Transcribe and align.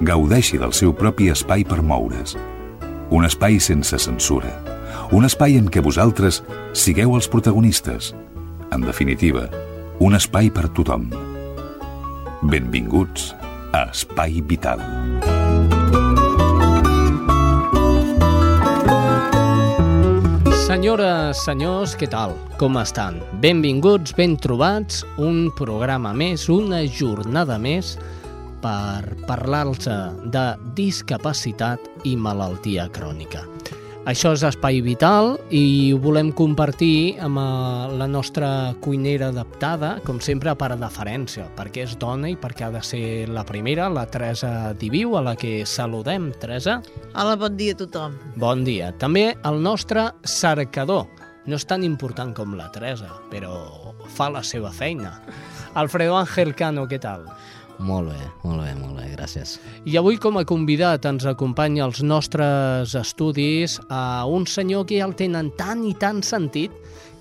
gaudeixi 0.00 0.56
del 0.58 0.72
seu 0.72 0.94
propi 0.96 1.28
espai 1.28 1.64
per 1.68 1.82
moure's. 1.84 2.36
Un 3.12 3.26
espai 3.28 3.58
sense 3.60 3.98
censura. 4.00 4.50
Un 5.12 5.26
espai 5.28 5.58
en 5.58 5.68
què 5.68 5.82
vosaltres 5.84 6.40
sigueu 6.72 7.16
els 7.18 7.28
protagonistes. 7.28 8.14
En 8.72 8.86
definitiva, 8.86 9.48
un 10.00 10.16
espai 10.16 10.48
per 10.54 10.70
tothom. 10.72 11.10
Benvinguts 12.40 13.34
a 13.76 13.90
Espai 13.90 14.40
Vital. 14.40 14.80
Senyores, 20.64 21.42
senyors, 21.44 21.96
què 21.98 22.06
tal? 22.08 22.32
Com 22.56 22.78
estan? 22.80 23.18
Benvinguts, 23.42 24.14
ben 24.16 24.38
trobats, 24.40 25.02
un 25.18 25.50
programa 25.58 26.14
més, 26.14 26.46
una 26.48 26.84
jornada 26.86 27.58
més 27.58 27.98
per 28.62 29.16
parlar-los 29.26 29.88
de 30.32 30.46
discapacitat 30.76 32.04
i 32.04 32.16
malaltia 32.16 32.88
crònica. 32.92 33.46
Això 34.08 34.30
és 34.32 34.40
Espai 34.42 34.78
Vital 34.80 35.34
i 35.52 35.92
ho 35.92 35.98
volem 36.00 36.30
compartir 36.32 37.18
amb 37.20 37.36
eh, 37.36 37.98
la 38.00 38.06
nostra 38.08 38.48
cuinera 38.80 39.28
adaptada, 39.28 39.90
com 40.06 40.16
sempre, 40.24 40.54
per 40.56 40.70
deferència, 40.80 41.44
perquè 41.58 41.84
és 41.84 41.92
dona 42.00 42.30
i 42.32 42.38
perquè 42.40 42.64
ha 42.64 42.72
de 42.72 42.80
ser 42.80 43.28
la 43.28 43.44
primera, 43.44 43.90
la 43.92 44.06
Teresa 44.08 44.72
Diviu, 44.80 45.18
a 45.20 45.22
la 45.28 45.36
que 45.36 45.66
saludem. 45.68 46.30
Teresa? 46.40 46.78
Hola, 47.12 47.36
bon 47.36 47.60
dia 47.60 47.76
a 47.76 47.80
tothom. 47.82 48.16
Bon 48.40 48.64
dia. 48.64 48.88
També 48.96 49.34
el 49.36 49.60
nostre 49.60 50.08
cercador. 50.24 51.04
No 51.44 51.60
és 51.60 51.68
tan 51.68 51.84
important 51.84 52.32
com 52.32 52.56
la 52.56 52.70
Teresa, 52.72 53.12
però 53.28 53.52
fa 54.16 54.30
la 54.32 54.40
seva 54.42 54.72
feina. 54.72 55.18
Alfredo 55.76 56.16
Ángel 56.16 56.56
Cano, 56.56 56.88
què 56.88 56.98
tal? 57.04 57.28
Molt 57.80 58.10
bé, 58.12 58.18
molt 58.44 58.60
bé, 58.60 58.74
molt 58.76 58.98
bé, 58.98 59.06
gràcies. 59.14 59.54
I 59.88 59.96
avui 59.96 60.18
com 60.20 60.36
a 60.36 60.44
convidat 60.44 61.06
ens 61.08 61.24
acompanya 61.28 61.86
als 61.86 62.02
nostres 62.04 62.92
estudis 62.98 63.78
a 63.88 64.26
un 64.28 64.44
senyor 64.46 64.84
que 64.86 65.00
ja 65.00 65.08
el 65.08 65.16
tenen 65.16 65.48
tant 65.56 65.86
i 65.88 65.94
tant 65.96 66.20
sentit 66.26 66.74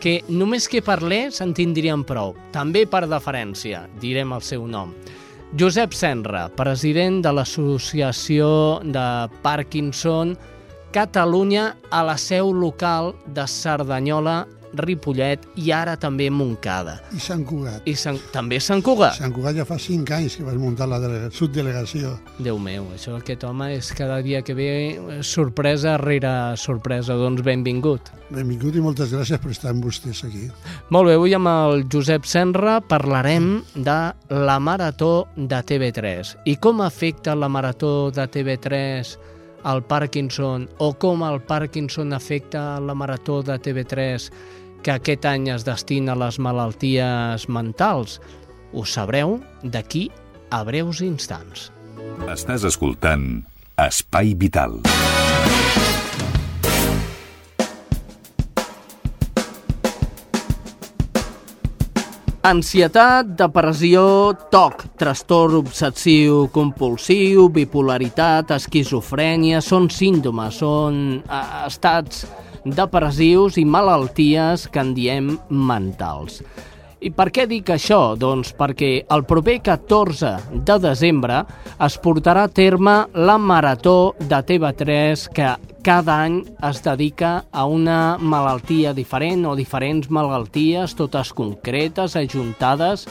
que 0.03 0.19
només 0.27 0.67
que 0.67 0.83
parlés 0.83 1.39
en 1.43 1.55
tindrien 1.55 2.03
prou. 2.07 2.35
També 2.51 2.85
per 2.87 3.05
deferència, 3.07 3.85
direm 4.03 4.35
el 4.35 4.43
seu 4.43 4.67
nom. 4.67 4.91
Josep 5.59 5.95
Senra, 5.97 6.45
president 6.53 7.23
de 7.25 7.33
l'Associació 7.33 8.49
de 8.83 9.07
Parkinson 9.41 10.35
Catalunya 10.91 11.75
a 11.93 12.01
la 12.01 12.15
seu 12.17 12.49
local 12.49 13.11
de 13.29 13.45
Cerdanyola 13.45 14.47
Ripollet 14.77 15.45
i 15.59 15.71
ara 15.73 15.95
també 15.99 16.29
Montcada. 16.29 16.99
I 17.15 17.21
Sant 17.23 17.45
Cugat. 17.47 17.87
I 17.89 17.95
Sant, 17.97 18.19
també 18.33 18.59
Sant 18.63 18.83
Cugat. 18.85 19.17
Sant 19.19 19.33
Cugat 19.35 19.57
ja 19.57 19.65
fa 19.67 19.79
cinc 19.81 20.11
anys 20.15 20.37
que 20.39 20.45
vas 20.47 20.57
muntar 20.59 20.89
la 20.89 20.99
delega, 21.01 21.31
subdelegació. 21.33 22.15
Déu 22.39 22.59
meu, 22.61 22.89
això 22.95 23.15
aquest 23.17 23.43
home 23.47 23.71
és 23.75 23.91
cada 23.97 24.19
dia 24.25 24.43
que 24.45 24.55
ve 24.57 24.69
eh, 24.69 25.19
sorpresa 25.23 25.97
rere 26.01 26.55
sorpresa. 26.57 27.17
Doncs 27.19 27.43
benvingut. 27.45 28.11
Benvingut 28.29 28.77
i 28.77 28.83
moltes 28.83 29.13
gràcies 29.13 29.41
per 29.41 29.53
estar 29.55 29.73
amb 29.73 29.85
vostès 29.87 30.21
aquí. 30.27 30.47
Molt 30.93 31.09
bé, 31.09 31.17
avui 31.17 31.33
amb 31.37 31.49
el 31.49 31.87
Josep 31.89 32.27
Senra 32.29 32.77
parlarem 32.85 33.59
de 33.75 33.99
la 34.29 34.59
marató 34.61 35.27
de 35.35 35.63
TV3 35.65 36.35
i 36.49 36.55
com 36.61 36.83
afecta 36.85 37.35
la 37.35 37.49
marató 37.49 38.11
de 38.13 38.27
TV3 38.29 39.17
al 39.63 39.83
Parkinson 39.83 40.69
o 40.77 40.93
com 40.93 41.23
el 41.23 41.41
Parkinson 41.41 42.13
afecta 42.13 42.79
la 42.79 42.95
marató 42.95 43.41
de 43.43 43.59
TV3 43.59 44.29
que 44.83 44.93
aquest 44.95 45.25
any 45.27 45.49
es 45.53 45.65
destina 45.67 46.15
a 46.15 46.19
les 46.19 46.39
malalties 46.39 47.47
mentals. 47.49 48.19
Ho 48.73 48.85
sabreu 48.85 49.39
d'aquí 49.63 50.07
a 50.51 50.63
breus 50.67 51.01
instants. 51.05 51.69
Estàs 52.29 52.65
escoltant 52.67 53.43
Espai 53.79 54.35
Vital. 54.37 54.79
Ansietat, 62.49 63.33
depressió, 63.35 64.01
TOC, 64.49 64.85
trastorn 64.97 65.57
obsessiu 65.59 66.45
compulsiu, 66.55 67.49
bipolaritat, 67.51 68.53
esquizofrènia, 68.55 69.59
són 69.59 69.89
símptomes, 69.91 70.61
són 70.63 71.01
eh, 71.19 71.41
estats 71.67 72.23
depressius 72.65 73.57
i 73.57 73.65
malalties 73.65 74.67
que 74.71 74.81
en 74.83 74.93
diem 74.97 75.33
mentals. 75.49 76.41
I 76.99 77.13
per 77.15 77.29
què 77.31 77.45
dic 77.47 77.69
això? 77.71 78.17
Doncs 78.19 78.51
perquè 78.59 78.89
el 79.15 79.23
proper 79.27 79.61
14 79.63 80.33
de 80.67 80.75
desembre 80.83 81.45
es 81.85 81.95
portarà 82.03 82.43
a 82.49 82.51
terme 82.51 82.95
la 83.15 83.37
Marató 83.39 84.15
de 84.19 84.41
TV3 84.49 85.29
que 85.31 85.53
cada 85.85 86.17
any 86.25 86.41
es 86.67 86.81
dedica 86.83 87.45
a 87.55 87.63
una 87.71 88.17
malaltia 88.19 88.91
diferent 88.93 89.45
o 89.47 89.55
diferents 89.55 90.11
malalties, 90.11 90.97
totes 90.99 91.31
concretes, 91.31 92.17
ajuntades 92.19 93.07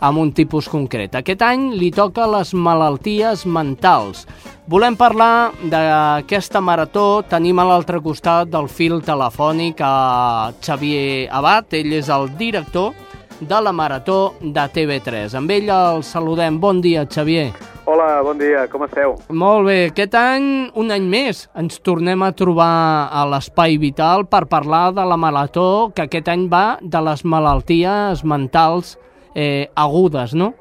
amb 0.00 0.18
un 0.18 0.32
tipus 0.32 0.68
concret. 0.68 1.14
Aquest 1.14 1.42
any 1.44 1.70
li 1.76 1.90
toca 1.94 2.26
les 2.30 2.54
malalties 2.54 3.44
mentals. 3.46 4.26
Volem 4.70 4.96
parlar 4.96 5.50
d'aquesta 5.62 6.60
marató. 6.62 7.22
Tenim 7.28 7.58
a 7.58 7.66
l'altre 7.68 8.00
costat 8.00 8.50
del 8.52 8.68
fil 8.68 9.00
telefònic 9.04 9.80
a 9.84 10.52
Xavier 10.62 11.28
Abad, 11.30 11.72
ell 11.74 11.92
és 12.00 12.10
el 12.12 12.30
director 12.38 12.94
de 13.40 13.60
la 13.60 13.72
Marató 13.72 14.34
de 14.40 14.66
TV3. 14.68 15.34
Amb 15.34 15.50
ell 15.50 15.68
el 15.72 16.02
saludem. 16.04 16.60
Bon 16.60 16.80
dia, 16.80 17.06
Xavier. 17.08 17.50
Hola, 17.90 18.20
bon 18.22 18.38
dia, 18.38 18.66
com 18.70 18.84
esteu? 18.84 19.16
Molt 19.34 19.64
bé, 19.66 19.78
aquest 19.88 20.14
any, 20.14 20.44
un 20.78 20.92
any 20.94 21.08
més, 21.10 21.46
ens 21.58 21.80
tornem 21.82 22.22
a 22.22 22.30
trobar 22.36 23.08
a 23.10 23.24
l'Espai 23.26 23.80
Vital 23.82 24.28
per 24.30 24.44
parlar 24.52 24.92
de 24.94 25.06
la 25.08 25.16
Marató, 25.18 25.90
que 25.96 26.04
aquest 26.04 26.28
any 26.30 26.46
va 26.52 26.78
de 26.82 27.00
les 27.02 27.24
malalties 27.24 28.22
mentals 28.22 28.94
eh, 29.34 29.70
agudes, 29.74 30.34
no? 30.34 30.54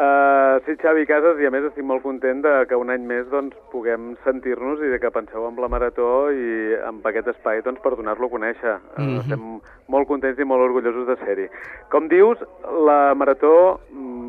Uh, 0.00 0.62
sí, 0.64 0.76
Xavi 0.80 1.02
Casas, 1.04 1.36
i 1.42 1.44
a 1.44 1.50
més 1.52 1.64
estic 1.66 1.84
molt 1.84 2.00
content 2.00 2.38
de 2.40 2.52
que 2.70 2.78
un 2.78 2.88
any 2.88 3.02
més 3.04 3.26
doncs, 3.28 3.56
puguem 3.72 4.14
sentir-nos 4.24 4.80
i 4.80 4.88
de 4.92 5.00
que 5.02 5.10
penseu 5.12 5.44
en 5.44 5.58
la 5.60 5.68
Marató 5.68 6.30
i 6.32 6.78
amb 6.88 7.04
aquest 7.10 7.28
espai 7.34 7.60
doncs, 7.66 7.82
per 7.84 7.92
donar-lo 7.98 8.30
a 8.30 8.32
conèixer. 8.32 8.78
Uh, 8.78 9.02
mm 9.02 9.08
-hmm. 9.08 9.20
Estem 9.20 9.42
molt 9.88 10.08
contents 10.08 10.38
i 10.38 10.44
molt 10.44 10.62
orgullosos 10.62 11.06
de 11.06 11.16
ser-hi. 11.24 11.48
Com 11.90 12.08
dius, 12.08 12.38
la 12.86 13.14
Marató 13.14 13.80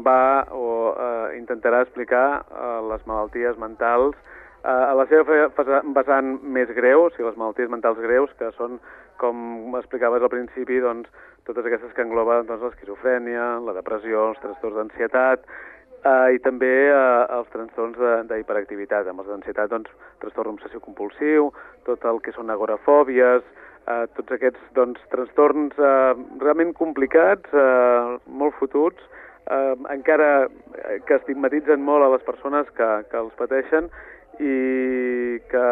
va 0.04 0.46
o 0.52 0.92
uh, 0.92 1.38
intentarà 1.38 1.82
explicar 1.82 2.44
uh, 2.52 2.82
les 2.92 3.06
malalties 3.06 3.58
mentals 3.58 4.16
a 4.64 4.94
la 4.94 5.06
seva 5.10 5.50
vessant 5.96 6.40
més 6.44 6.70
greu, 6.70 7.06
o 7.06 7.10
sigui, 7.10 7.26
les 7.26 7.38
malalties 7.38 7.70
mentals 7.70 7.98
greus, 7.98 8.30
que 8.38 8.52
són, 8.58 8.80
com 9.18 9.76
explicaves 9.80 10.22
al 10.22 10.30
principi, 10.30 10.80
doncs, 10.80 11.10
totes 11.52 11.68
aquestes 11.68 11.92
que 11.96 12.06
engloben 12.06 12.48
doncs, 12.48 12.64
l'esquizofrènia, 12.64 13.48
la 13.66 13.76
depressió, 13.76 14.30
els 14.32 14.40
trastorns 14.40 14.78
d'ansietat, 14.80 15.44
eh, 16.08 16.36
i 16.36 16.40
també 16.44 16.72
eh, 16.88 17.00
els 17.38 17.50
trastorns 17.52 18.00
d'hiperactivitat. 18.30 19.10
Amb 19.12 19.24
els 19.24 19.32
d'ansietat, 19.34 19.72
doncs, 19.74 19.92
trastorn 20.24 20.56
obsessiu-compulsiu, 20.56 21.52
tot 21.90 22.06
el 22.08 22.22
que 22.24 22.34
són 22.36 22.54
agorafòbies, 22.54 23.44
eh, 23.44 24.06
tots 24.18 24.38
aquests 24.38 24.72
doncs, 24.78 25.02
trastorns 25.12 25.76
eh, 25.76 26.14
realment 26.44 26.72
complicats, 26.80 27.52
eh, 27.52 28.16
molt 28.28 28.56
fotuts, 28.62 29.04
eh, 29.52 29.76
encara 29.92 30.48
que 31.06 31.20
estigmatitzen 31.20 31.84
molt 31.84 32.08
a 32.08 32.14
les 32.16 32.24
persones 32.24 32.70
que, 32.78 32.90
que 33.12 33.20
els 33.20 33.36
pateixen 33.40 33.92
i 34.42 35.40
que 35.52 35.68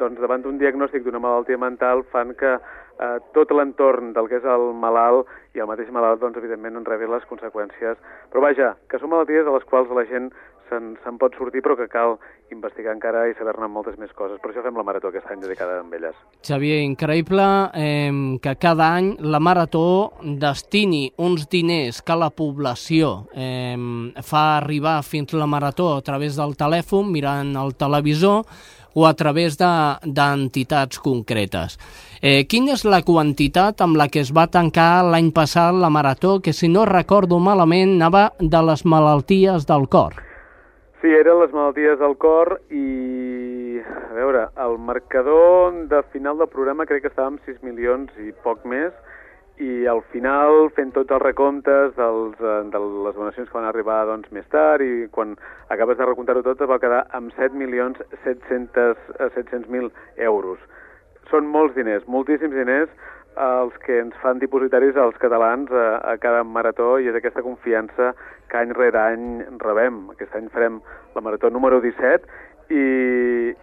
doncs, 0.00 0.20
davant 0.20 0.44
d'un 0.44 0.60
diagnòstic 0.60 1.04
d'una 1.04 1.22
malaltia 1.22 1.58
mental 1.60 2.04
fan 2.12 2.34
que 2.36 2.52
eh, 2.56 3.16
tot 3.36 3.52
l'entorn 3.56 4.12
del 4.16 4.28
que 4.28 4.40
és 4.40 4.44
el 4.44 4.70
malalt 4.76 5.30
i 5.56 5.64
el 5.64 5.70
mateix 5.70 5.90
malalt, 5.94 6.20
doncs, 6.20 6.38
evidentment, 6.38 6.76
en 6.76 6.86
rebi 6.88 7.08
les 7.10 7.24
conseqüències. 7.30 7.98
Però 8.30 8.44
vaja, 8.44 8.74
que 8.88 9.00
són 9.00 9.12
malalties 9.14 9.48
de 9.48 9.56
les 9.56 9.66
quals 9.70 9.92
la 9.96 10.06
gent 10.10 10.30
se'n 10.68 10.92
se 11.02 11.14
pot 11.18 11.34
sortir, 11.38 11.64
però 11.64 11.76
que 11.78 11.88
cal 11.90 12.18
investigar 12.54 12.94
encara 12.94 13.26
i 13.30 13.36
saber-ne 13.38 13.68
moltes 13.70 13.98
més 14.00 14.12
coses. 14.16 14.40
Per 14.42 14.50
això 14.50 14.64
fem 14.64 14.76
la 14.76 14.84
Marató 14.86 15.10
aquest 15.10 15.30
any 15.30 15.42
dedicada 15.42 15.80
a 15.80 15.84
elles. 15.96 16.16
Xavier, 16.46 16.80
increïble 16.86 17.46
eh, 17.74 18.10
que 18.42 18.56
cada 18.60 18.90
any 18.96 19.14
la 19.20 19.40
Marató 19.42 19.84
destini 20.22 21.06
uns 21.18 21.48
diners 21.50 22.02
que 22.02 22.18
la 22.18 22.30
població 22.30 23.28
eh, 23.34 23.76
fa 24.22 24.44
arribar 24.58 25.00
fins 25.06 25.32
la 25.36 25.46
Marató 25.46 25.94
a 25.96 26.02
través 26.02 26.36
del 26.36 26.56
telèfon, 26.58 27.10
mirant 27.12 27.56
el 27.60 27.74
televisor, 27.78 28.44
o 28.94 29.06
a 29.06 29.14
través 29.14 29.56
d'entitats 29.56 30.96
de, 30.96 31.02
concretes. 31.02 31.78
Eh, 32.20 32.44
quina 32.50 32.74
és 32.74 32.84
la 32.84 33.02
quantitat 33.06 33.80
amb 33.80 33.96
la 33.96 34.08
que 34.12 34.20
es 34.24 34.32
va 34.34 34.48
tancar 34.50 35.04
l'any 35.06 35.30
passat 35.32 35.74
la 35.74 35.90
marató, 35.90 36.40
que 36.40 36.52
si 36.52 36.68
no 36.68 36.84
recordo 36.84 37.38
malament 37.38 37.94
anava 37.96 38.32
de 38.40 38.64
les 38.66 38.84
malalties 38.84 39.66
del 39.66 39.88
cor? 39.88 40.29
Sí, 41.00 41.08
eren 41.16 41.38
les 41.40 41.52
malalties 41.56 41.96
del 41.96 42.12
cor 42.20 42.58
i, 42.76 43.80
a 43.80 44.12
veure, 44.12 44.42
el 44.60 44.74
marcador 44.84 45.78
de 45.88 46.02
final 46.12 46.36
del 46.36 46.50
programa 46.52 46.84
crec 46.84 47.06
que 47.06 47.08
estava 47.08 47.30
amb 47.30 47.46
6 47.46 47.62
milions 47.64 48.12
i 48.20 48.34
poc 48.44 48.66
més, 48.68 48.92
i 49.64 49.86
al 49.88 50.02
final, 50.12 50.68
fent 50.76 50.92
tots 50.92 51.16
els 51.16 51.22
recomptes 51.22 51.94
dels, 51.96 52.36
eh, 52.36 52.58
de 52.74 52.82
les 53.06 53.16
donacions 53.16 53.48
que 53.48 53.56
van 53.56 53.70
arribar 53.70 54.02
doncs, 54.10 54.28
més 54.36 54.44
tard 54.52 54.84
i 54.84 55.08
quan 55.16 55.32
acabes 55.72 55.96
de 55.96 56.04
recomptar-ho 56.04 56.44
tot 56.44 56.60
va 56.68 56.80
quedar 56.84 57.06
amb 57.16 57.32
7 57.38 57.56
milions 57.56 57.96
700.000 58.26 59.32
700 59.38 59.88
euros. 60.28 60.60
Són 61.32 61.48
molts 61.48 61.80
diners, 61.80 62.04
moltíssims 62.12 62.60
diners, 62.60 62.92
els 63.38 63.76
que 63.84 64.00
ens 64.02 64.16
fan 64.22 64.40
dipositaris 64.42 64.96
als 64.98 65.16
catalans 65.22 65.70
a, 65.70 66.00
a 66.12 66.16
cada 66.18 66.42
marató 66.44 66.98
i 66.98 67.08
és 67.08 67.16
aquesta 67.16 67.44
confiança 67.46 68.12
que 68.50 68.58
any 68.58 68.74
rere 68.74 68.98
any 68.98 69.26
rebem. 69.62 70.08
Aquest 70.14 70.34
any 70.36 70.48
farem 70.50 70.80
la 71.14 71.22
marató 71.22 71.50
número 71.50 71.80
17 71.80 72.26
i, 72.70 72.82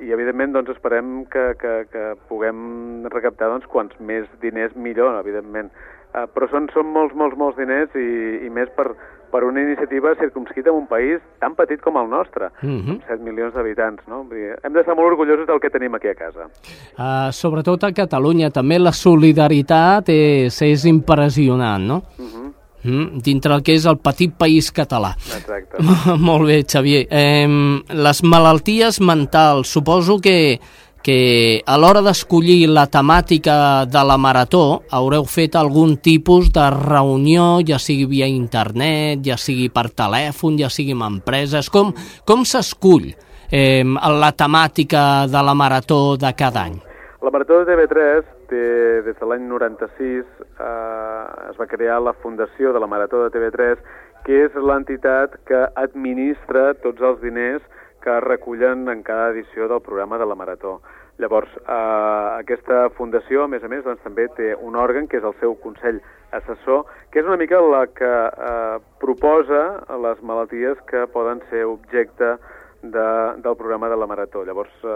i 0.08 0.12
evidentment 0.16 0.56
doncs, 0.56 0.72
esperem 0.76 1.26
que, 1.32 1.52
que, 1.60 1.76
que 1.92 2.08
puguem 2.30 3.06
recaptar 3.12 3.52
doncs, 3.52 3.68
quants 3.72 3.96
més 4.00 4.28
diners 4.42 4.76
millor, 4.76 5.20
evidentment. 5.20 5.72
Uh, 6.16 6.24
però 6.32 6.48
són, 6.50 6.70
són 6.74 6.88
molts, 6.96 7.16
molts, 7.20 7.38
molts 7.38 7.60
diners 7.60 7.94
i, 8.00 8.08
i 8.48 8.50
més 8.54 8.72
per, 8.76 8.94
per 9.38 9.44
una 9.44 9.62
iniciativa 9.62 10.16
circumscrita 10.18 10.72
en 10.72 10.78
un 10.78 10.88
país 10.88 11.22
tan 11.38 11.54
petit 11.54 11.78
com 11.86 12.00
el 12.02 12.10
nostre, 12.10 12.48
uh 12.48 12.66
-huh. 12.66 12.90
amb 12.90 13.04
7 13.06 13.22
milions 13.22 13.54
d'habitants. 13.54 14.02
No? 14.08 14.26
Hem 14.64 14.74
d'estar 14.74 14.96
molt 14.96 15.12
orgullosos 15.14 15.46
del 15.46 15.60
que 15.60 15.70
tenim 15.70 15.94
aquí 15.94 16.08
a 16.08 16.16
casa. 16.16 16.50
Uh, 16.98 17.32
sobretot 17.32 17.84
a 17.84 17.92
Catalunya, 17.92 18.50
també 18.50 18.80
la 18.80 18.92
solidaritat 18.92 20.10
és, 20.10 20.62
és 20.62 20.86
impressionant, 20.86 21.84
no? 21.86 22.02
Uh 22.18 22.26
-huh. 22.26 22.48
Mm, 22.84 23.20
dintre 23.20 23.54
el 23.54 23.62
que 23.62 23.74
és 23.74 23.86
el 23.86 23.98
petit 23.98 24.34
país 24.34 24.72
català. 24.72 25.14
Exacte. 25.38 25.78
Molt 26.30 26.48
bé, 26.48 26.64
Xavier. 26.64 27.08
Eh, 27.10 27.48
les 27.90 28.24
malalties 28.24 29.00
mentals, 29.02 29.68
suposo 29.68 30.20
que 30.20 30.60
que 31.04 31.62
a 31.66 31.78
l'hora 31.80 32.02
d'escollir 32.06 32.68
la 32.70 32.88
temàtica 32.92 33.86
de 33.88 34.04
la 34.08 34.18
marató 34.18 34.82
haureu 34.92 35.26
fet 35.28 35.56
algun 35.56 35.98
tipus 36.04 36.52
de 36.54 36.66
reunió, 36.74 37.60
ja 37.68 37.80
sigui 37.80 38.08
via 38.12 38.28
internet, 38.28 39.22
ja 39.26 39.38
sigui 39.38 39.70
per 39.74 39.88
telèfon, 39.90 40.58
ja 40.60 40.70
sigui 40.70 40.96
amb 40.98 41.08
empreses. 41.08 41.70
Com, 41.74 41.94
com 42.28 42.44
s'escull 42.46 43.12
eh, 43.52 43.84
la 43.84 44.32
temàtica 44.36 45.28
de 45.32 45.44
la 45.44 45.56
marató 45.56 46.18
de 46.18 46.34
cada 46.36 46.66
any? 46.68 46.82
La 47.22 47.32
marató 47.34 47.64
de 47.64 47.72
TV3 47.72 48.28
té, 48.50 48.66
des 49.06 49.16
de 49.18 49.30
l'any 49.30 49.48
96 49.50 50.24
eh, 50.24 51.24
es 51.50 51.58
va 51.60 51.68
crear 51.68 52.02
la 52.02 52.14
fundació 52.22 52.74
de 52.74 52.80
la 52.80 52.88
marató 52.88 53.24
de 53.24 53.32
TV3, 53.34 53.82
que 54.28 54.44
és 54.46 54.56
l'entitat 54.60 55.40
que 55.48 55.66
administra 55.80 56.74
tots 56.84 57.02
els 57.02 57.20
diners 57.24 57.64
que 58.08 58.20
recullen 58.22 58.88
en 58.88 59.04
cada 59.04 59.32
edició 59.32 59.68
del 59.68 59.82
programa 59.82 60.18
de 60.18 60.26
la 60.26 60.36
Marató. 60.36 60.80
Llavors, 61.20 61.50
eh, 61.58 62.40
aquesta 62.40 62.90
fundació, 62.96 63.44
a 63.44 63.48
més 63.52 63.64
a 63.64 63.68
més, 63.68 63.84
doncs, 63.84 64.00
també 64.06 64.30
té 64.38 64.54
un 64.56 64.78
òrgan, 64.80 65.10
que 65.12 65.18
és 65.20 65.26
el 65.28 65.36
seu 65.42 65.58
Consell 65.60 66.00
Assessor, 66.32 66.86
que 67.12 67.20
és 67.20 67.28
una 67.28 67.36
mica 67.42 67.60
la 67.60 67.82
que 67.92 68.14
eh, 68.30 68.78
proposa 69.02 69.60
les 70.06 70.22
malalties 70.24 70.80
que 70.88 71.04
poden 71.12 71.42
ser 71.50 71.66
objecte 71.66 72.38
de, 72.82 73.10
del 73.44 73.60
programa 73.60 73.90
de 73.90 73.98
la 74.00 74.08
Marató. 74.08 74.46
Llavors, 74.46 74.72
eh, 74.86 74.88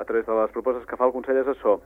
a 0.00 0.04
través 0.08 0.24
de 0.24 0.40
les 0.40 0.56
propostes 0.56 0.86
que 0.88 0.96
fa 0.96 1.10
el 1.10 1.12
Consell 1.12 1.42
Assessor, 1.42 1.82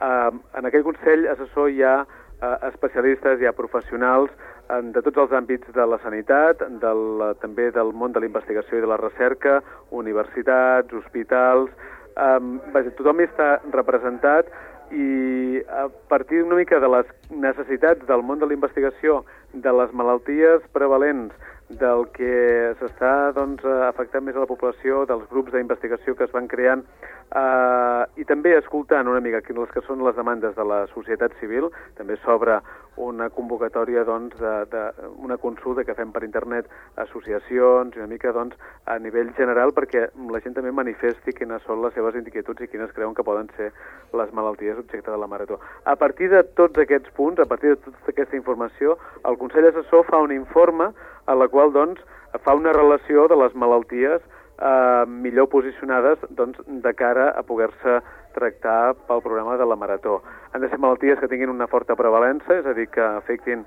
eh, 0.00 0.30
en 0.56 0.70
aquell 0.70 0.88
Consell 0.88 1.28
Assessor 1.28 1.68
hi 1.68 1.82
ha 1.82 1.98
eh, 2.42 2.56
especialistes, 2.72 3.40
hi 3.40 3.46
ha 3.46 3.56
professionals 3.56 4.30
de 4.72 5.02
tots 5.04 5.18
els 5.18 5.32
àmbits 5.36 5.68
de 5.74 5.84
la 5.84 5.98
sanitat, 6.00 6.62
del, 6.80 7.02
també 7.42 7.70
del 7.74 7.90
món 7.92 8.12
de 8.14 8.22
la 8.22 8.28
investigació 8.30 8.78
i 8.78 8.84
de 8.84 8.88
la 8.88 9.00
recerca, 9.00 9.60
universitats, 9.90 10.94
hospitals... 11.02 11.72
Eh, 12.12 12.40
vaja, 12.74 12.90
tothom 12.98 13.22
hi 13.22 13.24
està 13.24 13.54
representat 13.72 14.50
i 14.92 15.62
a 15.72 15.86
partir 16.12 16.42
una 16.44 16.58
mica 16.58 16.76
de 16.80 16.90
les 16.92 17.08
necessitats 17.30 18.04
del 18.08 18.24
món 18.28 18.42
de 18.42 18.48
la 18.50 18.52
investigació, 18.52 19.22
de 19.54 19.72
les 19.72 19.94
malalties 19.96 20.66
prevalents, 20.76 21.32
del 21.80 22.06
que 22.14 22.74
s'està 22.80 23.32
doncs, 23.36 23.64
afectant 23.88 24.24
més 24.26 24.36
a 24.36 24.44
la 24.44 24.50
població, 24.50 25.04
dels 25.08 25.24
grups 25.30 25.52
d'investigació 25.54 26.14
que 26.18 26.24
es 26.28 26.34
van 26.34 26.48
creant, 26.50 26.84
eh, 27.32 28.02
i 28.20 28.24
també 28.28 28.54
escoltant 28.56 29.08
una 29.08 29.20
mica 29.24 29.42
les 29.42 29.70
que 29.74 29.82
són 29.86 30.04
les 30.04 30.16
demandes 30.16 30.54
de 30.56 30.64
la 30.64 30.86
societat 30.94 31.32
civil, 31.40 31.70
també 31.96 32.16
s'obre 32.22 32.60
una 32.96 33.30
convocatòria 33.30 34.04
doncs, 34.04 34.36
de, 34.38 34.52
de, 34.70 34.82
una 35.24 35.38
consulta 35.40 35.84
que 35.84 35.94
fem 35.96 36.12
per 36.12 36.24
internet 36.24 36.68
associacions 37.00 37.96
i 37.96 38.02
una 38.02 38.10
mica 38.10 38.32
doncs, 38.36 38.56
a 38.84 38.98
nivell 38.98 39.32
general 39.38 39.72
perquè 39.72 40.08
la 40.30 40.40
gent 40.44 40.58
també 40.58 40.72
manifesti 40.76 41.32
quines 41.32 41.64
són 41.64 41.80
les 41.82 41.94
seves 41.96 42.18
inquietuds 42.20 42.60
i 42.60 42.68
quines 42.68 42.92
creuen 42.92 43.14
que 43.14 43.24
poden 43.24 43.48
ser 43.56 43.70
les 44.12 44.32
malalties 44.36 44.78
objecte 44.78 45.10
de 45.10 45.16
la 45.16 45.30
marató. 45.30 45.60
A 45.84 45.96
partir 45.96 46.28
de 46.28 46.42
tots 46.58 46.78
aquests 46.78 47.14
punts, 47.16 47.40
a 47.40 47.48
partir 47.48 47.72
de 47.72 47.80
tota 47.80 48.12
aquesta 48.12 48.36
informació, 48.36 48.98
el 49.24 49.38
Consell 49.40 49.70
Assessor 49.70 50.04
fa 50.10 50.20
un 50.20 50.32
informe 50.36 50.92
a 51.26 51.34
la 51.34 51.48
qual 51.48 51.72
doncs, 51.72 52.00
fa 52.44 52.54
una 52.56 52.72
relació 52.72 53.26
de 53.28 53.36
les 53.36 53.54
malalties 53.54 54.22
eh, 54.62 55.04
millor 55.06 55.48
posicionades 55.52 56.18
doncs, 56.30 56.58
de 56.66 56.94
cara 56.94 57.30
a 57.36 57.42
poder-se 57.42 58.00
tractar 58.34 58.94
pel 59.08 59.22
programa 59.22 59.58
de 59.60 59.66
la 59.68 59.76
marató. 59.76 60.22
Han 60.52 60.64
de 60.64 60.70
ser 60.70 60.80
malalties 60.80 61.20
que 61.20 61.28
tinguin 61.28 61.52
una 61.52 61.68
forta 61.68 61.96
prevalença, 61.96 62.56
és 62.56 62.66
a 62.66 62.74
dir, 62.76 62.88
que 62.92 63.04
afectin 63.04 63.66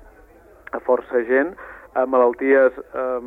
a 0.74 0.80
força 0.82 1.22
gent, 1.28 1.54
a 1.96 2.04
malalties, 2.06 2.76
eh, 2.76 3.20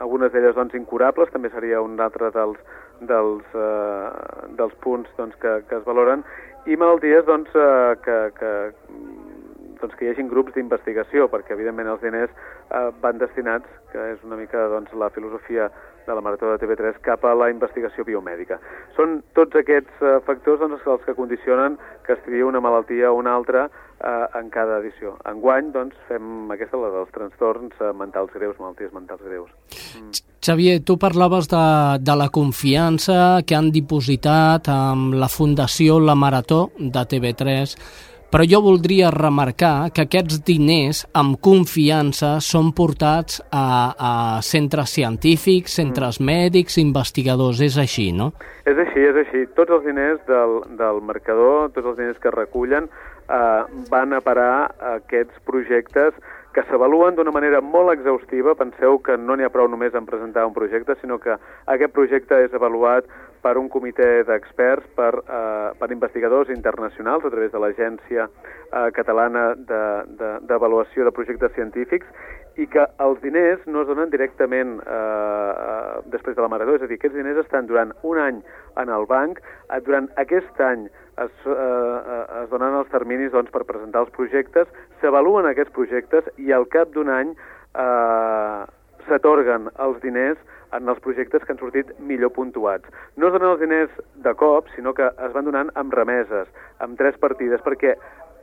algunes 0.00 0.32
d'elles 0.32 0.56
doncs, 0.56 0.74
incurables, 0.74 1.30
també 1.34 1.50
seria 1.54 1.82
un 1.84 2.00
altre 2.00 2.32
dels, 2.34 2.58
dels, 3.00 3.44
eh, 3.54 4.48
dels 4.58 4.74
punts 4.82 5.10
doncs, 5.18 5.36
que, 5.42 5.60
que 5.68 5.78
es 5.78 5.86
valoren, 5.86 6.24
i 6.66 6.76
malalties 6.76 7.24
doncs, 7.28 7.54
eh, 7.54 7.94
que, 8.04 8.18
que 8.38 8.52
doncs, 9.82 9.96
que 9.98 10.06
hi 10.06 10.12
hagin 10.12 10.30
grups 10.30 10.54
d'investigació, 10.56 11.28
perquè 11.32 11.54
evidentment 11.56 11.90
els 11.92 12.02
diners 12.04 12.32
eh, 12.32 12.88
van 13.02 13.20
destinats, 13.20 13.68
que 13.92 14.10
és 14.14 14.24
una 14.26 14.38
mica 14.40 14.68
doncs, 14.72 14.92
la 14.98 15.10
filosofia 15.14 15.70
de 16.08 16.14
la 16.14 16.22
Marató 16.24 16.50
de 16.50 16.58
TV3, 16.62 17.00
cap 17.04 17.24
a 17.28 17.34
la 17.36 17.50
investigació 17.52 18.04
biomèdica. 18.08 18.58
Són 18.96 19.20
tots 19.36 19.58
aquests 19.60 20.00
eh, 20.02 20.16
factors 20.26 20.62
doncs, 20.64 20.86
els 20.86 21.04
que 21.04 21.16
condicionen 21.18 21.76
que 22.06 22.16
es 22.16 22.24
triï 22.24 22.46
una 22.46 22.62
malaltia 22.64 23.12
o 23.12 23.18
una 23.20 23.34
altra 23.36 23.68
eh, 23.68 24.26
en 24.40 24.48
cada 24.54 24.80
edició. 24.80 25.18
Enguany 25.28 25.72
doncs, 25.74 25.98
fem 26.08 26.48
aquesta, 26.54 26.80
la 26.80 26.94
dels 26.96 27.12
trastorns 27.14 27.76
eh, 27.82 27.92
mentals 27.92 28.32
greus, 28.34 28.56
malalties 28.60 28.94
mentals 28.96 29.22
greus. 29.26 29.52
Mm. 29.98 30.24
Xavier, 30.48 30.78
tu 30.86 30.96
parlaves 31.02 31.48
de, 31.50 31.64
de 32.00 32.14
la 32.16 32.28
confiança 32.32 33.42
que 33.44 33.56
han 33.58 33.72
dipositat 33.74 34.70
amb 34.72 35.16
la 35.18 35.28
Fundació 35.28 35.98
La 36.00 36.14
Marató 36.16 36.68
de 36.78 37.02
TV3 37.10 37.74
però 38.28 38.44
jo 38.44 38.60
voldria 38.60 39.10
remarcar 39.14 39.88
que 39.94 40.04
aquests 40.04 40.42
diners 40.44 41.02
amb 41.16 41.38
confiança 41.40 42.34
són 42.44 42.74
portats 42.76 43.40
a, 43.48 43.64
a 43.96 44.12
centres 44.44 44.92
científics, 44.98 45.78
centres 45.80 46.20
mm. 46.20 46.28
mèdics, 46.28 46.78
investigadors, 46.82 47.62
és 47.64 47.78
així, 47.80 48.10
no? 48.12 48.32
És 48.68 48.76
així, 48.76 49.04
és 49.08 49.20
així. 49.24 49.46
Tots 49.56 49.78
els 49.78 49.86
diners 49.88 50.20
del, 50.28 50.58
del 50.76 51.00
marcador, 51.08 51.70
tots 51.72 51.94
els 51.94 52.00
diners 52.00 52.20
que 52.20 52.34
recullen, 52.34 52.90
eh, 53.28 53.62
van 53.88 54.12
a 54.12 54.20
parar 54.20 54.74
a 54.76 54.98
aquests 54.98 55.40
projectes 55.48 56.12
que 56.52 56.64
s'avaluen 56.68 57.16
d'una 57.16 57.32
manera 57.32 57.60
molt 57.62 57.92
exhaustiva. 57.92 58.56
Penseu 58.58 58.98
que 59.04 59.16
no 59.16 59.36
n'hi 59.36 59.46
ha 59.46 59.52
prou 59.54 59.68
només 59.70 59.94
en 59.94 60.08
presentar 60.08 60.46
un 60.48 60.56
projecte, 60.56 60.96
sinó 61.00 61.20
que 61.22 61.36
aquest 61.66 61.94
projecte 61.94 62.40
és 62.44 62.54
avaluat 62.56 63.08
per 63.42 63.56
un 63.56 63.68
comitè 63.68 64.24
d'experts, 64.26 64.88
per, 64.96 65.12
eh, 65.22 65.70
per 65.78 65.90
investigadors 65.94 66.50
internacionals 66.54 67.24
a 67.24 67.30
través 67.30 67.52
de 67.52 67.62
l'Agència 67.62 68.26
eh, 68.26 68.88
Catalana 68.96 69.52
d'Avaluació 69.54 71.02
de, 71.02 71.06
de, 71.06 71.10
de 71.10 71.16
Projectes 71.16 71.54
Científics 71.54 72.06
i 72.58 72.66
que 72.66 72.84
els 73.04 73.20
diners 73.22 73.62
no 73.70 73.84
es 73.84 73.90
donen 73.90 74.10
directament 74.10 74.78
eh, 74.82 74.94
eh, 74.94 76.00
després 76.10 76.34
de 76.36 76.42
la 76.42 76.50
marató, 76.50 76.74
és 76.74 76.82
a 76.82 76.88
dir, 76.90 76.98
aquests 76.98 77.16
diners 77.16 77.38
estan 77.44 77.68
durant 77.70 77.92
un 78.02 78.18
any 78.18 78.40
en 78.82 78.90
el 78.94 79.06
banc, 79.10 79.38
eh, 79.68 79.78
durant 79.86 80.10
aquest 80.18 80.58
any 80.66 80.88
es, 80.88 81.30
eh, 81.46 81.54
eh, 81.54 82.24
es 82.42 82.50
donen 82.50 82.80
els 82.80 82.90
terminis 82.90 83.30
doncs, 83.34 83.52
per 83.54 83.62
presentar 83.68 84.02
els 84.06 84.14
projectes, 84.16 84.66
s'avaluen 85.00 85.46
aquests 85.46 85.74
projectes 85.76 86.26
i 86.36 86.52
al 86.54 86.66
cap 86.74 86.90
d'un 86.96 87.12
any 87.14 87.34
eh, 87.34 88.60
s'atorguen 89.06 89.70
els 89.86 90.02
diners 90.02 90.42
en 90.76 90.88
els 90.88 91.00
projectes 91.04 91.44
que 91.44 91.54
han 91.54 91.60
sortit 91.60 91.92
millor 91.98 92.32
puntuats. 92.36 92.88
No 93.16 93.28
es 93.28 93.34
donen 93.34 93.50
els 93.52 93.60
diners 93.62 94.00
de 94.24 94.34
cop, 94.38 94.68
sinó 94.76 94.94
que 94.94 95.08
es 95.08 95.34
van 95.34 95.48
donant 95.48 95.72
amb 95.80 95.94
remeses, 95.94 96.48
amb 96.84 96.98
tres 97.00 97.16
partides, 97.20 97.62
perquè 97.64 97.96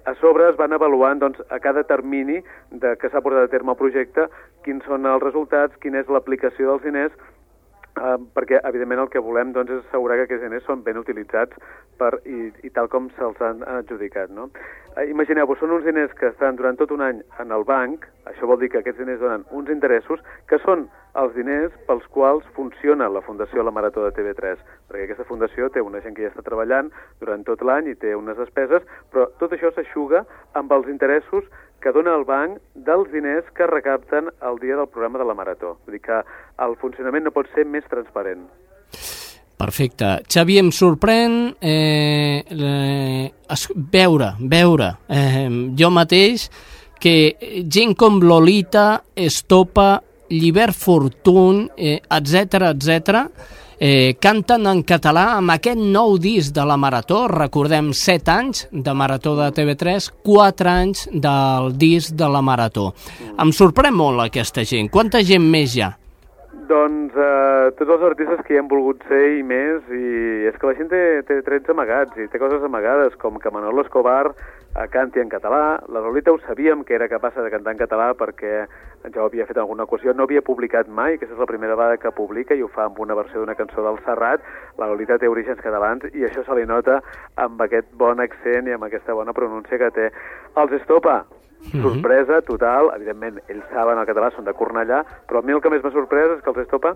a 0.05 0.13
sobre 0.21 0.49
es 0.49 0.57
van 0.57 0.73
avaluant 0.73 1.21
doncs, 1.21 1.39
a 1.49 1.59
cada 1.59 1.83
termini 1.83 2.41
de 2.71 2.95
que 3.01 3.09
s'ha 3.09 3.23
portat 3.25 3.47
a 3.47 3.53
terme 3.53 3.73
el 3.73 3.79
projecte 3.79 4.27
quins 4.65 4.85
són 4.85 5.07
els 5.09 5.23
resultats, 5.23 5.77
quina 5.81 6.01
és 6.03 6.11
l'aplicació 6.13 6.73
dels 6.73 6.85
diners 6.85 7.15
perquè 7.95 8.59
evidentment 8.67 9.05
el 9.05 9.11
que 9.11 9.23
volem 9.23 9.53
doncs, 9.55 9.71
és 9.71 9.85
assegurar 9.85 10.17
que 10.19 10.27
aquests 10.27 10.43
diners 10.43 10.65
són 10.67 10.83
ben 10.83 10.99
utilitzats 10.99 11.55
per, 11.99 12.11
i, 12.27 12.51
i 12.67 12.71
tal 12.75 12.89
com 12.91 13.07
se'ls 13.15 13.39
han 13.41 13.63
adjudicat. 13.77 14.33
No? 14.35 14.49
Eh, 14.97 15.07
Imagineu-vos, 15.13 15.59
són 15.59 15.71
uns 15.77 15.87
diners 15.87 16.13
que 16.19 16.27
estan 16.33 16.59
durant 16.59 16.77
tot 16.79 16.91
un 16.91 17.05
any 17.05 17.23
en 17.39 17.55
el 17.55 17.63
banc, 17.67 18.05
això 18.27 18.47
vol 18.49 18.59
dir 18.59 18.71
que 18.73 18.81
aquests 18.83 18.99
diners 18.99 19.23
donen 19.23 19.47
uns 19.55 19.71
interessos 19.71 20.23
que 20.49 20.59
són 20.65 20.89
els 21.15 21.35
diners 21.37 21.71
pels 21.87 22.03
quals 22.11 22.47
funciona 22.55 23.07
la 23.07 23.21
Fundació 23.23 23.63
La 23.63 23.71
Marató 23.71 24.03
de 24.03 24.11
TV3, 24.17 24.59
perquè 24.89 25.05
aquesta 25.05 25.27
fundació 25.29 25.69
té 25.71 25.83
una 25.83 26.01
gent 26.03 26.17
que 26.17 26.25
ja 26.25 26.31
està 26.33 26.43
treballant 26.43 26.91
durant 27.21 27.45
tot 27.47 27.63
l'any 27.63 27.93
i 27.93 27.99
té 28.01 28.11
unes 28.15 28.35
despeses, 28.39 28.83
però 29.13 29.29
tot 29.39 29.55
això 29.55 29.71
s'aixuga 29.71 30.25
amb 30.59 30.75
els 30.75 30.91
interessos 30.91 31.47
que 31.85 31.93
dona 31.93 32.15
el 32.17 32.23
banc 32.25 32.57
dels 32.73 33.11
diners 33.13 33.45
que 33.53 33.67
recapten 33.69 34.31
el 34.49 34.55
dia 34.57 34.73
del 34.79 34.87
programa 34.89 35.19
de 35.21 35.25
la 35.29 35.35
Marató. 35.37 35.75
Vull 35.85 35.99
dir 35.99 36.01
que 36.01 36.17
el 36.65 36.73
funcionament 36.81 37.27
no 37.27 37.33
pot 37.35 37.45
ser 37.53 37.67
més 37.69 37.85
transparent. 37.91 38.47
Perfecte. 39.61 40.07
Xavi, 40.25 40.57
em 40.63 40.71
sorprèn 40.73 41.35
eh, 41.61 42.41
eh, 42.41 43.59
veure, 43.93 44.31
veure 44.41 44.89
eh, 45.05 45.45
jo 45.77 45.91
mateix 45.93 46.47
que 46.99 47.13
gent 47.69 47.93
com 47.93 48.17
Lolita, 48.23 49.03
Estopa, 49.13 49.99
Llibert 50.33 50.73
Fortun, 50.73 51.67
eh, 51.77 51.99
etc 52.01 52.73
etc 52.73 53.29
eh, 53.79 54.15
canten 54.21 54.67
en 54.69 54.81
català 54.87 55.25
amb 55.39 55.55
aquest 55.55 55.79
nou 55.79 56.17
disc 56.21 56.53
de 56.55 56.65
la 56.67 56.77
Marató. 56.77 57.25
Recordem 57.31 57.91
7 57.93 58.31
anys 58.31 58.65
de 58.71 58.93
Marató 58.93 59.35
de 59.39 59.51
TV3, 59.55 60.09
4 60.23 60.71
anys 60.71 61.05
del 61.11 61.75
disc 61.77 62.15
de 62.15 62.29
la 62.31 62.41
Marató. 62.41 62.91
Em 63.41 63.51
sorprèn 63.51 63.95
molt 63.95 64.23
aquesta 64.23 64.65
gent. 64.65 64.89
Quanta 64.91 65.23
gent 65.23 65.45
més 65.45 65.75
hi 65.75 65.85
ha? 65.85 65.93
Doncs 66.65 67.13
eh, 67.13 67.71
tots 67.77 67.91
els 67.93 68.03
artistes 68.07 68.41
que 68.45 68.55
hi 68.55 68.57
han 68.57 68.69
volgut 68.71 69.03
ser 69.09 69.21
i 69.37 69.43
més, 69.45 69.83
i 69.93 70.47
és 70.49 70.55
que 70.57 70.65
la 70.65 70.77
gent 70.77 70.89
té, 70.89 71.01
té 71.27 71.41
trets 71.45 71.69
amagats 71.69 72.17
i 72.17 72.25
té 72.31 72.41
coses 72.41 72.63
amagades, 72.65 73.13
com 73.21 73.37
que 73.41 73.53
Manolo 73.53 73.83
Escobar 73.85 74.31
eh, 74.31 74.87
canti 74.89 75.21
en 75.21 75.29
català. 75.29 75.77
La 75.93 76.01
Lolita 76.01 76.33
ho 76.33 76.39
sabíem 76.47 76.83
que 76.83 76.95
era 76.97 77.11
capaç 77.11 77.37
de 77.37 77.51
cantar 77.53 77.75
en 77.75 77.83
català 77.83 78.13
perquè 78.17 78.65
ja 79.13 79.23
havia 79.25 79.45
fet 79.45 79.57
alguna 79.57 79.83
ocasió, 79.83 80.13
no 80.13 80.23
havia 80.23 80.41
publicat 80.45 80.87
mai, 80.87 81.15
aquesta 81.15 81.35
és 81.35 81.41
la 81.41 81.49
primera 81.49 81.75
vegada 81.75 81.97
que 82.01 82.11
publica 82.15 82.55
i 82.55 82.63
ho 82.63 82.69
fa 82.71 82.85
amb 82.87 82.99
una 82.99 83.17
versió 83.17 83.39
d'una 83.39 83.55
cançó 83.55 83.83
del 83.85 83.99
Serrat. 84.05 84.43
La 84.79 84.87
Lolita 84.89 85.17
té 85.21 85.29
orígens 85.29 85.61
catalans 85.61 86.05
i 86.13 86.25
això 86.25 86.45
se 86.45 86.57
li 86.57 86.65
nota 86.65 87.01
amb 87.35 87.61
aquest 87.61 87.91
bon 87.99 88.23
accent 88.23 88.69
i 88.69 88.75
amb 88.75 88.87
aquesta 88.87 89.13
bona 89.13 89.33
pronúncia 89.33 89.79
que 89.81 89.91
té. 89.95 90.11
Els 90.55 90.77
Estopa, 90.79 91.23
sorpresa 91.81 92.41
total, 92.45 92.91
evidentment 92.95 93.41
ells 93.49 93.67
saben 93.73 93.99
el 93.99 94.09
català, 94.09 94.31
són 94.35 94.47
de 94.47 94.53
Cornellà, 94.53 95.03
però 95.27 95.41
a 95.41 95.45
mi 95.45 95.55
el 95.55 95.61
que 95.61 95.73
més 95.73 95.83
m'ha 95.83 95.93
sorprès 95.93 96.37
és 96.37 96.43
que 96.43 96.53
els 96.53 96.65
Estopa 96.65 96.95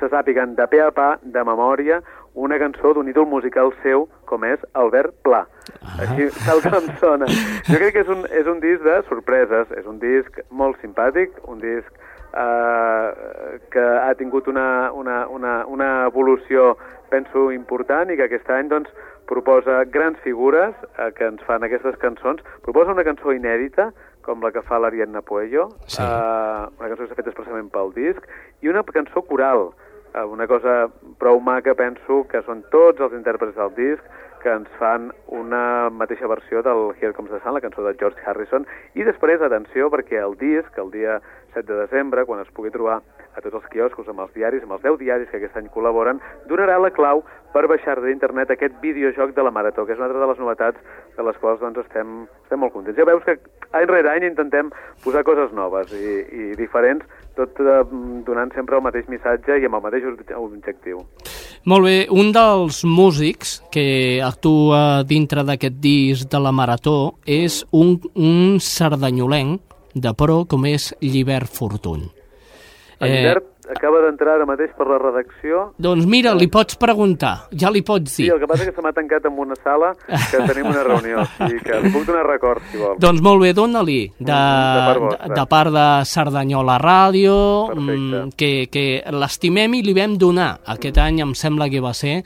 se 0.00 0.10
sàpiguen 0.10 0.56
de 0.58 0.66
pe 0.66 0.80
a 0.82 0.90
pa, 0.90 1.14
de 1.22 1.42
memòria, 1.46 2.00
una 2.34 2.58
cançó 2.58 2.92
d'un 2.94 3.08
ídol 3.08 3.28
musical 3.30 3.70
seu 3.82 4.08
com 4.34 4.46
és 4.48 4.62
Albert 4.74 5.14
Pla. 5.26 5.44
Ah. 5.80 6.00
Així, 6.04 6.28
tal 6.44 6.62
com 6.64 6.90
sona. 7.00 7.28
Jo 7.68 7.78
crec 7.78 7.94
que 7.94 8.04
és 8.04 8.10
un, 8.12 8.24
és 8.34 8.50
un 8.50 8.60
disc 8.62 8.82
de 8.84 8.98
sorpreses, 9.08 9.70
és 9.78 9.86
un 9.86 10.00
disc 10.02 10.42
molt 10.50 10.80
simpàtic, 10.82 11.38
un 11.50 11.62
disc 11.62 11.90
eh, 12.34 13.60
que 13.70 13.84
ha 13.84 14.12
tingut 14.18 14.48
una, 14.50 14.90
una, 14.92 15.24
una, 15.28 15.58
una 15.70 15.90
evolució, 16.08 16.74
penso, 17.12 17.50
important 17.54 18.10
i 18.10 18.18
que 18.18 18.26
aquest 18.26 18.50
any 18.50 18.70
doncs, 18.72 18.90
proposa 19.28 19.84
grans 19.88 20.18
figures 20.24 20.74
eh, 20.98 21.10
que 21.16 21.28
ens 21.30 21.44
fan 21.46 21.64
aquestes 21.64 21.96
cançons. 22.02 22.42
Proposa 22.66 22.92
una 22.92 23.06
cançó 23.06 23.32
inèdita, 23.32 23.92
com 24.24 24.42
la 24.44 24.50
que 24.52 24.64
fa 24.64 24.80
l'Ariadna 24.80 25.22
Puello, 25.22 25.70
Sí. 25.86 26.02
eh, 26.02 26.66
una 26.80 26.90
cançó 26.90 27.04
que 27.04 27.08
s'ha 27.12 27.20
fet 27.20 27.30
expressament 27.30 27.70
pel 27.72 27.94
disc, 27.96 28.26
i 28.64 28.72
una 28.72 28.82
cançó 28.84 29.22
coral, 29.28 29.70
eh, 30.14 30.24
una 30.24 30.46
cosa 30.50 30.88
prou 31.20 31.40
maca, 31.40 31.74
penso, 31.74 32.24
que 32.28 32.42
són 32.42 32.64
tots 32.72 33.00
els 33.00 33.16
intèrprets 33.16 33.56
del 33.56 33.74
disc, 33.76 34.04
que 34.44 34.52
ens 34.52 34.68
fan 34.78 35.08
una 35.32 35.88
mateixa 35.88 36.28
versió 36.28 36.60
del 36.62 36.92
Here 37.00 37.14
Comes 37.16 37.32
the 37.32 37.40
Sun, 37.40 37.56
la 37.56 37.62
cançó 37.64 37.82
de 37.82 37.94
George 37.96 38.20
Harrison, 38.28 38.66
i 38.92 39.06
després, 39.08 39.40
atenció, 39.40 39.88
perquè 39.90 40.20
el 40.20 40.36
disc, 40.36 40.76
el 40.78 40.92
dia 40.92 41.16
7 41.54 41.64
de 41.70 41.78
desembre, 41.86 42.26
quan 42.28 42.42
es 42.42 42.50
pugui 42.52 42.72
trobar 42.74 43.00
a 43.34 43.40
tots 43.40 43.56
els 43.56 43.70
quioscos, 43.72 44.06
amb 44.10 44.20
els 44.22 44.34
diaris, 44.36 44.62
amb 44.62 44.76
els 44.76 44.84
10 44.84 45.00
diaris 45.00 45.30
que 45.30 45.40
aquest 45.40 45.56
any 45.58 45.70
col·laboren, 45.72 46.20
donarà 46.50 46.76
la 46.78 46.92
clau 46.94 47.24
per 47.54 47.64
baixar 47.70 47.96
d'internet 48.02 48.52
aquest 48.52 48.76
videojoc 48.82 49.32
de 49.34 49.42
la 49.46 49.54
Marató, 49.54 49.86
que 49.86 49.96
és 49.96 49.98
una 49.98 50.10
altra 50.10 50.20
de 50.20 50.30
les 50.30 50.42
novetats 50.42 51.00
de 51.16 51.26
les 51.26 51.40
quals 51.40 51.62
doncs, 51.62 51.80
estem, 51.86 52.24
estem 52.44 52.60
molt 52.60 52.76
contents. 52.76 52.98
Ja 52.98 53.08
veus 53.08 53.24
que 53.24 53.38
any 53.72 53.88
rere 53.90 54.12
any 54.12 54.28
intentem 54.28 54.70
posar 55.06 55.24
coses 55.26 55.54
noves 55.56 55.94
i, 55.96 56.18
i 56.28 56.50
diferents, 56.58 57.08
tot 57.36 57.60
eh, 57.60 57.80
donant 58.26 58.52
sempre 58.54 58.76
el 58.78 58.82
mateix 58.84 59.08
missatge 59.10 59.58
i 59.60 59.66
amb 59.68 59.78
el 59.78 59.84
mateix 59.86 60.04
obje- 60.10 60.36
objectiu. 60.38 61.04
Molt 61.64 61.86
bé, 61.86 61.96
un 62.12 62.32
dels 62.34 62.82
músics 62.84 63.56
que 63.72 64.20
actua 64.22 65.02
dintre 65.08 65.44
d'aquest 65.48 65.78
disc 65.80 66.28
de 66.28 66.40
la 66.40 66.52
Marató 66.52 67.14
és 67.24 67.62
un, 67.72 67.96
un 68.14 68.58
sardanyolenc 68.60 69.62
de 69.94 70.12
pro 70.18 70.42
com 70.50 70.66
és 70.68 70.90
Llibert 71.00 71.48
Fortuny. 71.48 72.04
En 73.00 73.10
Llibert 73.10 73.53
acaba 73.70 74.00
d'entrar 74.04 74.34
ara 74.36 74.46
mateix 74.46 74.70
per 74.76 74.86
la 74.88 74.98
redacció 74.98 75.72
Doncs 75.78 76.06
mira, 76.06 76.34
li 76.34 76.46
pots 76.48 76.76
preguntar, 76.76 77.48
ja 77.52 77.70
li 77.70 77.82
pots 77.82 78.12
Sí, 78.16 78.24
dir. 78.24 78.32
el 78.34 78.40
que 78.40 78.46
passa 78.46 78.62
és 78.64 78.70
que 78.70 78.76
se 78.76 78.82
m'ha 78.82 78.92
tancat 78.92 79.24
en 79.26 79.38
una 79.38 79.54
sala 79.62 79.92
que 80.06 80.42
tenim 80.46 80.66
una 80.70 80.82
reunió, 80.84 81.22
i 81.50 81.58
que 81.64 81.80
li 81.80 81.90
puc 81.94 82.04
donar 82.06 82.26
record, 82.26 82.62
si 82.70 82.78
vol. 82.78 82.96
Doncs 82.98 83.22
molt 83.24 83.40
bé, 83.42 83.52
dona-li 83.54 84.00
de, 84.18 84.24
Mm, 84.24 84.26
de 84.26 84.80
part 84.86 84.98
de, 84.98 85.04
vostra. 85.06 85.34
de 85.34 85.46
part 85.46 85.72
de 85.72 85.86
Cerdanyola 86.04 86.78
Ràdio, 86.78 87.36
Perfecte. 87.68 87.92
mm, 87.96 88.30
que, 88.36 88.52
que 88.70 89.02
l'estimem 89.12 89.74
i 89.74 89.82
li 89.82 89.94
vam 89.94 90.16
donar. 90.18 90.58
Aquest 90.66 90.98
any 90.98 91.20
em 91.20 91.34
sembla 91.34 91.68
que 91.70 91.80
va 91.80 91.94
ser 91.94 92.22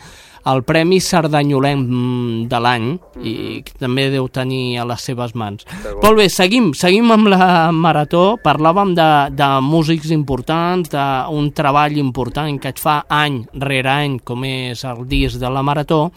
el 0.47 0.63
Premi 0.67 1.01
Cerdanyolenc 1.03 1.83
mm, 1.89 2.47
de 2.51 2.61
l'any 2.63 2.89
i 3.23 3.35
que 3.67 3.75
també 3.81 4.09
deu 4.13 4.29
tenir 4.33 4.79
a 4.79 4.87
les 4.89 5.05
seves 5.05 5.35
mans. 5.39 5.67
Molt 6.03 6.21
bé, 6.21 6.29
seguim, 6.33 6.73
seguim 6.79 7.11
amb 7.15 7.33
la 7.33 7.71
Marató. 7.75 8.39
Parlàvem 8.45 8.95
de, 8.99 9.09
de 9.35 9.49
músics 9.65 10.13
importants, 10.15 10.93
d'un 10.95 11.51
treball 11.57 11.99
important 11.99 12.61
que 12.61 12.73
et 12.73 12.81
fa 12.83 13.01
any 13.09 13.43
rere 13.59 13.93
any, 13.93 14.19
com 14.25 14.45
és 14.47 14.85
el 14.89 15.05
disc 15.11 15.41
de 15.41 15.51
la 15.53 15.65
Marató, 15.67 16.09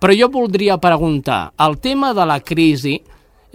però 0.00 0.12
jo 0.12 0.28
voldria 0.28 0.76
preguntar, 0.76 1.54
el 1.64 1.78
tema 1.80 2.12
de 2.12 2.26
la 2.28 2.40
crisi 2.44 2.98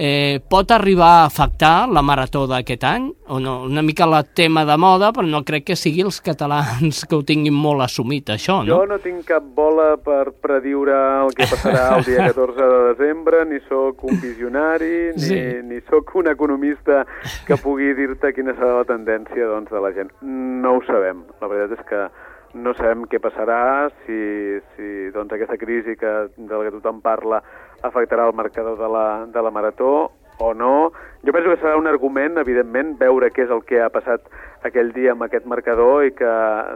eh, 0.01 0.39
pot 0.47 0.71
arribar 0.71 1.09
a 1.19 1.25
afectar 1.27 1.89
la 1.91 1.99
marató 2.01 2.45
d'aquest 2.47 2.83
any? 2.87 3.09
O 3.27 3.39
no? 3.43 3.57
Una 3.67 3.81
mica 3.83 4.05
el 4.07 4.15
tema 4.33 4.63
de 4.63 4.77
moda, 4.79 5.09
però 5.11 5.27
no 5.27 5.41
crec 5.43 5.65
que 5.67 5.75
sigui 5.75 6.05
els 6.07 6.21
catalans 6.23 7.01
que 7.03 7.17
ho 7.17 7.23
tinguin 7.27 7.53
molt 7.53 7.83
assumit, 7.83 8.31
això, 8.31 8.61
no? 8.63 8.77
Jo 8.77 8.85
no 8.87 8.99
tinc 9.03 9.25
cap 9.27 9.43
bola 9.57 9.97
per 9.99 10.31
prediure 10.39 10.95
el 11.25 11.35
que 11.35 11.49
passarà 11.51 11.97
el 11.97 12.05
dia 12.07 12.27
14 12.31 12.55
de 12.71 12.79
desembre, 12.93 13.43
ni 13.51 13.59
sóc 13.67 14.05
un 14.07 14.21
visionari, 14.23 15.11
ni, 15.17 15.27
Sí. 15.27 15.41
ni 15.67 15.81
sóc 15.91 16.15
un 16.15 16.31
economista 16.31 17.03
que 17.45 17.59
pugui 17.59 17.91
dir-te 17.93 18.31
quina 18.33 18.55
serà 18.55 18.77
la 18.79 18.87
tendència 18.87 19.51
doncs, 19.51 19.69
de 19.69 19.83
la 19.83 19.91
gent. 19.91 20.15
No 20.23 20.77
ho 20.77 20.83
sabem. 20.87 21.25
La 21.41 21.51
veritat 21.51 21.77
és 21.79 21.85
que 21.91 22.05
no 22.63 22.71
sabem 22.73 23.03
què 23.11 23.19
passarà, 23.21 23.89
si, 24.07 24.15
si 24.73 25.09
doncs, 25.13 25.35
aquesta 25.35 25.59
crisi 25.59 25.93
que, 25.99 26.13
de 26.37 26.55
la 26.55 26.63
que 26.65 26.77
tothom 26.79 27.03
parla 27.03 27.43
afectarà 27.83 28.27
el 28.27 28.35
marcador 28.35 28.77
de 28.79 28.89
la, 28.89 29.05
de 29.31 29.41
la 29.41 29.51
marató 29.51 30.11
o 30.39 30.53
no. 30.53 30.91
Jo 31.25 31.33
penso 31.35 31.51
que 31.51 31.59
serà 31.59 31.75
un 31.77 31.87
argument, 31.87 32.37
evidentment, 32.39 32.95
veure 32.99 33.29
què 33.35 33.43
és 33.43 33.51
el 33.51 33.61
que 33.67 33.81
ha 33.83 33.89
passat 33.91 34.23
aquell 34.63 34.91
dia 34.95 35.11
amb 35.13 35.25
aquest 35.25 35.45
marcador 35.47 36.05
i 36.07 36.13
que 36.15 36.31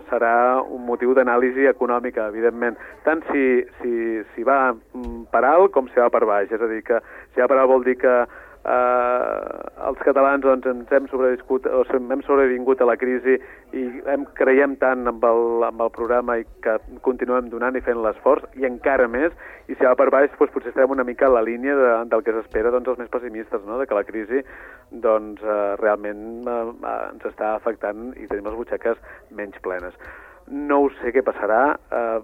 serà 0.10 0.36
un 0.62 0.84
motiu 0.88 1.16
d'anàlisi 1.16 1.68
econòmica, 1.72 2.28
evidentment, 2.32 2.78
tant 3.08 3.24
si, 3.32 3.64
si, 3.80 4.22
si 4.36 4.48
va 4.48 4.74
mm, 4.76 5.26
per 5.32 5.44
alt 5.48 5.72
com 5.76 5.88
si 5.92 6.00
va 6.00 6.12
per 6.12 6.26
baix. 6.28 6.52
És 6.52 6.62
a 6.62 6.70
dir, 6.72 6.84
que 6.88 7.00
si 7.34 7.44
va 7.44 7.48
per 7.52 7.60
alt 7.60 7.72
vol 7.72 7.88
dir 7.88 7.98
que 8.04 8.18
eh, 8.66 9.88
els 9.88 10.00
catalans 10.06 10.44
doncs, 10.44 10.66
ens 10.70 10.92
hem 10.96 11.08
sobreviscut 11.12 11.66
o 11.68 11.84
som- 11.90 12.12
hem 12.12 12.22
sobrevingut 12.24 12.82
a 12.82 12.88
la 12.88 12.96
crisi 12.98 13.36
i 13.74 13.84
hem, 14.08 14.26
creiem 14.40 14.76
tant 14.82 15.08
amb 15.08 15.24
el, 15.28 15.64
amb 15.68 15.82
el 15.82 15.92
programa 15.92 16.38
i 16.40 16.46
que 16.64 16.78
continuem 17.02 17.50
donant 17.52 17.76
i 17.76 17.84
fent 17.84 18.02
l'esforç 18.04 18.46
i 18.60 18.68
encara 18.70 19.08
més, 19.08 19.36
i 19.68 19.76
si 19.76 19.84
va 19.86 19.96
per 20.00 20.10
baix 20.10 20.32
doncs, 20.40 20.54
potser 20.54 20.72
estarem 20.72 20.92
una 20.96 21.04
mica 21.08 21.28
a 21.28 21.36
la 21.36 21.44
línia 21.44 21.76
de, 21.76 21.92
del 22.12 22.24
que 22.24 22.34
s'espera 22.36 22.72
doncs, 22.72 22.88
els 22.88 23.04
més 23.04 23.10
pessimistes, 23.14 23.62
no? 23.68 23.80
de 23.80 23.88
que 23.88 23.96
la 23.96 24.08
crisi 24.08 24.44
doncs, 24.92 25.42
eh, 25.44 25.76
realment 25.82 26.48
eh, 26.48 26.98
ens 27.12 27.26
està 27.32 27.56
afectant 27.56 28.12
i 28.16 28.28
tenim 28.28 28.46
les 28.50 28.60
butxaques 28.60 29.00
menys 29.32 29.60
plenes. 29.64 29.96
No 30.48 30.84
ho 30.84 30.90
sé 31.02 31.14
què 31.16 31.24
passarà, 31.24 31.78
eh, 31.92 32.20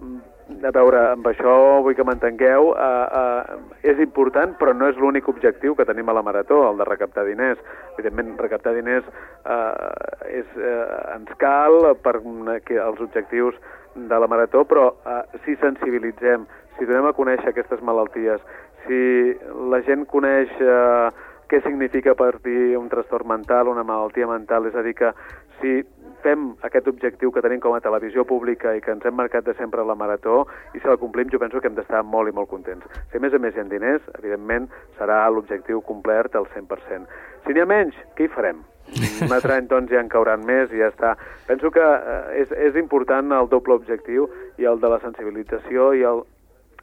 a 0.49 0.71
veure, 0.73 1.01
amb 1.13 1.27
això 1.29 1.53
vull 1.85 1.95
que 1.95 2.03
m'entengueu, 2.05 2.71
eh, 2.73 3.07
eh, 3.21 3.91
és 3.91 3.99
important, 4.01 4.55
però 4.59 4.73
no 4.75 4.89
és 4.89 4.97
l'únic 4.97 5.27
objectiu 5.29 5.75
que 5.75 5.85
tenim 5.85 6.09
a 6.09 6.15
la 6.17 6.23
Marató, 6.25 6.63
el 6.69 6.77
de 6.77 6.87
recaptar 6.87 7.25
diners. 7.25 7.59
Evidentment, 7.93 8.35
recaptar 8.39 8.73
diners 8.73 9.05
eh, 9.45 10.39
és, 10.41 10.57
eh, 10.57 10.85
ens 11.15 11.31
cal 11.37 11.95
per 12.03 12.19
que 12.65 12.79
els 12.81 12.99
objectius 12.99 13.55
de 13.95 14.19
la 14.19 14.27
Marató, 14.27 14.65
però 14.65 14.89
eh, 15.05 15.39
si 15.45 15.55
sensibilitzem, 15.61 16.45
si 16.77 16.85
donem 16.85 17.09
a 17.09 17.15
conèixer 17.15 17.49
aquestes 17.51 17.81
malalties, 17.85 18.41
si 18.87 19.35
la 19.69 19.81
gent 19.85 20.05
coneix 20.09 20.51
eh, 20.59 21.09
què 21.49 21.61
significa 21.65 22.13
patir 22.15 22.77
un 22.77 22.89
trastorn 22.89 23.27
mental, 23.27 23.71
una 23.71 23.83
malaltia 23.83 24.27
mental, 24.29 24.67
és 24.69 24.75
a 24.77 24.83
dir, 24.85 24.93
que 24.97 25.13
si 25.61 25.81
fem 26.23 26.49
aquest 26.67 26.87
objectiu 26.91 27.31
que 27.31 27.43
tenim 27.43 27.61
com 27.63 27.75
a 27.75 27.81
televisió 27.83 28.25
pública 28.27 28.73
i 28.75 28.81
que 28.83 28.91
ens 28.91 29.05
hem 29.07 29.15
marcat 29.15 29.45
de 29.47 29.55
sempre 29.57 29.81
a 29.81 29.87
la 29.87 29.95
Marató 29.95 30.41
i 30.73 30.79
si 30.79 30.87
la 30.87 30.97
complim 30.99 31.29
jo 31.31 31.39
penso 31.39 31.61
que 31.61 31.69
hem 31.69 31.77
d'estar 31.77 32.03
molt 32.03 32.31
i 32.31 32.35
molt 32.35 32.49
contents. 32.51 32.87
Si 33.11 33.17
a 33.17 33.23
més 33.23 33.33
a 33.33 33.39
més 33.39 33.55
hi 33.55 33.63
ha 33.63 33.67
diners, 33.71 34.03
evidentment 34.19 34.67
serà 34.97 35.21
l'objectiu 35.31 35.81
complert 35.87 36.35
al 36.35 36.49
100%. 36.55 37.07
Si 37.45 37.55
n'hi 37.55 37.63
ha 37.63 37.69
menys, 37.69 37.95
què 38.17 38.27
hi 38.27 38.33
farem? 38.33 38.65
Un 39.25 39.31
altre 39.35 39.53
any 39.55 39.69
doncs 39.69 39.91
ja 39.93 40.01
en 40.01 40.09
cauran 40.09 40.43
més 40.45 40.73
i 40.73 40.81
ja 40.81 40.89
està. 40.89 41.13
Penso 41.47 41.71
que 41.71 41.85
eh, 41.85 42.41
és, 42.41 42.51
és 42.69 42.79
important 42.81 43.31
el 43.37 43.49
doble 43.51 43.77
objectiu 43.77 44.27
i 44.57 44.67
el 44.67 44.81
de 44.81 44.91
la 44.91 44.99
sensibilització 45.03 45.93
i 45.93 46.03
el, 46.09 46.23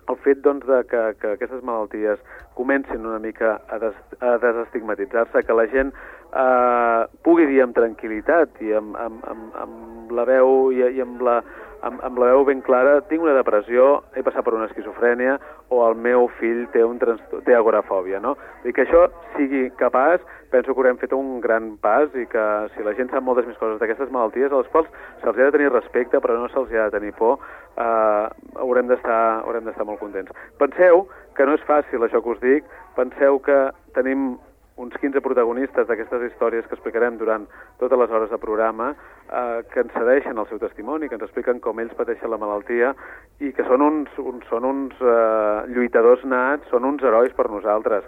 el 0.09 0.19
fet 0.25 0.43
doncs, 0.45 0.67
de 0.69 0.83
que, 0.91 1.03
que 1.21 1.35
aquestes 1.35 1.65
malalties 1.67 2.23
comencin 2.57 3.05
una 3.05 3.19
mica 3.21 3.57
a, 3.69 3.79
des, 3.83 3.97
a 4.23 4.37
desestigmatitzar-se, 4.43 5.43
que 5.45 5.57
la 5.57 5.67
gent 5.73 5.93
eh, 6.37 7.03
pugui 7.25 7.47
dir 7.51 7.63
amb 7.65 7.77
tranquil·litat 7.77 8.61
i 8.67 8.75
amb, 8.77 8.97
amb, 9.01 9.25
amb, 9.31 9.61
amb 9.65 10.13
la 10.17 10.27
veu 10.29 10.73
i, 10.75 10.85
i 10.97 11.05
amb 11.05 11.25
la 11.25 11.41
amb, 11.87 12.01
amb 12.03 12.19
la 12.19 12.31
veu 12.33 12.45
ben 12.49 12.63
clara, 12.65 13.01
tinc 13.11 13.23
una 13.23 13.35
depressió, 13.37 14.01
he 14.17 14.23
passat 14.27 14.45
per 14.47 14.55
una 14.57 14.67
esquizofrènia 14.67 15.37
o 15.75 15.83
el 15.87 15.97
meu 16.01 16.27
fill 16.41 16.65
té, 16.73 16.83
un 16.85 16.99
té 16.99 17.55
agorafòbia, 17.55 18.21
no? 18.23 18.35
I 18.67 18.73
que 18.75 18.87
això 18.87 19.07
sigui 19.37 19.67
capaç, 19.79 20.25
penso 20.51 20.73
que 20.73 20.81
haurem 20.81 20.99
fet 20.99 21.13
un 21.17 21.41
gran 21.45 21.75
pas 21.83 22.15
i 22.17 22.27
que 22.31 22.47
si 22.75 22.87
la 22.87 22.95
gent 22.99 23.13
sap 23.13 23.25
moltes 23.27 23.47
més 23.49 23.59
coses 23.61 23.79
d'aquestes 23.81 24.11
malalties, 24.15 24.53
a 24.53 24.63
les 24.63 24.73
quals 24.73 24.91
se'ls 25.23 25.37
ha 25.37 25.45
de 25.45 25.53
tenir 25.59 25.71
respecte 25.75 26.23
però 26.23 26.39
no 26.39 26.49
se'ls 26.53 26.73
ha 26.75 26.89
de 26.89 26.99
tenir 26.99 27.15
por, 27.19 27.39
eh, 27.77 28.27
haurem 28.63 28.91
d'estar 28.91 29.87
molt 29.87 30.01
contents. 30.01 30.33
Penseu 30.59 31.07
que 31.37 31.47
no 31.47 31.55
és 31.55 31.69
fàcil 31.69 32.03
això 32.03 32.23
que 32.23 32.35
us 32.35 32.43
dic, 32.43 32.77
penseu 32.97 33.39
que 33.45 33.59
tenim 33.95 34.37
uns 34.77 34.97
15 35.01 35.23
protagonistes 35.25 35.89
d'aquestes 35.89 36.27
històries 36.29 36.67
que 36.69 36.77
explicarem 36.77 37.17
durant 37.17 37.47
totes 37.81 37.99
les 37.99 38.11
hores 38.11 38.31
de 38.31 38.39
programa, 38.39 38.93
eh, 38.93 39.63
que 39.73 39.81
ens 39.81 39.93
cedeixen 39.97 40.39
el 40.39 40.49
seu 40.51 40.61
testimoni, 40.61 41.09
que 41.09 41.17
ens 41.17 41.25
expliquen 41.25 41.61
com 41.65 41.81
ells 41.81 41.97
pateixen 41.97 42.31
la 42.31 42.41
malaltia 42.41 42.93
i 43.41 43.53
que 43.57 43.65
són 43.65 43.83
uns, 43.83 44.13
uns, 44.21 44.45
són 44.53 44.69
uns 44.69 45.01
eh, 45.01 45.67
lluitadors 45.73 46.25
nats, 46.29 46.69
són 46.73 46.85
uns 46.85 47.03
herois 47.03 47.33
per 47.37 47.49
nosaltres. 47.51 48.05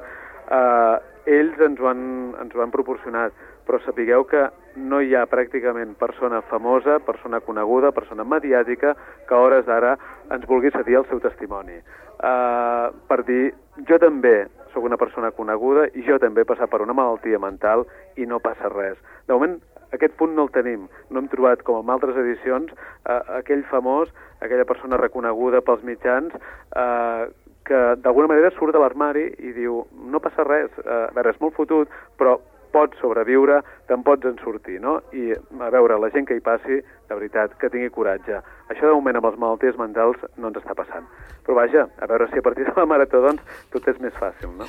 Eh, 0.48 0.96
ells 1.38 1.60
ens 1.60 1.80
ho, 1.80 1.88
han, 1.88 2.02
ens 2.40 2.54
ho 2.56 2.64
han 2.64 2.72
proporcionat, 2.72 3.32
però 3.68 3.80
sapigueu 3.84 4.24
que 4.28 4.46
no 4.80 5.00
hi 5.04 5.14
ha 5.16 5.26
pràcticament 5.28 5.96
persona 6.00 6.40
famosa, 6.48 6.98
persona 7.04 7.40
coneguda, 7.44 7.92
persona 7.92 8.24
mediàtica 8.24 8.94
que 9.28 9.34
a 9.36 9.40
hores 9.44 9.66
d'ara 9.66 9.96
ens 10.32 10.46
vulgui 10.48 10.72
cedir 10.72 11.00
el 11.00 11.08
seu 11.10 11.20
testimoni. 11.20 11.76
Uh, 12.18 12.88
per 13.10 13.20
dir, 13.28 13.52
jo 13.86 13.98
també 14.02 14.48
sóc 14.72 14.84
una 14.84 14.98
persona 15.00 15.30
coneguda 15.30 15.88
i 15.94 16.04
jo 16.06 16.18
també 16.22 16.42
he 16.42 16.48
passat 16.48 16.70
per 16.70 16.82
una 16.84 16.96
malaltia 16.96 17.40
mental 17.42 17.86
i 18.16 18.26
no 18.26 18.40
passa 18.44 18.70
res. 18.72 18.98
De 19.26 19.34
moment, 19.34 19.58
aquest 19.92 20.14
punt 20.20 20.34
no 20.36 20.46
el 20.46 20.52
tenim. 20.54 20.86
No 21.10 21.22
hem 21.22 21.28
trobat, 21.32 21.62
com 21.64 21.80
en 21.80 21.92
altres 21.94 22.16
edicions, 22.20 22.72
eh, 23.08 23.20
aquell 23.40 23.64
famós, 23.70 24.12
aquella 24.40 24.66
persona 24.68 25.00
reconeguda 25.00 25.62
pels 25.64 25.84
mitjans, 25.84 26.34
eh, 26.34 27.28
que 27.68 27.80
d'alguna 28.02 28.28
manera 28.28 28.50
surt 28.56 28.72
de 28.72 28.80
l'armari 28.80 29.26
i 29.44 29.52
diu 29.52 29.82
no 30.12 30.20
passa 30.20 30.44
res, 30.44 30.70
eh, 30.84 31.04
a 31.08 31.12
veure, 31.16 31.34
és 31.34 31.40
molt 31.40 31.54
fotut, 31.54 31.88
però 32.16 32.38
pots 32.72 32.98
sobreviure, 33.02 33.60
te'n 33.88 34.04
pots 34.06 34.28
en 34.28 34.38
sortir, 34.42 34.78
no? 34.82 34.98
I 35.16 35.32
a 35.34 35.70
veure, 35.74 35.98
la 36.00 36.10
gent 36.14 36.28
que 36.28 36.36
hi 36.38 36.44
passi, 36.44 36.80
de 37.08 37.16
veritat, 37.16 37.54
que 37.60 37.70
tingui 37.72 37.90
coratge. 37.94 38.42
Això 38.68 38.86
de 38.86 38.94
moment 38.94 39.18
amb 39.18 39.30
les 39.30 39.38
malalties 39.40 39.78
mentals 39.80 40.20
no 40.36 40.50
ens 40.50 40.60
està 40.60 40.76
passant. 40.76 41.06
Però 41.46 41.56
vaja, 41.56 41.86
a 41.96 42.08
veure 42.10 42.26
si 42.28 42.40
a 42.40 42.44
partir 42.44 42.66
de 42.66 42.74
la 42.76 42.84
marató 42.84 43.22
doncs 43.24 43.62
tot 43.72 43.86
és 43.88 43.96
més 44.04 44.12
fàcil, 44.20 44.50
no? 44.58 44.66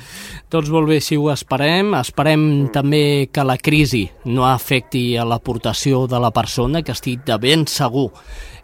Doncs 0.50 0.70
molt 0.72 0.88
bé, 0.88 1.00
si 1.04 1.18
ho 1.20 1.28
esperem. 1.32 1.92
Esperem 1.98 2.40
mm. 2.40 2.70
també 2.72 3.02
que 3.28 3.44
la 3.44 3.58
crisi 3.60 4.06
no 4.32 4.46
afecti 4.48 5.04
a 5.20 5.26
l'aportació 5.28 6.06
de 6.08 6.22
la 6.22 6.32
persona, 6.32 6.80
que 6.80 6.96
estic 6.96 7.26
de 7.28 7.36
ben 7.42 7.68
segur 7.68 8.08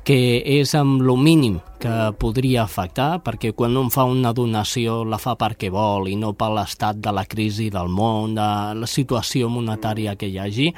que 0.06 0.38
és 0.60 0.70
amb 0.78 1.00
lo 1.02 1.16
mínim 1.18 1.58
que 1.82 1.94
podria 2.20 2.62
afectar, 2.62 3.18
perquè 3.26 3.50
quan 3.58 3.74
un 3.76 3.88
fa 3.90 4.04
una 4.06 4.30
donació 4.32 5.00
la 5.04 5.18
fa 5.18 5.34
perquè 5.34 5.66
vol 5.74 6.06
i 6.06 6.14
no 6.14 6.30
per 6.38 6.52
l'estat 6.54 7.00
de 7.02 7.10
la 7.10 7.24
crisi 7.26 7.66
del 7.74 7.90
món, 7.90 8.36
de 8.38 8.48
la 8.78 8.86
situació 8.86 9.50
monetària 9.50 10.14
que 10.14 10.30
hi 10.30 10.38
hagi. 10.38 10.68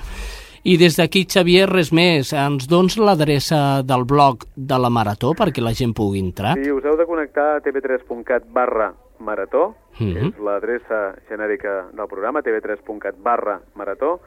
I 0.65 0.79
des 0.81 0.97
d'aquí, 0.97 1.27
Xavier, 1.29 1.69
res 1.69 1.93
més. 1.93 2.33
Ens 2.33 2.67
dons 2.69 2.97
l'adreça 2.99 3.83
del 3.85 4.07
blog 4.09 4.49
de 4.57 4.81
la 4.81 4.91
Marató 4.91 5.35
perquè 5.37 5.63
la 5.63 5.75
gent 5.77 5.93
pugui 5.97 6.25
entrar? 6.25 6.57
Sí, 6.57 6.73
us 6.73 6.89
heu 6.89 6.97
de 6.97 7.07
connectar 7.07 7.51
a 7.59 7.61
tv3.cat 7.65 8.49
barra 8.53 8.95
Marató, 9.21 9.75
mm 9.99 10.07
-hmm. 10.09 10.29
és 10.29 10.41
l'adreça 10.41 11.15
genèrica 11.29 11.87
del 11.93 12.09
programa, 12.09 12.41
tv3.cat 12.41 13.15
barra 13.23 13.61
Marató, 13.75 14.21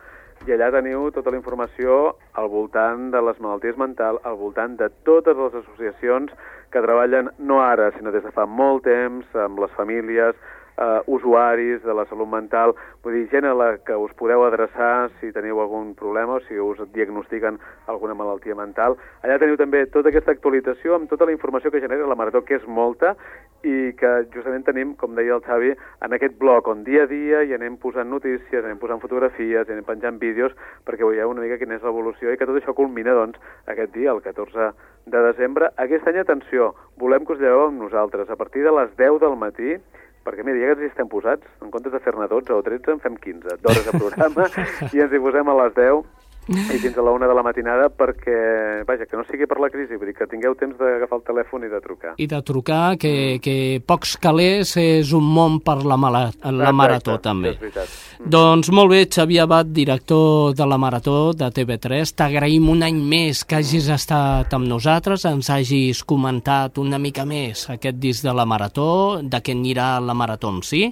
i 0.48 0.54
allà 0.56 0.72
teniu 0.74 1.10
tota 1.14 1.30
la 1.34 1.38
informació 1.38 2.16
al 2.40 2.48
voltant 2.50 3.12
de 3.14 3.20
les 3.22 3.38
malalties 3.44 3.78
mentals, 3.78 4.22
al 4.26 4.40
voltant 4.40 4.74
de 4.80 4.88
totes 5.06 5.38
les 5.38 5.58
associacions 5.60 6.32
que 6.74 6.82
treballen 6.82 7.30
no 7.38 7.60
ara, 7.62 7.92
sinó 7.98 8.14
des 8.16 8.24
de 8.26 8.32
fa 8.34 8.48
molt 8.48 8.86
temps 8.88 9.38
amb 9.46 9.62
les 9.62 9.74
famílies, 9.78 10.36
eh, 10.78 11.02
usuaris 11.08 11.84
de 11.84 11.94
la 11.94 12.06
salut 12.10 12.30
mental, 12.30 12.76
vull 13.04 13.18
dir, 13.18 13.28
gent 13.32 13.48
a 13.50 13.54
la 13.58 13.70
que 13.86 13.96
us 13.98 14.14
podeu 14.20 14.46
adreçar 14.46 15.10
si 15.20 15.32
teniu 15.36 15.62
algun 15.62 15.94
problema 15.96 16.40
o 16.40 16.44
si 16.48 16.60
us 16.60 16.82
diagnostiquen 16.94 17.60
alguna 17.88 18.16
malaltia 18.18 18.56
mental. 18.56 18.98
Allà 19.24 19.40
teniu 19.42 19.58
també 19.60 19.86
tota 19.94 20.12
aquesta 20.12 20.36
actualització 20.36 20.96
amb 20.96 21.10
tota 21.10 21.28
la 21.28 21.36
informació 21.36 21.72
que 21.72 21.82
genera 21.84 22.10
la 22.10 22.18
Marató, 22.20 22.44
que 22.46 22.60
és 22.60 22.68
molta, 22.68 23.16
i 23.62 23.92
que 23.98 24.12
justament 24.34 24.64
tenim, 24.66 24.96
com 24.98 25.14
deia 25.18 25.36
el 25.36 25.44
Xavi, 25.46 25.76
en 26.06 26.16
aquest 26.18 26.38
blog 26.42 26.68
on 26.72 26.84
dia 26.86 27.06
a 27.06 27.10
dia 27.10 27.44
hi 27.46 27.54
anem 27.54 27.78
posant 27.82 28.10
notícies, 28.10 28.64
anem 28.64 28.80
posant 28.82 29.02
fotografies, 29.04 29.70
anem 29.70 29.86
penjant 29.86 30.18
vídeos, 30.22 30.56
perquè 30.88 31.06
veieu 31.06 31.30
una 31.30 31.46
mica 31.46 31.60
quina 31.62 31.78
és 31.78 31.86
l'evolució 31.86 32.32
i 32.32 32.40
que 32.40 32.48
tot 32.50 32.58
això 32.58 32.74
culmina, 32.78 33.14
doncs, 33.18 33.38
aquest 33.70 33.94
dia, 33.94 34.16
el 34.16 34.24
14 34.26 34.72
de 35.14 35.24
desembre. 35.28 35.70
Aquest 35.82 36.08
any, 36.10 36.22
atenció, 36.22 36.72
volem 37.02 37.26
que 37.26 37.36
us 37.36 37.42
lleveu 37.42 37.68
amb 37.68 37.82
nosaltres. 37.82 38.30
A 38.30 38.40
partir 38.40 38.66
de 38.66 38.74
les 38.74 38.96
10 38.98 39.22
del 39.22 39.38
matí 39.38 39.78
perquè 40.26 40.46
mira, 40.46 40.60
ja 40.62 40.72
que 40.72 40.86
ens 40.86 40.92
estem 40.92 41.10
posats, 41.12 41.48
en 41.62 41.72
comptes 41.74 41.94
de 41.94 42.02
fer-ne 42.04 42.28
12 42.30 42.54
o 42.54 42.64
13, 42.66 42.96
en 42.96 43.04
fem 43.04 43.16
15 43.24 43.60
d'hores 43.64 43.86
de 43.88 43.94
programa 43.98 44.50
i 44.94 45.04
ens 45.06 45.14
hi 45.14 45.22
posem 45.24 45.50
a 45.50 45.58
les 45.64 45.78
10 45.78 46.21
i 46.52 46.80
fins 46.82 46.98
a 46.98 47.06
la 47.06 47.14
una 47.16 47.28
de 47.30 47.36
la 47.38 47.44
matinada 47.46 47.90
perquè, 47.90 48.84
vaja, 48.88 49.08
que 49.10 49.18
no 49.20 49.26
sigui 49.28 49.48
per 49.50 49.60
la 49.64 49.72
crisi, 49.74 49.98
vull 50.00 50.12
dir 50.12 50.16
que 50.18 50.28
tingueu 50.30 50.56
temps 50.60 50.78
d'agafar 50.80 51.20
el 51.20 51.26
telèfon 51.28 51.66
i 51.68 51.72
de 51.72 51.82
trucar. 51.84 52.14
I 52.18 52.28
de 52.32 52.42
trucar, 52.46 52.98
que, 53.02 53.14
mm. 53.38 53.44
que 53.44 53.56
pocs 53.88 54.16
calés 54.22 54.76
és 54.82 55.14
un 55.18 55.26
món 55.26 55.60
per 55.66 55.80
la, 55.84 55.98
mala, 56.00 56.28
la 56.30 56.52
Exacte, 56.52 56.78
marató, 56.82 57.18
també. 57.24 57.56
És 57.56 57.62
veritat. 57.62 57.96
Mm. 58.20 58.32
Doncs 58.36 58.72
molt 58.76 58.94
bé, 58.94 59.02
Xavier 59.10 59.46
Abad, 59.46 59.72
director 59.74 60.56
de 60.58 60.68
la 60.68 60.78
Marató 60.82 61.18
de 61.38 61.50
TV3, 61.54 62.14
t'agraïm 62.18 62.70
un 62.70 62.86
any 62.86 63.00
més 63.02 63.44
que 63.48 63.60
hagis 63.62 63.90
estat 63.94 64.54
amb 64.54 64.70
nosaltres, 64.70 65.26
ens 65.30 65.50
hagis 65.54 66.04
comentat 66.08 66.78
una 66.82 67.00
mica 67.02 67.26
més 67.26 67.68
aquest 67.74 67.98
disc 68.02 68.26
de 68.26 68.36
la 68.36 68.46
Marató, 68.46 69.22
de 69.24 69.42
què 69.42 69.56
anirà 69.58 69.96
la 70.04 70.16
Marató 70.18 70.52
en 70.54 70.62
si, 70.66 70.84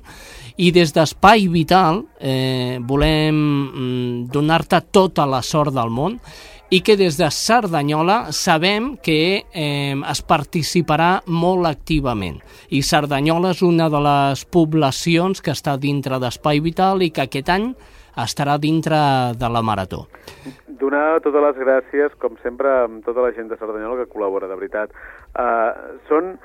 i 0.60 0.72
des 0.76 0.94
d'Espai 0.96 1.48
Vital 1.52 2.02
eh, 2.20 2.80
volem 2.82 3.38
mm, 3.38 4.30
donar-te 4.34 4.82
tota 4.92 5.28
la 5.30 5.42
sort 5.50 5.76
del 5.76 5.90
món 5.90 6.20
i 6.70 6.84
que 6.86 6.96
des 6.98 7.18
de 7.18 7.28
Cerdanyola 7.34 8.32
sabem 8.36 8.92
que 9.02 9.42
eh, 9.42 9.96
es 9.98 10.22
participarà 10.22 11.24
molt 11.26 11.66
activament. 11.66 12.38
I 12.70 12.84
Cerdanyola 12.86 13.56
és 13.56 13.64
una 13.66 13.90
de 13.90 14.02
les 14.06 14.46
poblacions 14.46 15.42
que 15.42 15.56
està 15.56 15.80
dintre 15.82 16.22
d'Espai 16.22 16.62
Vital 16.62 17.02
i 17.02 17.10
que 17.10 17.26
aquest 17.26 17.50
any 17.50 17.72
estarà 18.20 18.60
dintre 18.62 19.00
de 19.40 19.50
la 19.50 19.64
Marató. 19.66 20.06
Donar 20.80 21.20
totes 21.26 21.42
les 21.44 21.58
gràcies, 21.58 22.14
com 22.22 22.38
sempre, 22.44 22.70
amb 22.86 23.02
tota 23.06 23.26
la 23.26 23.34
gent 23.36 23.50
de 23.50 23.58
Cerdanyola 23.58 24.04
que 24.04 24.12
col·labora, 24.14 24.48
de 24.48 24.56
veritat. 24.60 24.94
Uh, 25.34 25.98
són 26.08 26.36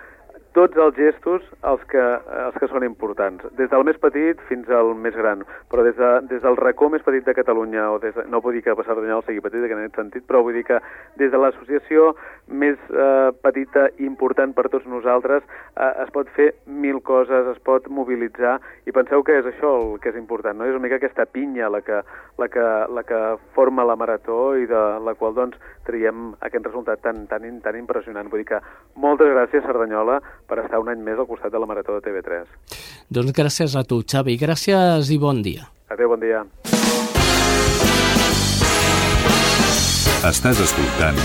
tots 0.55 0.79
els 0.79 0.95
gestos 0.97 1.43
els 1.67 1.83
que, 1.91 2.03
els 2.47 2.57
que 2.61 2.69
són 2.71 2.87
importants, 2.87 3.43
des 3.59 3.71
del 3.73 3.85
més 3.87 3.99
petit 4.01 4.41
fins 4.49 4.71
al 4.71 4.93
més 4.95 5.17
gran, 5.19 5.43
però 5.71 5.83
des, 5.87 5.97
de, 5.99 6.11
des 6.31 6.43
del 6.45 6.59
racó 6.61 6.89
més 6.93 7.03
petit 7.03 7.27
de 7.27 7.35
Catalunya, 7.35 7.89
o 7.91 7.99
des 8.03 8.15
de, 8.15 8.27
no 8.31 8.41
vull 8.45 8.55
dir 8.55 8.63
que 8.67 8.77
passar 8.79 8.97
d'anyà 8.97 9.19
sigui 9.27 9.43
petit 9.45 9.67
en 9.67 9.83
aquest 9.83 9.99
sentit, 9.99 10.27
però 10.29 10.45
vull 10.47 10.55
dir 10.55 10.65
que 10.69 10.79
des 11.21 11.33
de 11.33 11.41
l'associació 11.43 12.13
més 12.47 12.79
eh, 12.93 13.33
petita 13.43 13.89
i 13.99 14.07
important 14.07 14.55
per 14.55 14.69
tots 14.71 14.87
nosaltres 14.91 15.43
eh, 15.43 15.91
es 16.05 16.13
pot 16.15 16.31
fer 16.39 16.53
mil 16.67 17.03
coses, 17.03 17.51
es 17.51 17.61
pot 17.67 17.91
mobilitzar, 17.91 18.61
i 18.87 18.95
penseu 18.95 19.27
que 19.27 19.41
és 19.41 19.51
això 19.51 19.75
el 19.81 19.99
que 20.01 20.13
és 20.15 20.21
important, 20.21 20.59
no? 20.59 20.69
és 20.69 20.77
una 20.77 20.87
mica 20.87 21.01
aquesta 21.03 21.27
pinya 21.27 21.73
la 21.73 21.83
que, 21.83 22.03
la 22.39 22.51
que, 22.53 22.69
la 22.95 23.03
que 23.03 23.23
forma 23.59 23.87
la 23.87 23.99
marató 23.99 24.55
i 24.61 24.69
de 24.71 24.85
la 25.03 25.17
qual 25.19 25.35
doncs 25.35 25.59
traiem 25.85 26.33
aquest 26.45 26.65
resultat 26.67 27.03
tan, 27.05 27.27
tan, 27.29 27.45
tan 27.65 27.77
impressionant. 27.77 28.31
Vull 28.33 28.43
dir 28.45 28.49
que 28.55 28.61
moltes 29.01 29.29
gràcies, 29.31 29.65
Cerdanyola, 29.67 30.21
per 30.49 30.61
estar 30.65 30.81
un 30.83 30.91
any 30.93 31.03
més 31.05 31.19
al 31.19 31.29
costat 31.29 31.53
de 31.53 31.61
la 31.61 31.69
Marató 31.71 31.97
de 31.99 32.05
TV3. 32.05 32.47
Doncs 33.09 33.35
gràcies 33.37 33.77
a 33.77 33.85
tu, 33.85 34.03
Xavi. 34.03 34.37
Gràcies 34.41 35.11
i 35.11 35.19
bon 35.19 35.43
dia. 35.45 35.69
Adéu, 35.93 36.15
bon 36.15 36.21
dia. 36.21 36.45
Estàs 40.25 40.61
escoltant 40.65 41.19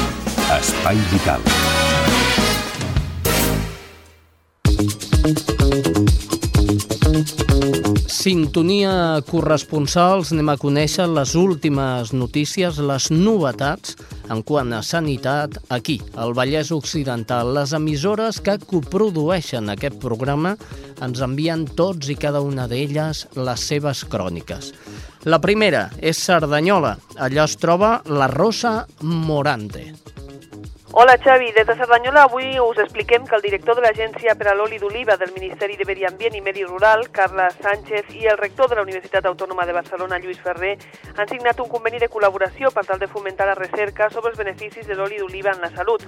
Espai 0.59 0.99
Vital. 1.13 1.45
Sintonia 8.19 9.21
corresponsals, 9.29 10.33
anem 10.35 10.51
a 10.51 10.57
conèixer 10.59 11.07
les 11.07 11.35
últimes 11.39 12.11
notícies, 12.11 12.81
les 12.83 13.07
novetats 13.13 13.95
en 14.29 14.43
quant 14.45 14.71
a 14.73 14.81
sanitat 14.85 15.57
aquí, 15.73 15.99
al 16.15 16.35
Vallès 16.37 16.71
Occidental. 16.75 17.53
Les 17.57 17.73
emissores 17.77 18.39
que 18.43 18.57
coprodueixen 18.61 19.69
aquest 19.73 19.99
programa 20.01 20.55
ens 21.03 21.23
envien 21.25 21.65
tots 21.79 22.11
i 22.11 22.17
cada 22.19 22.43
una 22.45 22.67
d'elles 22.69 23.25
les 23.35 23.67
seves 23.71 24.05
cròniques. 24.09 24.73
La 25.27 25.41
primera 25.43 25.89
és 25.99 26.21
Cerdanyola. 26.23 26.95
Allà 27.17 27.43
es 27.49 27.57
troba 27.59 27.99
la 28.07 28.29
Rosa 28.31 28.85
Morante. 29.01 29.89
Hola 30.91 31.19
Xavi, 31.23 31.51
des 31.51 31.67
de 31.67 31.75
Cerdanyola 31.75 32.23
avui 32.23 32.59
us 32.59 32.79
expliquem 32.79 33.23
que 33.27 33.35
el 33.35 33.43
director 33.43 33.75
de 33.75 33.83
l'Agència 33.83 34.33
per 34.33 34.47
a 34.49 34.55
l'Oli 34.57 34.79
d'Oliva 34.81 35.17
del 35.21 35.35
Ministeri 35.35 35.75
de 35.77 35.85
Medi 35.85 36.07
Ambient 36.07 36.33
i 36.33 36.41
Medi 36.41 36.63
Rural, 36.65 37.11
Carles 37.13 37.53
Sánchez, 37.61 38.09
i 38.17 38.25
el 38.25 38.39
rector 38.39 38.71
de 38.71 38.79
la 38.79 38.81
Universitat 38.81 39.27
Autònoma 39.29 39.67
de 39.69 39.75
Barcelona, 39.77 40.17
Lluís 40.17 40.41
Ferrer, 40.41 40.79
han 41.15 41.29
signat 41.29 41.61
un 41.61 41.69
conveni 41.69 42.01
de 42.01 42.09
col·laboració 42.09 42.71
per 42.73 42.87
tal 42.87 42.97
de 42.97 43.07
fomentar 43.07 43.45
la 43.45 43.53
recerca 43.59 44.09
sobre 44.09 44.31
els 44.31 44.39
beneficis 44.41 44.87
de 44.87 44.97
l'oli 44.97 45.21
d'oliva 45.21 45.53
en 45.53 45.61
la 45.61 45.69
salut. 45.75 46.07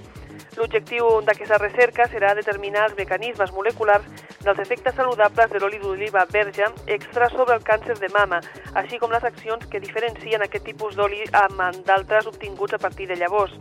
L'objectiu 0.58 1.22
d'aquesta 1.30 1.62
recerca 1.62 2.10
serà 2.10 2.34
determinar 2.34 2.88
els 2.90 2.98
mecanismes 2.98 3.54
moleculars 3.54 4.10
dels 4.42 4.60
efectes 4.66 4.98
saludables 4.98 5.54
de 5.54 5.62
l'oli 5.62 5.78
d'oliva 5.78 6.26
verge 6.26 6.66
extra 6.88 7.30
sobre 7.30 7.54
el 7.56 7.64
càncer 7.64 8.00
de 8.02 8.10
mama, 8.10 8.42
així 8.74 8.98
com 8.98 9.14
les 9.14 9.30
accions 9.30 9.70
que 9.70 9.80
diferencien 9.80 10.42
aquest 10.42 10.66
tipus 10.66 10.98
d'oli 10.98 11.22
amb 11.46 11.86
d'altres 11.86 12.26
obtinguts 12.34 12.74
a 12.74 12.82
partir 12.82 13.08
de 13.08 13.22
llavors. 13.22 13.54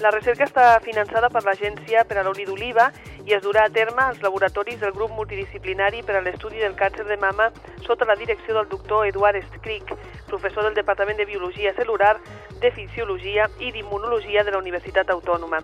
La 0.00 0.10
recerca 0.14 0.46
està 0.46 0.59
finançada 0.84 1.30
per 1.32 1.42
l'Agència 1.46 2.02
per 2.08 2.18
a 2.20 2.24
l'Oli 2.26 2.44
d'Oliva 2.48 2.90
i 3.26 3.34
es 3.36 3.42
durà 3.44 3.64
a 3.66 3.72
terme 3.72 4.02
als 4.04 4.20
laboratoris 4.24 4.80
del 4.80 4.92
grup 4.96 5.14
multidisciplinari 5.16 6.02
per 6.06 6.16
a 6.16 6.22
l'estudi 6.24 6.62
del 6.62 6.76
càncer 6.78 7.06
de 7.08 7.16
mama 7.16 7.50
sota 7.86 8.08
la 8.08 8.16
direcció 8.16 8.54
del 8.54 8.68
doctor 8.68 9.06
Eduard 9.06 9.40
Strick, 9.48 9.94
professor 10.26 10.64
del 10.68 10.76
Departament 10.78 11.18
de 11.18 11.28
Biologia 11.28 11.74
Celular, 11.74 12.16
de 12.60 12.70
Fisiologia 12.72 13.48
i 13.58 13.72
d'Immunologia 13.72 14.44
de 14.44 14.54
la 14.54 14.62
Universitat 14.62 15.10
Autònoma. 15.10 15.62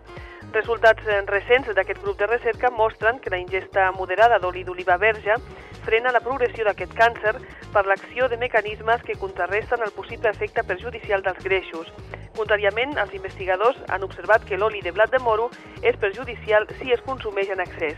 Resultats 0.53 1.03
recents 1.27 1.69
d'aquest 1.75 2.01
grup 2.03 2.19
de 2.19 2.27
recerca 2.27 2.71
mostren 2.71 3.19
que 3.21 3.31
la 3.31 3.39
ingesta 3.39 3.91
moderada 3.93 4.39
d'oli 4.39 4.65
d'oliva 4.65 4.97
verge 4.97 5.37
frena 5.85 6.13
la 6.13 6.21
progressió 6.21 6.65
d'aquest 6.65 6.95
càncer 6.99 7.35
per 7.73 7.85
l'acció 7.87 8.29
de 8.29 8.39
mecanismes 8.41 9.03
que 9.03 9.19
contrarresten 9.21 9.83
el 9.85 9.93
possible 9.93 10.31
efecte 10.31 10.65
perjudicial 10.65 11.23
dels 11.23 11.43
greixos. 11.45 11.93
Contràriament, 12.37 12.97
els 12.99 13.15
investigadors 13.15 13.79
han 13.89 14.05
observat 14.05 14.45
que 14.45 14.59
l'oli 14.59 14.83
de 14.83 14.93
blat 14.93 15.13
de 15.13 15.21
moro 15.23 15.51
és 15.83 15.97
perjudicial 15.97 16.67
si 16.81 16.93
es 16.93 17.05
consumeix 17.07 17.51
en 17.55 17.63
excés. 17.65 17.97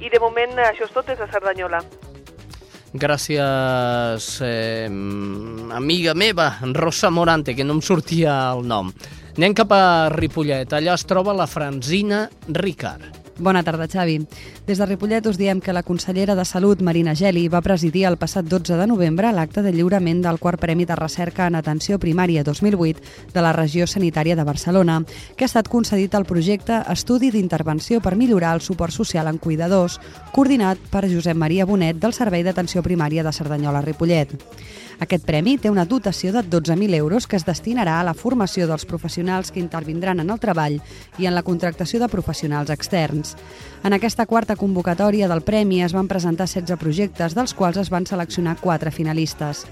I 0.00 0.08
de 0.08 0.20
moment 0.20 0.58
això 0.66 0.86
és 0.86 0.94
tot 0.94 1.06
des 1.06 1.18
de 1.18 1.28
Cerdanyola. 1.30 1.82
Gràcies, 2.92 4.40
eh, 4.42 4.86
amiga 4.86 6.14
meva, 6.14 6.58
Rosa 6.74 7.10
Morante, 7.10 7.54
que 7.54 7.62
no 7.62 7.74
em 7.74 7.82
sortia 7.82 8.50
el 8.50 8.66
nom. 8.66 8.90
Anem 9.40 9.54
cap 9.56 9.70
a 9.72 10.10
Ripollet. 10.12 10.68
Allà 10.76 10.92
es 10.92 11.06
troba 11.08 11.32
la 11.32 11.46
Franzina 11.48 12.26
Ricard. 12.52 13.06
Bona 13.40 13.62
tarda, 13.64 13.86
Xavi. 13.88 14.18
Des 14.66 14.76
de 14.76 14.84
Ripollet 14.84 15.24
us 15.30 15.38
diem 15.40 15.62
que 15.64 15.72
la 15.72 15.80
consellera 15.82 16.34
de 16.36 16.44
Salut, 16.44 16.82
Marina 16.84 17.14
Geli, 17.16 17.46
va 17.48 17.62
presidir 17.64 18.02
el 18.04 18.18
passat 18.20 18.44
12 18.44 18.76
de 18.76 18.86
novembre 18.90 19.30
l'acte 19.32 19.62
de 19.64 19.72
lliurament 19.72 20.20
del 20.20 20.36
quart 20.38 20.60
Premi 20.60 20.84
de 20.84 20.98
Recerca 21.00 21.46
en 21.48 21.56
Atenció 21.56 21.96
Primària 21.98 22.44
2008 22.44 23.32
de 23.32 23.40
la 23.40 23.54
Regió 23.56 23.86
Sanitària 23.88 24.36
de 24.36 24.44
Barcelona, 24.44 24.98
que 25.38 25.48
ha 25.48 25.48
estat 25.48 25.72
concedit 25.72 26.14
al 26.14 26.28
projecte 26.28 26.82
Estudi 26.92 27.32
d'Intervenció 27.32 28.02
per 28.04 28.16
millorar 28.20 28.52
el 28.58 28.60
suport 28.60 28.92
social 28.92 29.32
en 29.32 29.40
cuidadors, 29.40 30.02
coordinat 30.36 30.76
per 30.92 31.08
Josep 31.08 31.40
Maria 31.40 31.64
Bonet 31.64 31.96
del 31.96 32.12
Servei 32.12 32.44
d'Atenció 32.44 32.84
Primària 32.84 33.24
de 33.24 33.32
Cerdanyola-Ripollet. 33.32 34.36
Aquest 35.00 35.24
premi 35.24 35.56
té 35.56 35.70
una 35.72 35.86
dotació 35.88 36.28
de 36.34 36.42
12.000 36.44 36.94
euros 36.98 37.26
que 37.26 37.38
es 37.38 37.46
destinarà 37.48 37.98
a 38.00 38.04
la 38.04 38.12
formació 38.12 38.66
dels 38.68 38.84
professionals 38.84 39.48
que 39.50 39.60
intervindran 39.60 40.20
en 40.20 40.28
el 40.28 40.40
treball 40.40 40.76
i 41.16 41.24
en 41.26 41.34
la 41.34 41.42
contractació 41.42 42.02
de 42.02 42.08
professionals 42.12 42.68
externs. 42.68 43.34
En 43.80 43.94
aquesta 43.96 44.26
quarta 44.28 44.58
convocatòria 44.60 45.24
del 45.24 45.40
Premi 45.40 45.78
es 45.80 45.94
van 45.96 46.08
presentar 46.08 46.44
16 46.44 46.76
projectes, 46.76 47.32
dels 47.32 47.54
quals 47.56 47.78
es 47.80 47.88
van 47.88 48.04
seleccionar 48.04 48.58
4 48.60 48.92
finalistes. 48.92 49.62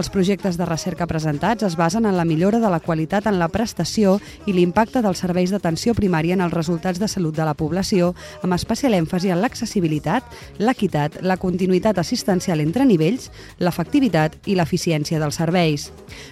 Els 0.00 0.08
projectes 0.08 0.56
de 0.56 0.64
recerca 0.64 1.06
presentats 1.06 1.66
es 1.68 1.76
basen 1.76 2.06
en 2.08 2.16
la 2.16 2.24
millora 2.24 2.58
de 2.58 2.70
la 2.72 2.80
qualitat 2.80 3.28
en 3.28 3.36
la 3.38 3.50
prestació 3.52 4.16
i 4.46 4.54
l'impacte 4.56 5.02
dels 5.04 5.20
serveis 5.20 5.52
d'atenció 5.52 5.92
primària 5.92 6.38
en 6.38 6.40
els 6.46 6.56
resultats 6.56 6.98
de 6.98 7.08
salut 7.08 7.36
de 7.36 7.44
la 7.44 7.52
població, 7.52 8.14
amb 8.40 8.56
especial 8.56 8.96
èmfasi 8.96 9.28
en 9.28 9.42
l'accessibilitat, 9.44 10.24
l'equitat, 10.56 11.20
la 11.20 11.36
continuïtat 11.36 12.00
assistencial 12.00 12.64
entre 12.64 12.88
nivells, 12.88 13.28
l'efectivitat 13.60 14.40
i 14.48 14.56
l'eficiència 14.70 15.18
dels 15.18 15.34
serveis. 15.34 15.90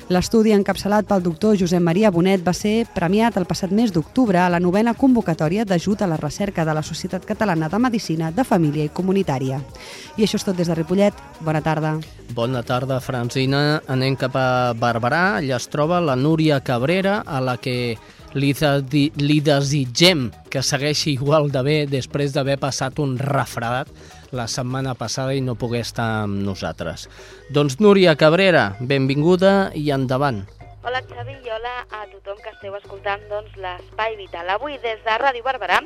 L'estudi 0.09 0.53
encapçalat 0.55 1.07
pel 1.09 1.22
doctor 1.22 1.57
Josep 1.59 1.83
Maria 1.83 2.11
Bonet 2.14 2.44
va 2.46 2.55
ser 2.55 2.87
premiat 2.94 3.37
el 3.37 3.46
passat 3.46 3.72
mes 3.74 3.90
d'octubre 3.92 4.38
a 4.38 4.48
la 4.48 4.61
novena 4.61 4.94
convocatòria 4.94 5.64
d'ajut 5.64 6.03
a 6.03 6.07
la 6.07 6.16
recerca 6.16 6.64
de 6.64 6.74
la 6.74 6.83
Societat 6.83 7.27
Catalana 7.27 7.68
de 7.68 7.79
Medicina 7.79 8.31
de 8.31 8.44
Família 8.44 8.85
i 8.85 8.92
Comunitària. 8.94 9.61
I 10.16 10.22
això 10.22 10.38
és 10.38 10.44
tot 10.46 10.57
des 10.57 10.68
de 10.68 10.74
Ripollet. 10.74 11.14
Bona 11.40 11.62
tarda. 11.62 11.98
Bona 12.35 12.62
tarda, 12.62 13.01
Francina. 13.01 13.81
Anem 13.88 14.16
cap 14.16 14.37
a 14.37 14.74
Barberà. 14.79 15.40
Allà 15.40 15.57
es 15.59 15.68
troba 15.68 16.01
la 16.01 16.16
Núria 16.16 16.61
Cabrera, 16.61 17.22
a 17.27 17.40
la 17.40 17.57
que 17.57 17.96
li, 18.35 18.53
de, 18.53 19.09
li 19.16 19.40
desitgem 19.40 20.29
que 20.51 20.62
segueixi 20.62 21.16
igual 21.16 21.51
de 21.51 21.62
bé 21.64 21.79
després 21.88 22.35
d'haver 22.35 22.59
passat 22.61 23.01
un 23.03 23.16
refredat 23.18 23.90
la 24.33 24.49
setmana 24.49 24.95
passada 24.99 25.35
i 25.35 25.41
no 25.45 25.57
poder 25.59 25.83
estar 25.87 26.25
amb 26.25 26.43
nosaltres. 26.45 27.09
Doncs 27.55 27.79
Núria 27.81 28.17
Cabrera, 28.17 28.75
benvinguda 28.81 29.71
i 29.75 29.91
endavant. 29.95 30.45
Hola 30.88 31.03
Xavi 31.05 31.35
i 31.44 31.51
hola 31.53 31.72
a 31.92 32.07
tothom 32.09 32.38
que 32.40 32.48
esteu 32.48 32.72
escoltant 32.79 33.20
doncs, 33.29 33.53
l'Espai 33.61 34.14
Vital. 34.16 34.48
Avui 34.55 34.79
des 34.81 35.03
de 35.05 35.16
Ràdio 35.20 35.44
Barberà 35.44 35.83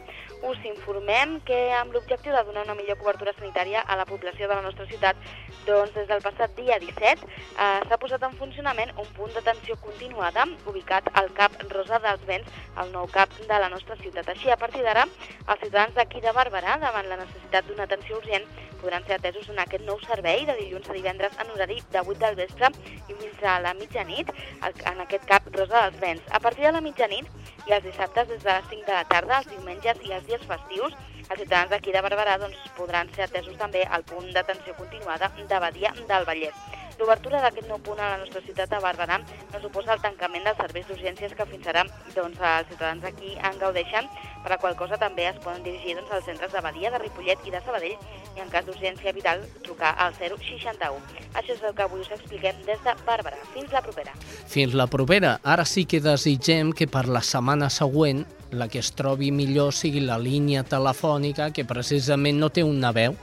us 0.47 0.61
informem 0.69 1.41
que 1.49 1.59
amb 1.75 1.91
l'objectiu 1.97 2.31
de 2.31 2.43
donar 2.47 2.63
una 2.69 2.77
millor 2.79 3.01
cobertura 3.01 3.33
sanitària 3.35 3.83
a 3.83 3.97
la 3.99 4.07
població 4.07 4.47
de 4.47 4.55
la 4.55 4.63
nostra 4.63 4.87
ciutat, 4.87 5.19
doncs 5.67 5.91
des 5.97 6.07
del 6.07 6.23
passat 6.23 6.55
dia 6.55 6.79
17 6.79 7.19
eh, 7.19 7.81
s'ha 7.89 7.99
posat 7.99 8.23
en 8.29 8.39
funcionament 8.39 8.95
un 8.95 9.11
punt 9.19 9.35
d'atenció 9.35 9.75
continuada 9.83 10.47
ubicat 10.71 11.11
al 11.19 11.33
CAP 11.35 11.59
Rosa 11.75 11.99
dels 12.07 12.23
Vents, 12.31 12.63
el 12.85 12.95
nou 12.95 13.11
CAP 13.11 13.41
de 13.51 13.59
la 13.59 13.73
nostra 13.75 13.99
ciutat. 14.05 14.31
Així, 14.31 14.55
a 14.55 14.61
partir 14.61 14.87
d'ara, 14.87 15.09
els 15.49 15.65
ciutadans 15.67 15.99
d'aquí 15.99 16.23
de 16.23 16.31
Barberà, 16.39 16.79
davant 16.79 17.11
la 17.11 17.19
necessitat 17.25 17.67
d'una 17.67 17.91
atenció 17.91 18.23
urgent, 18.23 18.47
podran 18.83 19.07
ser 19.07 19.17
atesos 19.17 19.49
en 19.49 19.63
aquest 19.63 19.87
nou 19.87 20.01
servei 20.03 20.45
de 20.49 20.57
dilluns 20.59 20.91
a 20.91 20.97
divendres 20.99 21.39
en 21.41 21.55
horari 21.55 21.79
de 21.95 22.03
8 22.03 22.19
del 22.25 22.39
vespre 22.43 22.73
i 23.09 23.15
fins 23.15 23.47
a 23.47 23.57
la 23.65 23.73
mitjanit 23.79 24.35
en 24.67 25.03
aquest 25.07 25.25
CAP 25.31 25.49
Rosa 25.55 25.87
dels 25.87 26.03
Vents. 26.03 26.29
A 26.31 26.43
partir 26.43 26.67
de 26.67 26.75
la 26.77 26.85
mitjanit 26.85 27.31
i 27.69 27.77
els 27.79 27.87
dissabtes 27.87 28.29
des 28.29 28.43
de 28.43 28.53
les 28.53 28.71
5 28.75 28.87
de 28.91 28.99
la 28.99 29.09
tarda, 29.15 29.41
els 29.41 29.51
diumenges 29.55 30.05
i 30.09 30.15
els 30.19 30.29
dies 30.29 30.47
festius, 30.53 30.99
els 31.29 31.39
ciutadans 31.39 31.71
d'aquí 31.71 31.95
de 31.95 32.05
Barberà 32.05 32.39
doncs, 32.43 32.61
podran 32.77 33.11
ser 33.17 33.31
atesos 33.31 33.59
també 33.61 33.87
al 33.89 34.05
punt 34.05 34.33
d'atenció 34.35 34.75
continuada 34.75 35.33
de 35.39 35.67
Badia 35.67 35.95
del 36.09 36.27
Vallès. 36.29 36.82
L'obertura 37.01 37.41
d'aquest 37.43 37.69
nou 37.69 37.81
punt 37.85 38.01
a 38.01 38.11
la 38.13 38.19
nostra 38.21 38.43
ciutat 38.45 38.71
de 38.71 38.81
Barberà 38.83 39.19
no 39.23 39.61
suposa 39.63 39.95
el 39.95 40.03
tancament 40.05 40.45
dels 40.47 40.59
serveis 40.61 40.87
d'urgències 40.89 41.35
que 41.39 41.47
fins 41.51 41.69
ara 41.73 41.85
doncs, 42.15 42.41
els 42.41 42.69
ciutadans 42.69 43.07
aquí 43.09 43.33
en 43.39 43.59
gaudeixen, 43.61 44.09
per 44.43 44.53
la 44.53 44.59
qual 44.59 44.77
cosa 44.77 44.99
també 45.01 45.27
es 45.31 45.41
poden 45.45 45.65
dirigir 45.65 45.97
doncs, 45.99 46.13
als 46.13 46.29
centres 46.29 46.53
de 46.53 46.61
Badia, 46.65 46.91
de 46.93 47.01
Ripollet 47.03 47.47
i 47.47 47.55
de 47.55 47.63
Sabadell 47.65 47.97
i 48.37 48.45
en 48.45 48.53
cas 48.53 48.67
d'urgència 48.67 49.15
vital 49.17 49.43
trucar 49.65 49.95
al 49.99 50.15
061. 50.19 51.01
Això 51.35 51.57
és 51.57 51.63
el 51.63 51.75
que 51.75 51.87
avui 51.87 52.05
us 52.05 52.13
expliquem 52.13 52.61
des 52.69 52.81
de 52.85 52.97
Barberà. 53.07 53.41
Fins 53.55 53.73
la 53.73 53.83
propera. 53.83 54.15
Fins 54.47 54.77
la 54.79 54.87
propera. 54.87 55.39
Ara 55.43 55.65
sí 55.65 55.87
que 55.87 56.03
desitgem 56.05 56.73
que 56.77 56.89
per 56.91 57.09
la 57.09 57.25
setmana 57.25 57.71
següent 57.71 58.27
la 58.53 58.69
que 58.69 58.83
es 58.83 58.93
trobi 58.93 59.31
millor 59.33 59.73
sigui 59.73 60.03
la 60.05 60.19
línia 60.21 60.63
telefònica, 60.63 61.51
que 61.57 61.65
precisament 61.65 62.39
no 62.39 62.53
té 62.53 62.65
una 62.65 62.93
veu 62.93 63.17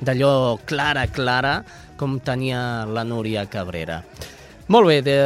d'allò 0.00 0.56
clara, 0.64 1.06
clara, 1.12 1.60
com 2.00 2.16
tenia 2.24 2.86
la 2.88 3.04
Núria 3.04 3.44
Cabrera. 3.52 4.00
Molt 4.70 4.86
bé, 4.86 5.00
de 5.04 5.16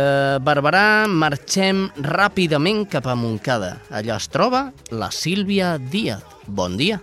Barberà 0.42 1.06
marxem 1.06 1.86
ràpidament 2.02 2.86
cap 2.90 3.06
a 3.06 3.14
Montcada. 3.14 3.76
Allà 3.92 4.18
es 4.18 4.30
troba 4.32 4.70
la 4.90 5.12
Sílvia 5.12 5.76
Díaz. 5.78 6.24
Bon 6.46 6.80
dia. 6.80 6.98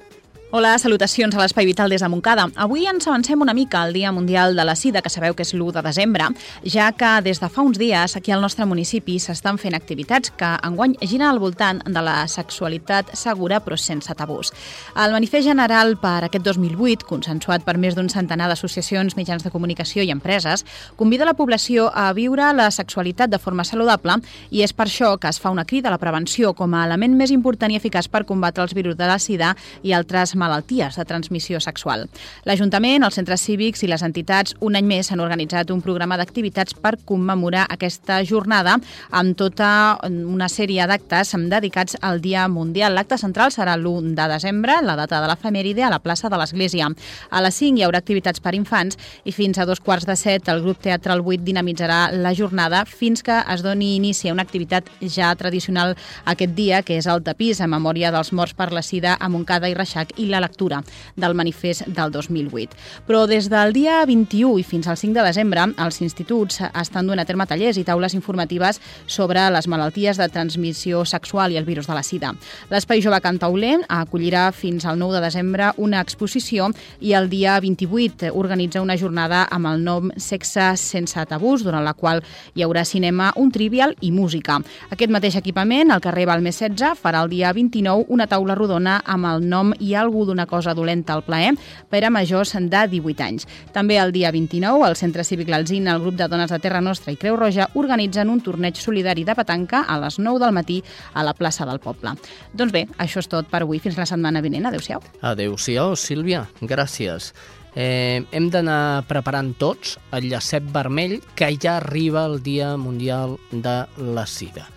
Hola, 0.53 0.73
salutacions 0.75 1.31
a 1.31 1.39
l'Espai 1.39 1.63
Vital 1.63 1.87
des 1.87 2.01
de 2.03 2.07
Montcada. 2.11 2.43
Avui 2.59 2.81
ens 2.83 3.05
avancem 3.07 3.39
una 3.39 3.53
mica 3.55 3.85
al 3.85 3.93
Dia 3.95 4.09
Mundial 4.11 4.51
de 4.53 4.65
la 4.67 4.73
Sida, 4.75 4.99
que 5.01 5.07
sabeu 5.09 5.31
que 5.31 5.45
és 5.45 5.53
l'1 5.55 5.77
de 5.77 5.81
desembre, 5.85 6.25
ja 6.67 6.89
que 6.91 7.11
des 7.23 7.39
de 7.39 7.47
fa 7.47 7.63
uns 7.63 7.77
dies 7.79 8.17
aquí 8.19 8.33
al 8.35 8.43
nostre 8.43 8.65
municipi 8.67 9.15
s'estan 9.15 9.55
fent 9.55 9.77
activitats 9.77 10.33
que 10.35 10.49
enguany 10.67 10.97
giren 11.07 11.29
al 11.29 11.39
voltant 11.39 11.79
de 11.85 12.03
la 12.03 12.27
sexualitat 12.27 13.13
segura 13.15 13.61
però 13.63 13.77
sense 13.79 14.11
tabús. 14.11 14.51
El 14.91 15.15
manifest 15.15 15.47
general 15.47 15.95
per 16.01 16.25
aquest 16.27 16.43
2008, 16.43 17.07
consensuat 17.07 17.63
per 17.63 17.77
més 17.79 17.95
d'un 17.95 18.11
centenar 18.11 18.51
d'associacions, 18.51 19.15
mitjans 19.15 19.47
de 19.47 19.53
comunicació 19.55 20.03
i 20.03 20.11
empreses, 20.11 20.65
convida 20.99 21.23
la 21.23 21.37
població 21.39 21.87
a 21.95 22.09
viure 22.11 22.51
la 22.51 22.67
sexualitat 22.75 23.31
de 23.31 23.39
forma 23.39 23.63
saludable 23.63 24.19
i 24.51 24.67
és 24.67 24.75
per 24.75 24.89
això 24.89 25.15
que 25.15 25.31
es 25.31 25.39
fa 25.39 25.55
una 25.55 25.63
crida 25.63 25.87
a 25.87 25.95
la 25.95 26.03
prevenció 26.03 26.51
com 26.51 26.75
a 26.75 26.83
element 26.89 27.15
més 27.15 27.31
important 27.31 27.71
i 27.71 27.79
eficaç 27.79 28.11
per 28.11 28.25
combatre 28.27 28.67
els 28.67 28.75
virus 28.75 28.99
de 28.99 29.07
la 29.07 29.15
sida 29.15 29.55
i 29.81 29.95
altres 29.95 30.35
malalties 30.41 30.97
de 30.97 31.05
transmissió 31.05 31.61
sexual. 31.61 32.07
L'Ajuntament, 32.49 33.05
els 33.05 33.17
centres 33.19 33.45
cívics 33.45 33.83
i 33.85 33.91
les 33.91 34.03
entitats 34.05 34.55
un 34.59 34.75
any 34.79 34.87
més 34.89 35.11
han 35.13 35.21
organitzat 35.23 35.71
un 35.71 35.83
programa 35.85 36.17
d'activitats 36.19 36.75
per 36.81 36.97
commemorar 37.05 37.67
aquesta 37.69 38.21
jornada 38.27 38.77
amb 39.11 39.37
tota 39.37 39.71
una 40.09 40.49
sèrie 40.49 40.85
d'actes 40.89 41.35
dedicats 41.51 41.97
al 42.01 42.21
Dia 42.21 42.47
Mundial. 42.47 42.95
L'acte 42.95 43.17
central 43.21 43.53
serà 43.53 43.77
l'1 43.77 44.13
de 44.17 44.27
desembre, 44.33 44.79
la 44.81 44.97
data 44.99 45.21
de 45.21 45.29
l'efemèride, 45.29 45.83
a 45.83 45.91
la 45.93 46.01
plaça 46.03 46.29
de 46.29 46.39
l'Església. 46.39 46.89
A 47.29 47.41
les 47.43 47.55
5 47.61 47.79
hi 47.79 47.85
haurà 47.85 48.01
activitats 48.01 48.41
per 48.41 48.55
infants 48.57 48.97
i 49.23 49.31
fins 49.35 49.59
a 49.59 49.65
dos 49.69 49.79
quarts 49.79 50.07
de 50.09 50.15
set 50.15 50.49
el 50.49 50.63
grup 50.63 50.81
Teatral 50.81 51.21
8 51.21 51.45
dinamitzarà 51.45 52.01
la 52.15 52.33
jornada 52.33 52.83
fins 52.85 53.23
que 53.23 53.37
es 53.53 53.63
doni 53.63 53.95
inici 53.95 54.29
a 54.29 54.33
una 54.33 54.45
activitat 54.47 54.89
ja 55.01 55.33
tradicional 55.35 55.95
aquest 56.25 56.55
dia, 56.57 56.81
que 56.83 56.97
és 56.97 57.07
el 57.07 57.23
tapís 57.23 57.61
a 57.61 57.69
memòria 57.69 58.11
dels 58.11 58.31
morts 58.33 58.55
per 58.57 58.71
la 58.71 58.83
sida 58.85 59.15
a 59.19 59.29
Montcada 59.29 59.69
i 59.69 59.77
Reixac 59.77 60.15
i 60.17 60.27
la 60.31 60.41
lectura 60.41 60.81
del 61.15 61.35
manifest 61.35 61.87
del 61.87 62.11
2008. 62.11 62.77
Però 63.07 63.25
des 63.27 63.49
del 63.51 63.73
dia 63.75 64.01
21 64.05 64.59
i 64.59 64.63
fins 64.63 64.87
al 64.87 64.97
5 64.97 65.19
de 65.19 65.25
desembre, 65.27 65.67
els 65.77 66.01
instituts 66.01 66.61
estan 66.69 67.07
duent 67.07 67.21
a 67.21 67.27
terme 67.27 67.45
tallers 67.47 67.77
i 67.77 67.85
taules 67.87 68.15
informatives 68.17 68.81
sobre 69.05 69.43
les 69.53 69.67
malalties 69.67 70.17
de 70.17 70.29
transmissió 70.31 71.05
sexual 71.05 71.51
i 71.51 71.59
el 71.59 71.67
virus 71.67 71.87
de 71.87 71.97
la 71.97 72.03
sida. 72.03 72.33
L'Espai 72.71 73.01
Jove 73.03 73.21
Cantauler 73.21 73.77
acollirà 73.87 74.49
fins 74.55 74.85
al 74.85 74.99
9 74.99 75.19
de 75.19 75.25
desembre 75.25 75.71
una 75.77 76.01
exposició 76.01 76.71
i 76.99 77.13
el 77.17 77.29
dia 77.29 77.59
28 77.59 78.31
organitza 78.33 78.81
una 78.81 78.97
jornada 78.97 79.45
amb 79.51 79.67
el 79.71 79.83
nom 79.83 80.11
Sexe 80.17 80.71
sense 80.77 81.25
tabús, 81.29 81.63
durant 81.63 81.85
la 81.85 81.93
qual 81.93 82.21
hi 82.55 82.63
haurà 82.65 82.83
cinema, 82.85 83.31
un 83.35 83.51
trivial 83.51 83.95
i 84.01 84.11
música. 84.11 84.59
Aquest 84.91 85.11
mateix 85.13 85.37
equipament, 85.39 85.91
al 85.91 86.01
carrer 86.03 86.27
Balmes 86.29 86.59
16, 86.59 86.99
farà 87.01 87.23
el 87.23 87.31
dia 87.31 87.53
29 87.53 88.07
una 88.09 88.27
taula 88.27 88.55
rodona 88.55 88.99
amb 89.05 89.29
el 89.31 89.47
nom 89.49 89.73
Hi 89.79 89.93
ha 89.95 90.03
algú 90.21 90.25
d'una 90.29 90.45
cosa 90.45 90.73
dolenta 90.73 91.13
al 91.13 91.23
plaer 91.23 91.55
per 91.89 92.03
a 92.05 92.09
majors 92.09 92.53
de 92.53 92.81
18 92.87 93.23
anys. 93.23 93.47
També 93.73 93.97
el 93.97 94.11
dia 94.11 94.31
29, 94.31 94.85
al 94.85 94.95
Centre 94.95 95.23
Cívic 95.23 95.49
L'Alzina, 95.49 95.95
el 95.95 96.01
grup 96.01 96.15
de 96.15 96.27
dones 96.27 96.51
de 96.51 96.59
Terra 96.59 96.81
Nostra 96.81 97.11
i 97.11 97.17
Creu 97.17 97.35
Roja 97.35 97.69
organitzen 97.75 98.29
un 98.29 98.41
torneig 98.41 98.77
solidari 98.77 99.23
de 99.23 99.35
petanca 99.35 99.85
a 99.87 99.97
les 99.99 100.19
9 100.19 100.39
del 100.39 100.53
matí 100.53 100.81
a 101.13 101.23
la 101.23 101.33
plaça 101.33 101.65
del 101.65 101.79
poble. 101.79 102.13
Doncs 102.53 102.73
bé, 102.73 102.85
això 102.97 103.21
és 103.21 103.29
tot 103.29 103.49
per 103.49 103.63
avui. 103.63 103.79
Fins 103.81 103.97
la 103.97 104.05
setmana 104.05 104.41
vinent. 104.41 104.67
Adéu-siau. 104.69 105.01
Adéu-siau, 105.21 105.95
Sílvia. 105.95 106.45
Gràcies. 106.61 107.31
Eh, 107.73 108.21
hem 108.35 108.49
d'anar 108.51 109.07
preparant 109.07 109.53
tots 109.57 109.95
el 110.11 110.27
llacet 110.29 110.65
vermell 110.73 111.21
que 111.39 111.53
ja 111.55 111.77
arriba 111.79 112.25
el 112.27 112.41
Dia 112.43 112.75
Mundial 112.77 113.37
de 113.51 113.77
la 114.11 114.27
Sida. 114.27 114.67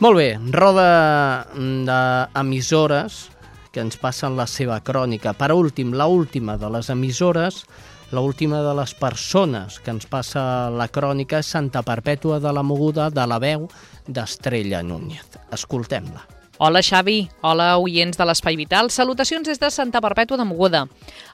Molt 0.00 0.16
bé, 0.16 0.30
roda 0.54 1.44
d'emissores 1.52 3.26
que 3.72 3.80
ens 3.80 3.98
passen 4.00 4.36
la 4.38 4.46
seva 4.50 4.80
crònica. 4.82 5.34
Per 5.38 5.52
últim, 5.54 5.94
la 5.94 6.08
última 6.10 6.56
de 6.58 6.70
les 6.70 6.90
emissores, 6.90 7.64
la 8.10 8.20
última 8.20 8.62
de 8.62 8.74
les 8.74 8.94
persones 8.98 9.78
que 9.78 9.94
ens 9.94 10.08
passa 10.10 10.42
la 10.74 10.88
crònica 10.90 11.38
és 11.38 11.52
Santa 11.54 11.84
Perpètua 11.86 12.40
de 12.42 12.52
la 12.52 12.66
Moguda 12.66 13.10
de 13.14 13.26
la 13.30 13.38
veu 13.38 13.68
d'Estrella 14.08 14.82
Núñez. 14.82 15.38
Escoltem-la. 15.54 16.26
Hola 16.60 16.82
Xavi, 16.84 17.22
hola 17.40 17.78
oients 17.80 18.18
de 18.20 18.24
l'Espai 18.28 18.58
Vital, 18.58 18.90
salutacions 18.92 19.46
des 19.48 19.56
de 19.56 19.70
Santa 19.72 20.02
Perpètua 20.04 20.36
de 20.36 20.44
Mogoda. 20.44 20.82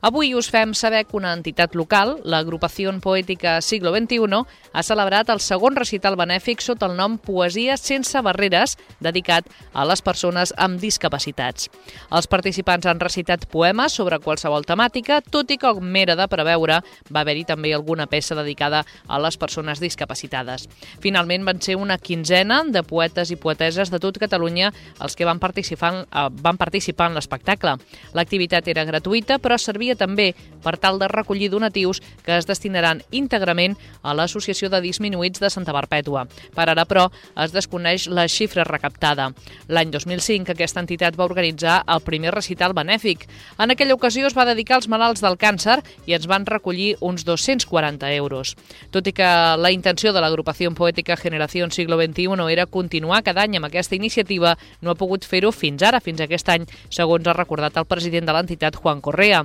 Avui 0.03 0.35
us 0.35 0.51
fem 0.53 0.75
saber 0.75 1.07
que 1.07 1.17
una 1.17 1.33
entitat 1.33 1.75
local, 1.75 2.19
l'agrupació 2.25 2.93
poètica 3.03 3.61
Siglo 3.61 3.91
XXI, 3.95 4.43
ha 4.73 4.83
celebrat 4.85 5.31
el 5.33 5.41
segon 5.41 5.77
recital 5.77 6.17
benèfic 6.17 6.61
sota 6.63 6.87
el 6.87 6.97
nom 6.97 7.17
Poesia 7.19 7.77
sense 7.81 8.21
barreres, 8.23 8.77
dedicat 9.01 9.49
a 9.73 9.87
les 9.89 10.03
persones 10.05 10.53
amb 10.57 10.79
discapacitats. 10.81 11.71
Els 12.13 12.29
participants 12.31 12.87
han 12.87 13.01
recitat 13.01 13.49
poemes 13.51 13.97
sobre 13.97 14.21
qualsevol 14.21 14.67
temàtica, 14.69 15.21
tot 15.21 15.51
i 15.51 15.59
que, 15.59 15.73
com 15.75 15.97
era 15.97 16.17
de 16.17 16.29
preveure, 16.29 16.81
va 17.11 17.25
haver-hi 17.25 17.47
també 17.49 17.73
alguna 17.75 18.07
peça 18.07 18.37
dedicada 18.39 18.85
a 19.09 19.19
les 19.19 19.37
persones 19.37 19.81
discapacitades. 19.83 20.69
Finalment 21.03 21.45
van 21.49 21.61
ser 21.61 21.77
una 21.77 21.99
quinzena 21.99 22.63
de 22.65 22.85
poetes 22.87 23.33
i 23.33 23.41
poeteses 23.41 23.91
de 23.91 24.01
tot 24.01 24.21
Catalunya 24.21 24.71
els 25.01 25.17
que 25.17 25.27
van 25.27 25.41
participar, 25.41 25.93
eh, 26.05 26.29
van 26.31 26.57
participar 26.57 27.11
en 27.11 27.19
l'espectacle. 27.19 27.77
L'activitat 28.15 28.69
era 28.69 28.85
gratuïta, 28.85 29.39
però 29.39 29.59
servia 29.59 29.96
també 29.97 30.33
per 30.63 30.77
tal 30.83 30.99
de 30.99 31.09
recollir 31.09 31.51
donatius 31.51 32.01
que 32.25 32.37
es 32.37 32.47
destinaran 32.49 33.03
íntegrament 33.11 33.77
a 34.03 34.15
l'Associació 34.17 34.71
de 34.73 34.81
Disminuïts 34.83 35.43
de 35.43 35.51
Santa 35.51 35.75
Perpètua. 35.77 36.27
Per 36.55 36.67
ara, 36.67 36.87
però, 36.89 37.07
es 37.45 37.55
desconeix 37.55 38.09
la 38.09 38.27
xifra 38.29 38.65
recaptada. 38.67 39.31
L'any 39.69 39.93
2005 39.95 40.55
aquesta 40.55 40.83
entitat 40.83 41.17
va 41.19 41.29
organitzar 41.29 41.83
el 41.87 42.03
primer 42.07 42.35
recital 42.35 42.75
benèfic. 42.75 43.27
En 43.59 43.71
aquella 43.71 43.95
ocasió 43.95 44.27
es 44.27 44.37
va 44.37 44.49
dedicar 44.49 44.81
als 44.81 44.89
malalts 44.89 45.23
del 45.23 45.39
càncer 45.39 45.81
i 46.07 46.17
ens 46.17 46.27
van 46.27 46.47
recollir 46.47 46.97
uns 47.01 47.25
240 47.25 48.13
euros. 48.17 48.57
Tot 48.91 49.07
i 49.07 49.15
que 49.17 49.31
la 49.57 49.71
intenció 49.71 50.13
de 50.13 50.23
l'agrupació 50.23 50.73
poètica 50.75 51.17
Generació 51.17 51.67
Siglo 51.71 51.99
XXI 52.01 52.53
era 52.53 52.67
continuar 52.67 53.23
cada 53.23 53.43
any 53.45 53.57
amb 53.57 53.69
aquesta 53.69 53.97
iniciativa, 53.97 54.57
no 54.81 54.91
ha 54.91 54.99
pogut 54.99 55.25
fer-ho 55.29 55.53
fins 55.53 55.83
ara, 55.83 56.01
fins 56.01 56.21
aquest 56.21 56.49
any, 56.53 56.67
segons 56.91 57.27
ha 57.27 57.37
recordat 57.37 57.77
el 57.77 57.89
president 57.89 58.27
de 58.27 58.37
l'entitat, 58.37 58.77
Juan 58.77 59.03
Correa. 59.05 59.45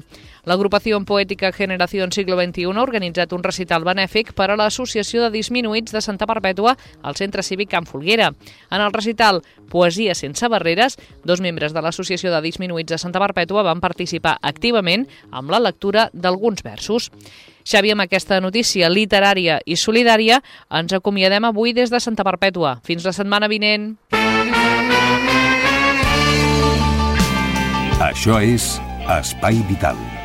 L'agrupació 0.49 0.97
poètica 1.05 1.51
Generació 1.53 2.07
Siglo 2.11 2.37
XXI 2.39 2.73
ha 2.73 2.83
organitzat 2.83 3.33
un 3.33 3.43
recital 3.43 3.85
benèfic 3.85 4.33
per 4.33 4.49
a 4.49 4.57
l'Associació 4.57 5.23
de 5.25 5.31
Disminuïts 5.37 5.93
de 5.93 6.01
Santa 6.01 6.25
Perpètua 6.25 6.75
al 7.03 7.15
Centre 7.15 7.43
Cívic 7.43 7.69
Camp 7.69 7.85
Folguera. 7.85 8.31
En 8.71 8.81
el 8.81 8.93
recital 8.93 9.41
Poesia 9.71 10.15
sense 10.15 10.47
barreres, 10.51 10.97
dos 11.23 11.41
membres 11.41 11.73
de 11.73 11.81
l'Associació 11.81 12.31
de 12.33 12.41
Disminuïts 12.43 12.91
de 12.91 12.97
Santa 12.97 13.21
Perpètua 13.23 13.63
van 13.63 13.79
participar 13.79 14.37
activament 14.41 15.07
amb 15.31 15.51
la 15.51 15.61
lectura 15.61 16.09
d'alguns 16.13 16.63
versos. 16.63 17.11
Xavi, 17.63 17.93
amb 17.93 18.03
aquesta 18.03 18.41
notícia 18.41 18.89
literària 18.89 19.59
i 19.65 19.77
solidària, 19.77 20.41
ens 20.69 20.93
acomiadem 20.97 21.45
avui 21.45 21.73
des 21.77 21.93
de 21.93 21.99
Santa 22.01 22.25
Perpètua. 22.27 22.79
Fins 22.83 23.05
la 23.05 23.13
setmana 23.13 23.47
vinent. 23.47 23.95
Això 28.01 28.41
és 28.41 28.73
Espai 29.19 29.61
Vital. 29.69 30.20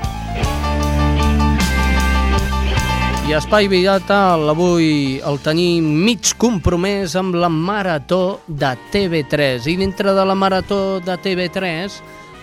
I 3.26 3.32
Espai 3.34 3.66
Vital 3.66 4.44
avui 4.52 5.16
el 5.26 5.40
tenim 5.42 5.86
mig 6.06 6.28
compromès 6.38 7.16
amb 7.18 7.34
la 7.34 7.48
Marató 7.50 8.38
de 8.46 8.68
TV3. 8.92 9.66
I 9.66 9.74
dintre 9.80 10.12
de 10.14 10.22
la 10.22 10.36
Marató 10.38 11.00
de 11.02 11.16
TV3, 11.24 11.96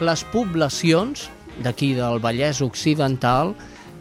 les 0.03 0.23
poblacions 0.33 1.29
d'aquí 1.63 1.93
del 1.95 2.19
Vallès 2.19 2.59
Occidental 2.65 3.53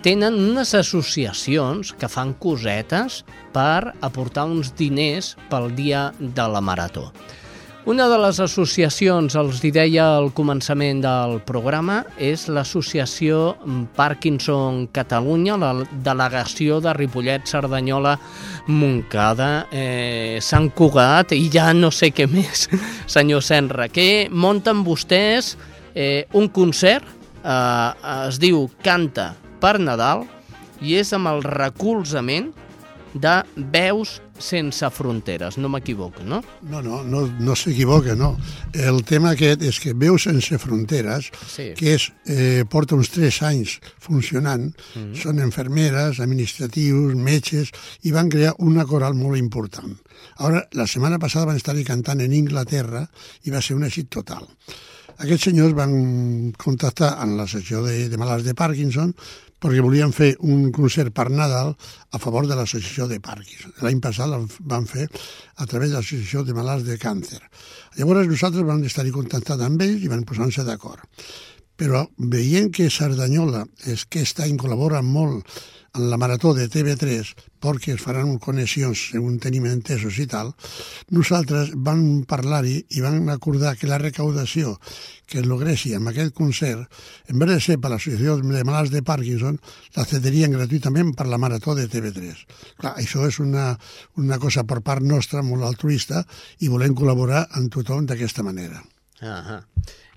tenen 0.03 0.35
unes 0.35 0.75
associacions 0.75 1.95
que 1.95 2.11
fan 2.11 2.35
cosetes 2.43 3.21
per 3.55 3.95
aportar 4.03 4.49
uns 4.51 4.75
diners 4.75 5.37
pel 5.55 5.71
dia 5.79 6.09
de 6.19 6.49
la 6.51 6.65
Marató. 6.67 7.13
Una 7.83 8.05
de 8.07 8.15
les 8.23 8.39
associacions, 8.39 9.35
els 9.35 9.59
hi 9.67 9.73
deia 9.75 10.05
al 10.15 10.29
començament 10.37 11.01
del 11.03 11.41
programa, 11.43 11.97
és 12.15 12.45
l'associació 12.47 13.57
Parkinson 13.97 14.85
Catalunya, 14.95 15.57
la 15.59 15.73
delegació 16.07 16.79
de 16.79 16.95
Ripollet, 16.95 17.43
Cerdanyola, 17.51 18.15
Montcada, 18.71 19.67
eh, 19.75 20.39
Sant 20.39 20.71
Cugat 20.79 21.35
i 21.35 21.51
ja 21.51 21.73
no 21.75 21.91
sé 21.91 22.13
què 22.15 22.29
més, 22.31 22.69
senyor 23.17 23.43
Senra, 23.43 23.91
que 23.91 24.29
munten 24.31 24.87
vostès 24.87 25.57
eh, 25.97 26.29
un 26.39 26.53
concert, 26.55 27.11
eh, 27.43 28.19
es 28.29 28.39
diu 28.39 28.69
Canta 28.87 29.33
per 29.59 29.81
Nadal, 29.83 30.29
i 30.79 31.01
és 31.03 31.11
amb 31.19 31.35
el 31.35 31.43
recolzament 31.43 32.53
de 33.19 33.41
Veus 33.75 34.21
sense 34.43 34.89
fronteres, 34.91 35.57
no 35.59 35.71
m'equivoco, 35.73 36.25
no? 36.27 36.43
No, 36.69 36.83
no, 36.83 37.03
no, 37.07 37.23
no 37.41 37.55
s'equivoca, 37.57 38.17
no. 38.19 38.35
El 38.75 39.03
tema 39.09 39.33
aquest 39.37 39.63
és 39.63 39.79
que 39.81 39.95
Veus 39.95 40.27
sense 40.29 40.59
fronteres, 40.59 41.31
Sí. 41.49 41.73
que 41.79 41.95
és, 41.95 42.11
eh, 42.27 42.65
porta 42.69 42.95
uns 42.99 43.11
3 43.11 43.43
anys 43.43 43.79
funcionant, 43.99 44.73
Mm. 44.95 45.15
són 45.15 45.39
infermeres, 45.39 46.21
administratius, 46.21 47.15
metges, 47.15 47.71
i 48.03 48.11
van 48.13 48.29
crear 48.29 48.55
una 48.59 48.85
coral 48.85 49.15
molt 49.15 49.39
important. 49.39 49.97
Ara, 50.39 50.67
la 50.73 50.87
setmana 50.87 51.19
passada 51.19 51.47
van 51.47 51.57
estar 51.57 51.77
cantant 51.85 52.21
en 52.21 52.33
Inglaterra 52.33 53.09
i 53.45 53.51
va 53.51 53.63
ser 53.63 53.77
un 53.77 53.85
èxit 53.85 54.09
total. 54.09 54.47
Aquests 55.19 55.45
senyors 55.45 55.75
van 55.75 56.53
contactar 56.59 57.17
amb 57.23 57.37
la 57.39 57.47
secció 57.47 57.83
de, 57.85 58.09
de 58.09 58.19
malalts 58.19 58.45
de 58.45 58.55
Parkinson 58.55 59.15
perquè 59.63 59.85
volien 59.85 60.11
fer 60.15 60.33
un 60.43 60.73
concert 60.75 61.15
per 61.15 61.29
Nadal 61.31 61.71
a 62.11 62.19
favor 62.19 62.49
de 62.51 62.59
l'associació 62.59 63.07
de 63.11 63.21
Parkinson. 63.23 63.77
L'any 63.85 64.01
passat 64.03 64.35
el 64.35 64.49
van 64.67 64.89
fer 64.91 65.07
a 65.07 65.67
través 65.71 65.93
de 65.93 66.01
l'associació 66.01 66.43
de 66.43 66.57
malalts 66.57 66.89
de 66.89 66.99
càncer. 66.99 67.41
Llavors 67.97 68.27
nosaltres 68.27 68.67
vam 68.67 68.83
estar-hi 68.89 69.15
contactant 69.15 69.63
amb 69.63 69.87
ells 69.87 70.03
i 70.03 70.11
van 70.11 70.27
posar-se 70.27 70.67
d'acord. 70.67 71.07
però 71.83 72.05
veient 72.19 72.71
que 72.71 72.91
Cerdanyola 72.93 73.65
és 73.91 74.05
que 74.07 74.23
està 74.23 74.45
any 74.45 74.59
col·labora 74.61 75.01
molt 75.03 75.49
en 75.95 76.11
la 76.11 76.17
marató 76.17 76.55
de 76.57 76.69
TV3 76.73 77.33
perquè 77.63 77.95
es 77.95 78.03
faran 78.03 78.39
connexions 78.43 78.99
segons 79.13 79.41
tenim 79.43 79.67
entesos 79.71 80.17
i 80.19 80.27
tal, 80.27 80.51
nosaltres 81.15 81.73
vam 81.77 82.25
parlar-hi 82.29 82.79
i 82.97 83.03
vam 83.05 83.29
acordar 83.31 83.77
que 83.79 83.91
la 83.91 84.01
recaudació 84.03 84.75
que 85.29 85.41
es 85.41 85.47
logressi 85.49 85.95
amb 85.97 86.11
aquest 86.11 86.35
concert, 86.37 86.89
en 87.29 87.39
vez 87.41 87.53
de 87.53 87.61
ser 87.65 87.79
per 87.81 87.93
l'Associació 87.93 88.37
de 88.41 88.65
Malalts 88.69 88.93
de 88.93 89.05
Parkinson, 89.07 89.57
la 89.97 90.05
cederien 90.09 90.53
gratuïtament 90.53 91.15
per 91.17 91.29
la 91.31 91.41
marató 91.41 91.77
de 91.79 91.87
TV3. 91.89 92.43
Clar, 92.81 92.97
això 93.01 93.25
és 93.29 93.39
una, 93.41 93.71
una 94.21 94.41
cosa 94.43 94.67
per 94.69 94.83
part 94.85 95.07
nostra 95.07 95.41
molt 95.47 95.65
altruista 95.65 96.25
i 96.61 96.69
volem 96.73 96.97
col·laborar 96.99 97.47
amb 97.57 97.73
tothom 97.73 98.05
d'aquesta 98.11 98.45
manera. 98.45 98.83
Ahà. 99.23 99.63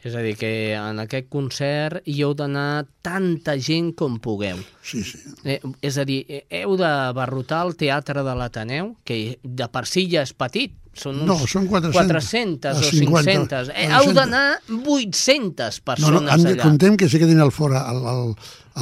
És 0.05 0.13
a 0.13 0.21
dir, 0.21 0.35
que 0.37 0.49
en 0.77 0.99
aquest 1.01 1.31
concert 1.33 2.05
hi 2.05 2.19
heu 2.21 2.35
d'anar 2.37 2.85
tanta 3.05 3.55
gent 3.57 3.91
com 3.97 4.19
pugueu. 4.21 4.59
Sí, 4.85 5.01
sí. 5.01 5.17
Eh, 5.43 5.57
és 5.81 5.97
a 5.97 6.05
dir, 6.05 6.19
eh, 6.29 6.43
heu 6.61 6.75
de 6.77 6.91
barrotar 7.17 7.63
el 7.65 7.73
Teatre 7.79 8.21
de 8.21 8.35
l'Ateneu, 8.37 8.91
que 9.03 9.39
de 9.41 9.67
per 9.73 9.87
si 9.89 10.05
ja 10.11 10.21
és 10.21 10.33
petit, 10.37 10.75
són 10.95 11.23
uns 11.23 11.27
No, 11.27 11.39
són 11.49 11.65
400. 11.67 11.97
400 11.97 12.77
o 12.77 12.83
50, 12.85 13.23
500. 13.25 13.73
Eh, 13.73 13.87
400. 13.89 13.97
heu 13.97 14.13
d'anar 14.15 14.45
800 14.69 15.81
No, 15.81 15.85
persones 15.89 16.21
no, 16.21 16.31
han 16.31 16.43
de, 16.45 16.53
allà. 16.53 16.63
contem 16.69 16.95
que 17.01 17.09
se 17.09 17.19
quedin 17.19 17.41
al 17.41 17.51
fora, 17.51 17.81
al, 17.89 18.05
al, 18.07 18.35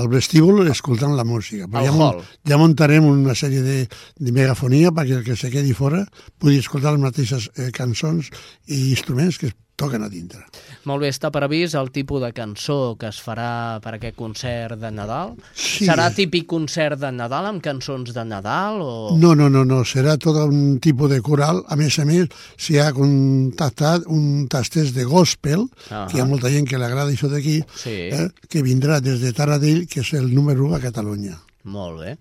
al 0.04 0.12
vestíbul, 0.12 0.68
escoltant 0.70 1.16
la 1.18 1.24
música. 1.24 1.72
Però 1.72 1.88
ja, 1.88 1.96
hall. 1.96 2.22
ja 2.46 2.60
muntarem 2.62 3.08
una 3.08 3.34
sèrie 3.34 3.64
de, 3.66 3.80
de 4.20 4.32
megafonia 4.36 4.92
perquè 4.92 5.22
el 5.22 5.26
que 5.26 5.40
se 5.40 5.50
quedi 5.56 5.74
fora 5.74 6.04
pugui 6.38 6.60
escoltar 6.60 6.94
les 6.94 7.02
mateixes 7.02 7.50
eh, 7.56 7.72
cançons 7.72 8.30
i 8.68 8.90
instruments 8.92 9.40
que 9.40 9.50
es 9.54 9.58
toquen 9.76 10.04
a 10.06 10.10
dintre. 10.10 10.44
Molt 10.86 11.00
bé, 11.00 11.10
està 11.13 11.30
previst 11.32 11.78
el 11.80 11.88
tipus 11.96 12.19
de 12.19 12.34
cançó 12.36 12.96
que 13.00 13.08
es 13.08 13.19
farà 13.24 13.80
per 13.84 13.93
aquest 13.96 14.17
concert 14.19 14.76
de 14.82 14.89
Nadal? 14.91 15.30
Sí. 15.56 15.86
Serà 15.88 16.10
típic 16.12 16.46
concert 16.52 17.00
de 17.00 17.12
Nadal 17.15 17.48
amb 17.48 17.63
cançons 17.63 18.12
de 18.13 18.26
Nadal? 18.28 18.82
O... 18.84 19.15
No, 19.15 19.32
no, 19.39 19.48
no, 19.54 19.63
no, 19.63 19.82
serà 19.88 20.17
tot 20.19 20.36
un 20.43 20.80
tipus 20.84 21.10
de 21.13 21.22
coral. 21.24 21.63
A 21.72 21.78
més 21.80 21.96
a 22.00 22.06
més, 22.10 22.28
s'hi 22.60 22.80
ha 22.84 22.89
contactat 22.96 24.04
un 24.12 24.48
tastès 24.52 24.91
de 24.96 25.06
gospel, 25.08 25.69
Ahà. 25.89 26.06
que 26.12 26.17
hi 26.17 26.22
ha 26.24 26.28
molta 26.28 26.52
gent 26.52 26.67
que 26.67 26.78
li 26.78 26.84
agrada 26.89 27.12
això 27.15 27.32
d'aquí, 27.32 27.62
Sí. 27.80 27.96
eh, 28.12 28.28
que 28.50 28.62
vindrà 28.62 29.00
des 29.00 29.22
de 29.24 29.32
Taradell, 29.32 29.88
que 29.88 30.02
és 30.02 30.13
el 30.19 30.34
número 30.36 30.65
1 30.67 30.76
a 30.76 30.84
Catalunya. 30.84 31.39
Molt 31.63 32.00
bé. 32.02 32.17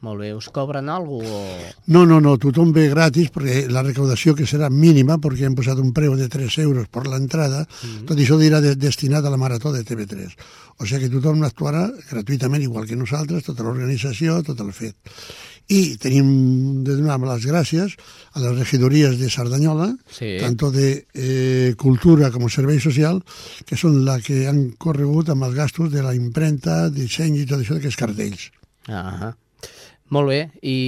Molt 0.00 0.22
bé. 0.22 0.30
Us 0.32 0.48
cobren 0.48 0.88
alguna 0.88 1.28
cosa? 1.28 1.68
O... 1.68 1.72
No, 1.92 2.06
no, 2.08 2.20
no, 2.24 2.36
tothom 2.40 2.72
ve 2.72 2.86
gratis 2.88 3.28
perquè 3.34 3.66
la 3.68 3.82
recaudació 3.84 4.32
que 4.36 4.46
serà 4.48 4.70
mínima 4.72 5.18
perquè 5.20 5.44
hem 5.44 5.56
posat 5.58 5.80
un 5.82 5.92
preu 5.96 6.16
de 6.16 6.28
3 6.32 6.56
euros 6.64 6.88
per 6.88 7.04
l'entrada, 7.06 7.66
mm. 7.66 8.06
tot 8.08 8.16
això 8.16 8.38
dirà 8.40 8.62
de, 8.64 8.72
destinat 8.80 9.26
a 9.26 9.32
la 9.32 9.40
marató 9.40 9.74
de 9.74 9.84
TV3. 9.84 10.32
O 10.80 10.88
sigui 10.88 11.04
que 11.04 11.12
tothom 11.12 11.44
actuarà 11.44 11.84
gratuïtament 12.08 12.64
igual 12.64 12.88
que 12.88 12.96
nosaltres, 12.96 13.44
tota 13.44 13.66
l'organització, 13.66 14.38
tot 14.46 14.62
el 14.64 14.72
fet. 14.72 14.96
I 15.70 15.98
tenim 16.02 16.30
de 16.82 16.96
donar 16.98 17.18
les 17.20 17.44
gràcies 17.46 17.92
a 18.32 18.40
les 18.42 18.56
regidories 18.56 19.20
de 19.20 19.28
Cerdanyola, 19.30 19.90
Sí. 20.10 20.38
tanto 20.40 20.72
de 20.72 21.04
eh, 21.12 21.74
Cultura 21.76 22.32
com 22.32 22.48
Servei 22.48 22.80
Social, 22.80 23.20
que 23.68 23.76
són 23.76 24.00
la 24.08 24.16
que 24.24 24.48
han 24.48 24.72
corregut 24.78 25.28
amb 25.28 25.44
els 25.44 25.54
gastos 25.54 25.92
de 25.92 26.02
la 26.02 26.16
impremta, 26.16 26.88
disseny 26.88 27.36
i 27.42 27.46
tot 27.46 27.60
això 27.60 27.76
d'aquests 27.76 28.00
cartells. 28.00 28.48
Ahà. 28.88 29.34
Molt 30.10 30.26
bé, 30.26 30.40
I, 30.66 30.78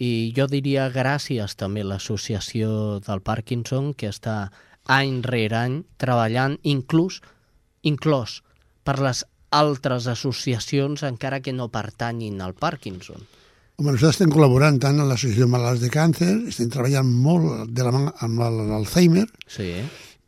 i 0.00 0.10
jo 0.36 0.46
diria 0.48 0.88
gràcies 0.92 1.56
també 1.60 1.82
a 1.84 1.90
l'Associació 1.90 3.00
del 3.04 3.20
Parkinson, 3.20 3.92
que 3.92 4.08
està 4.08 4.50
any 4.88 5.20
rere 5.26 5.58
any 5.58 5.76
treballant 6.00 6.56
inclús, 6.64 7.20
inclòs 7.84 8.40
per 8.84 8.96
les 9.04 9.24
altres 9.50 10.06
associacions 10.08 11.04
encara 11.04 11.42
que 11.44 11.52
no 11.52 11.68
pertanyin 11.68 12.40
al 12.40 12.54
Parkinson. 12.54 13.20
Home, 13.80 13.92
nosaltres 13.92 14.16
estem 14.18 14.32
col·laborant 14.32 14.78
tant 14.80 15.00
amb 15.00 15.08
l'Associació 15.08 15.46
de 15.46 15.52
Malalts 15.52 15.84
de 15.84 15.90
Càncer, 15.92 16.30
estem 16.48 16.70
treballant 16.72 17.08
molt 17.08 17.70
de 17.72 17.84
la 17.84 17.92
mà 17.96 18.14
amb 18.24 18.40
l'Alzheimer, 18.40 19.26
Sí. 19.48 19.72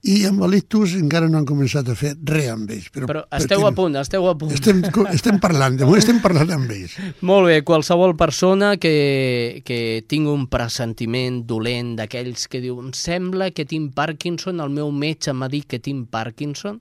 I 0.02 0.24
amb 0.26 0.42
l'ictus 0.50 0.96
encara 0.98 1.28
no 1.30 1.38
han 1.38 1.46
començat 1.46 1.86
a 1.86 1.94
fer 1.94 2.16
res 2.26 2.48
amb 2.50 2.70
ells. 2.74 2.88
Però, 2.90 3.06
Però 3.06 3.22
esteu 3.38 3.60
perquè 3.62 3.70
a 3.70 3.76
punt, 3.76 3.96
esteu 4.00 4.26
a 4.26 4.34
punt. 4.38 4.50
Estem, 4.56 4.80
estem 5.12 5.38
parlant, 5.42 5.76
de 5.78 5.86
moment 5.86 6.02
estem 6.02 6.18
parlant 6.24 6.50
amb 6.56 6.74
ells. 6.74 6.96
Molt 7.30 7.46
bé, 7.46 7.60
qualsevol 7.66 8.16
persona 8.18 8.74
que, 8.82 9.62
que 9.66 10.02
tingui 10.10 10.32
un 10.34 10.48
pressentiment 10.50 11.44
dolent 11.46 11.94
d'aquells 12.00 12.48
que 12.50 12.62
diu 12.64 12.80
em 12.82 12.90
sembla 12.98 13.52
que 13.54 13.66
tinc 13.68 13.94
Parkinson, 13.94 14.62
el 14.64 14.74
meu 14.74 14.90
metge 14.90 15.34
m'ha 15.34 15.50
dit 15.52 15.68
que 15.70 15.78
tinc 15.78 16.10
Parkinson, 16.10 16.80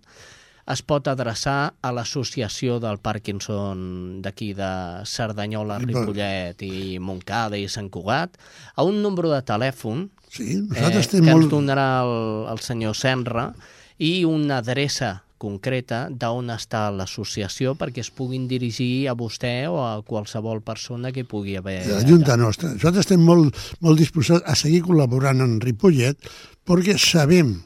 es 0.72 0.82
pot 0.86 1.06
adreçar 1.12 1.74
a 1.82 1.92
l'associació 1.94 2.80
del 2.82 2.98
Parkinson 3.04 4.22
d'aquí 4.24 4.52
de 4.58 4.72
Cerdanyola, 5.10 5.78
Ripollet 5.84 6.62
i 6.66 6.98
Montcada 7.02 7.60
i 7.60 7.70
Sant 7.70 7.90
Cugat, 7.94 8.38
a 8.74 8.86
un 8.88 9.02
número 9.06 9.30
de 9.34 9.42
telèfon 9.46 10.08
Sí, 10.32 10.54
eh, 10.56 10.62
nosaltres 10.64 10.96
que 10.96 11.18
estem 11.18 11.28
ens 11.28 11.44
molt... 11.44 11.52
donarà 11.52 11.90
el, 12.06 12.16
el 12.54 12.64
senyor 12.64 12.96
Senra 12.96 13.50
i 14.00 14.22
una 14.28 14.62
adreça 14.62 15.18
concreta 15.42 16.06
d'on 16.14 16.54
està 16.54 16.86
l'associació 16.94 17.74
perquè 17.80 18.04
es 18.06 18.12
puguin 18.14 18.46
dirigir 18.50 19.10
a 19.10 19.16
vostè 19.18 19.66
o 19.70 19.80
a 19.84 19.96
qualsevol 20.06 20.62
persona 20.66 21.12
que 21.12 21.26
pugui 21.26 21.58
haver... 21.58 21.82
de 21.88 21.98
la 21.98 22.06
Junta 22.08 22.38
nostra. 22.38 22.76
Nosaltres 22.76 23.08
estem 23.08 23.26
molt, 23.26 23.58
molt 23.82 24.00
disposats 24.00 24.46
a 24.46 24.56
seguir 24.56 24.84
col·laborant 24.86 25.42
amb 25.44 25.66
Ripollet 25.66 26.32
perquè 26.68 26.96
sabem 27.02 27.58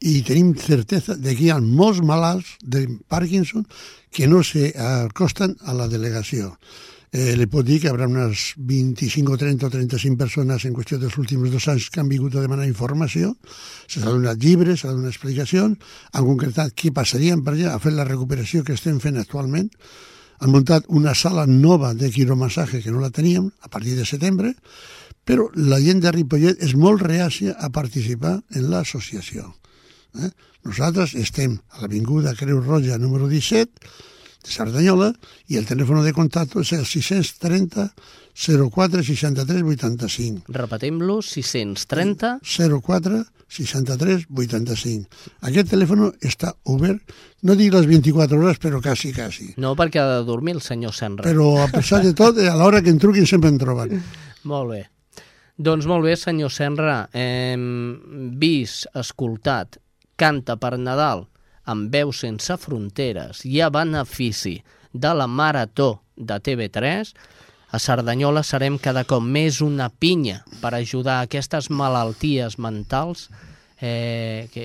i 0.00 0.20
tenim 0.24 0.54
certesa 0.56 1.16
de 1.16 1.34
que 1.34 1.48
hi 1.48 1.50
ha 1.52 1.58
molts 1.60 2.00
malalts 2.04 2.54
de 2.62 2.86
Parkinson 3.08 3.66
que 4.14 4.28
no 4.28 4.44
se 4.44 4.70
acosten 4.76 5.56
a 5.60 5.76
la 5.76 5.88
delegació. 5.92 6.54
Eh, 7.10 7.34
li 7.34 7.48
pot 7.50 7.66
dir 7.66 7.80
que 7.82 7.88
hi 7.88 7.90
haurà 7.90 8.06
unes 8.06 8.52
25 8.54 9.32
o 9.34 9.38
30 9.38 9.66
o 9.66 9.70
35 9.72 10.14
persones 10.18 10.62
en 10.68 10.74
qüestió 10.76 10.94
dels 11.02 11.16
últims 11.18 11.50
dos 11.50 11.64
anys 11.72 11.88
que 11.90 11.98
han 11.98 12.10
vingut 12.10 12.36
a 12.36 12.42
demanar 12.44 12.68
informació, 12.68 13.32
s'ha 13.90 14.04
donat 14.04 14.38
llibres, 14.38 14.84
s'ha 14.84 14.92
donat 14.92 15.10
explicacions, 15.10 15.90
han 16.14 16.28
concretat 16.28 16.70
què 16.78 16.92
passarien 16.94 17.42
per 17.42 17.56
allà, 17.56 17.72
a 17.74 17.82
fer 17.82 17.96
la 17.96 18.06
recuperació 18.06 18.62
que 18.62 18.76
estem 18.78 19.00
fent 19.02 19.18
actualment, 19.18 19.66
han 20.38 20.54
muntat 20.54 20.86
una 20.86 21.16
sala 21.18 21.48
nova 21.50 21.90
de 21.98 22.12
quiromassatge 22.14 22.78
que 22.84 22.94
no 22.94 23.02
la 23.02 23.10
teníem 23.10 23.50
a 23.60 23.68
partir 23.68 23.96
de 23.98 24.06
setembre, 24.06 24.54
però 25.26 25.48
la 25.56 25.80
gent 25.82 26.04
de 26.04 26.14
Ripollet 26.14 26.62
és 26.62 26.76
molt 26.78 27.02
reàcia 27.02 27.56
a 27.58 27.72
participar 27.74 28.36
en 28.54 28.70
l'associació. 28.70 29.50
Eh? 30.14 30.30
Nosaltres 30.62 31.16
estem 31.18 31.58
a 31.74 31.82
l'Avinguda 31.82 32.36
Creu 32.38 32.62
Roja 32.62 33.02
número 33.02 33.26
17 33.26 33.90
de 34.44 34.52
Cerdanyola 34.54 35.10
i 35.48 35.58
el 35.60 35.66
telèfon 35.68 36.02
de 36.04 36.14
contacte 36.16 36.62
és 36.64 36.72
el 36.76 36.86
630 36.88 37.90
04 38.40 39.02
63 39.04 39.62
85. 39.62 40.52
Repetim-lo, 40.54 41.20
630... 41.22 42.38
04 42.42 43.24
63 43.50 44.28
85. 44.30 45.26
Aquest 45.50 45.72
telèfon 45.74 46.06
està 46.22 46.54
obert, 46.70 47.02
no 47.42 47.56
dic 47.58 47.74
les 47.74 47.88
24 47.90 48.38
hores, 48.38 48.62
però 48.62 48.80
quasi, 48.80 49.12
quasi. 49.12 49.50
No, 49.60 49.74
perquè 49.76 50.00
ha 50.00 50.06
de 50.20 50.24
dormir 50.28 50.54
el 50.56 50.62
senyor 50.64 50.94
Senra. 50.94 51.26
Però 51.26 51.50
a 51.64 51.68
pesar 51.72 52.04
de 52.06 52.14
tot, 52.16 52.38
a 52.38 52.56
l'hora 52.56 52.82
que 52.82 52.94
en 52.94 53.02
truquin 53.02 53.26
sempre 53.26 53.50
en 53.50 53.58
troben. 53.60 53.98
Molt 54.48 54.72
bé. 54.72 54.82
Doncs 55.60 55.84
molt 55.90 56.06
bé, 56.06 56.14
senyor 56.16 56.54
Senra. 56.54 57.02
Hem 57.12 58.30
vist, 58.40 58.86
escoltat, 58.96 59.80
Canta 60.20 60.56
per 60.60 60.76
Nadal, 60.78 61.26
amb 61.70 61.92
veu 61.94 62.12
sense 62.16 62.56
fronteres 62.60 63.44
i 63.46 63.60
a 63.62 63.70
benefici 63.70 64.56
de 64.92 65.12
la 65.14 65.28
Marató 65.30 66.00
de 66.16 66.36
TV3, 66.42 67.12
a 67.70 67.78
Cerdanyola 67.78 68.42
serem 68.42 68.80
cada 68.82 69.04
cop 69.06 69.22
més 69.22 69.60
una 69.62 69.86
pinya 69.90 70.40
per 70.60 70.74
ajudar 70.74 71.20
a 71.20 71.28
aquestes 71.28 71.70
malalties 71.70 72.58
mentals 72.58 73.28
eh, 73.80 74.48
que 74.52 74.64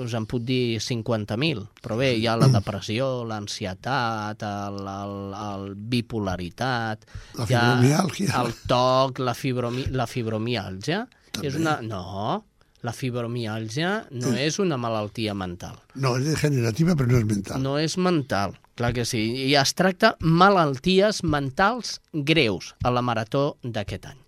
us 0.00 0.14
en 0.16 0.24
puc 0.30 0.44
dir 0.46 0.78
50.000, 0.80 1.66
però 1.82 1.98
bé, 2.00 2.14
hi 2.16 2.28
ha 2.30 2.36
la 2.40 2.48
depressió, 2.52 3.24
l'ansietat, 3.28 4.46
el, 4.46 4.78
el, 4.94 5.16
el 5.34 5.66
bipolaritat, 5.76 7.04
La 7.36 7.46
fibromiàlgia. 7.50 8.32
el 8.40 8.54
toc, 8.70 9.20
la, 9.20 9.34
fibromi, 9.36 9.88
la 9.92 10.06
fibromiàlgia, 10.08 11.04
També. 11.34 11.50
és 11.50 11.58
una... 11.60 11.80
No, 11.84 12.44
la 12.84 12.92
fibromiàlgia 12.92 13.92
no 14.12 14.34
és 14.36 14.58
una 14.60 14.76
malaltia 14.80 15.32
mental. 15.34 15.78
No, 15.96 16.18
és 16.18 16.28
degenerativa, 16.28 16.96
però 16.98 17.08
no 17.14 17.22
és 17.22 17.28
mental. 17.30 17.62
No 17.64 17.78
és 17.80 17.96
mental, 17.96 18.58
clar 18.76 18.92
que 18.96 19.06
sí. 19.08 19.22
I 19.48 19.54
es 19.56 19.72
tracta 19.78 20.14
malalties 20.20 21.22
mentals 21.24 21.98
greus 22.12 22.74
a 22.84 22.92
la 22.92 23.02
marató 23.02 23.54
d'aquest 23.64 24.12
any. 24.12 24.20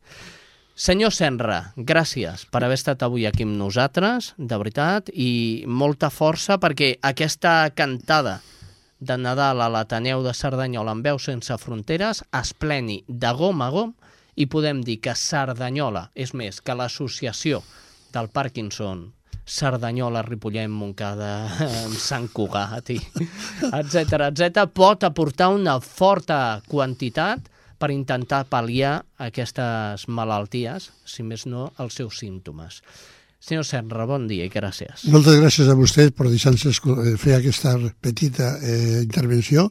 Senyor 0.77 1.13
Senra, 1.17 1.73
gràcies 1.77 2.45
per 2.53 2.61
haver 2.65 2.77
estat 2.77 3.05
avui 3.05 3.25
aquí 3.25 3.47
amb 3.47 3.57
nosaltres, 3.57 4.35
de 4.37 4.59
veritat, 4.61 5.09
i 5.13 5.65
molta 5.69 6.11
força 6.13 6.59
perquè 6.61 6.95
aquesta 7.01 7.63
cantada 7.77 8.43
de 9.01 9.17
Nadal 9.21 9.61
a 9.61 9.71
l'Ateneu 9.73 10.25
de 10.25 10.35
Cerdanyola 10.37 10.93
amb 10.97 11.05
veu 11.05 11.21
sense 11.21 11.57
fronteres 11.61 12.23
es 12.33 12.53
pleni 12.57 13.03
de 13.09 13.33
gom 13.37 13.65
a 13.65 13.71
gom 13.73 13.93
i 14.37 14.49
podem 14.53 14.83
dir 14.85 14.99
que 15.01 15.17
Cerdanyola, 15.17 16.11
és 16.15 16.33
més, 16.37 16.61
que 16.61 16.77
l'associació 16.77 17.63
del 18.15 18.29
Parkinson 18.29 19.07
Cerdanyola, 19.47 20.23
Ripollet, 20.27 20.69
Montcada, 20.69 21.47
Sant 22.09 22.29
Cugat, 22.35 22.91
i 22.91 22.99
etc 23.81 24.31
etc, 24.33 24.67
pot 24.75 25.07
aportar 25.07 25.53
una 25.55 25.79
forta 25.81 26.61
quantitat 26.67 27.53
per 27.79 27.93
intentar 27.93 28.47
pal·liar 28.51 28.99
aquestes 29.23 30.09
malalties, 30.09 30.91
si 31.05 31.23
més 31.23 31.45
no, 31.47 31.69
els 31.83 32.01
seus 32.01 32.19
símptomes. 32.23 32.81
Senyor 33.47 33.67
Serra, 33.69 34.07
bon 34.09 34.25
dia 34.27 34.47
i 34.49 34.51
gràcies. 34.51 35.05
Moltes 35.13 35.37
gràcies 35.39 35.69
a 35.71 35.77
vostès 35.79 36.11
per 36.17 36.27
deixar-nos 36.27 36.81
eh, 36.81 37.13
fer 37.21 37.37
aquesta 37.37 37.77
petita 38.03 38.57
eh, 38.59 39.05
intervenció 39.05 39.69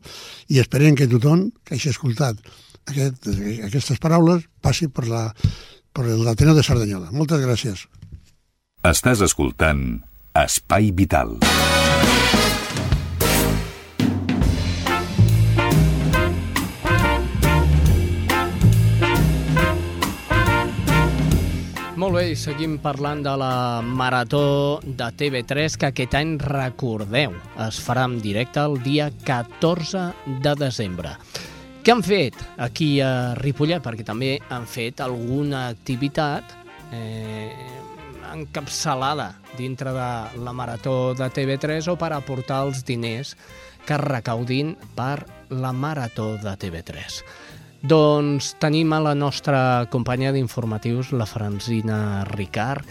i 0.54 0.62
esperem 0.62 0.96
que 0.96 1.10
tothom 1.12 1.50
que 1.66 1.76
hagi 1.76 1.92
escoltat 1.92 2.40
aquest, 2.86 3.28
aquestes 3.66 4.00
paraules 4.00 4.46
passi 4.64 4.88
per 4.88 5.10
la 5.10 5.26
per 5.96 6.06
l'Ateneu 6.12 6.56
de 6.58 6.64
Cerdanyola. 6.64 7.12
Moltes 7.16 7.40
gràcies. 7.40 7.86
Estàs 8.86 9.18
escoltant 9.26 9.80
Espai 10.38 10.92
Vital. 10.94 11.32
Molt 21.98 22.14
bé, 22.14 22.28
i 22.30 22.36
seguim 22.38 22.76
parlant 22.84 23.24
de 23.26 23.34
la 23.42 23.82
Marató 23.82 24.44
de 24.86 25.08
TV3, 25.18 25.80
que 25.82 25.90
aquest 25.90 26.14
any, 26.20 26.36
recordeu, 26.38 27.34
es 27.66 27.80
farà 27.82 28.04
en 28.06 28.20
directe 28.22 28.62
el 28.62 28.78
dia 28.86 29.10
14 29.26 30.12
de 30.46 30.54
desembre. 30.62 31.16
Què 31.82 31.96
han 31.96 32.06
fet 32.06 32.38
aquí 32.62 33.00
a 33.02 33.34
Ripollet? 33.42 33.82
Perquè 33.82 34.06
també 34.06 34.36
han 34.46 34.70
fet 34.70 35.02
alguna 35.02 35.72
activitat 35.72 36.54
eh, 36.94 37.50
encapçalada 38.34 39.36
dintre 39.58 39.94
de 39.96 40.42
la 40.42 40.54
Marató 40.54 41.14
de 41.14 41.30
TV3 41.30 41.92
o 41.92 41.96
per 42.00 42.14
aportar 42.16 42.64
els 42.66 42.84
diners 42.88 43.36
que 43.86 43.98
recaudin 44.02 44.74
per 44.98 45.26
la 45.54 45.72
Marató 45.74 46.34
de 46.42 46.56
TV3. 46.58 47.22
Doncs 47.86 48.56
tenim 48.58 48.94
a 48.98 49.02
la 49.04 49.14
nostra 49.14 49.86
companya 49.94 50.32
d'informatius, 50.34 51.12
la 51.14 51.28
Franzina 51.30 52.24
Ricard, 52.32 52.88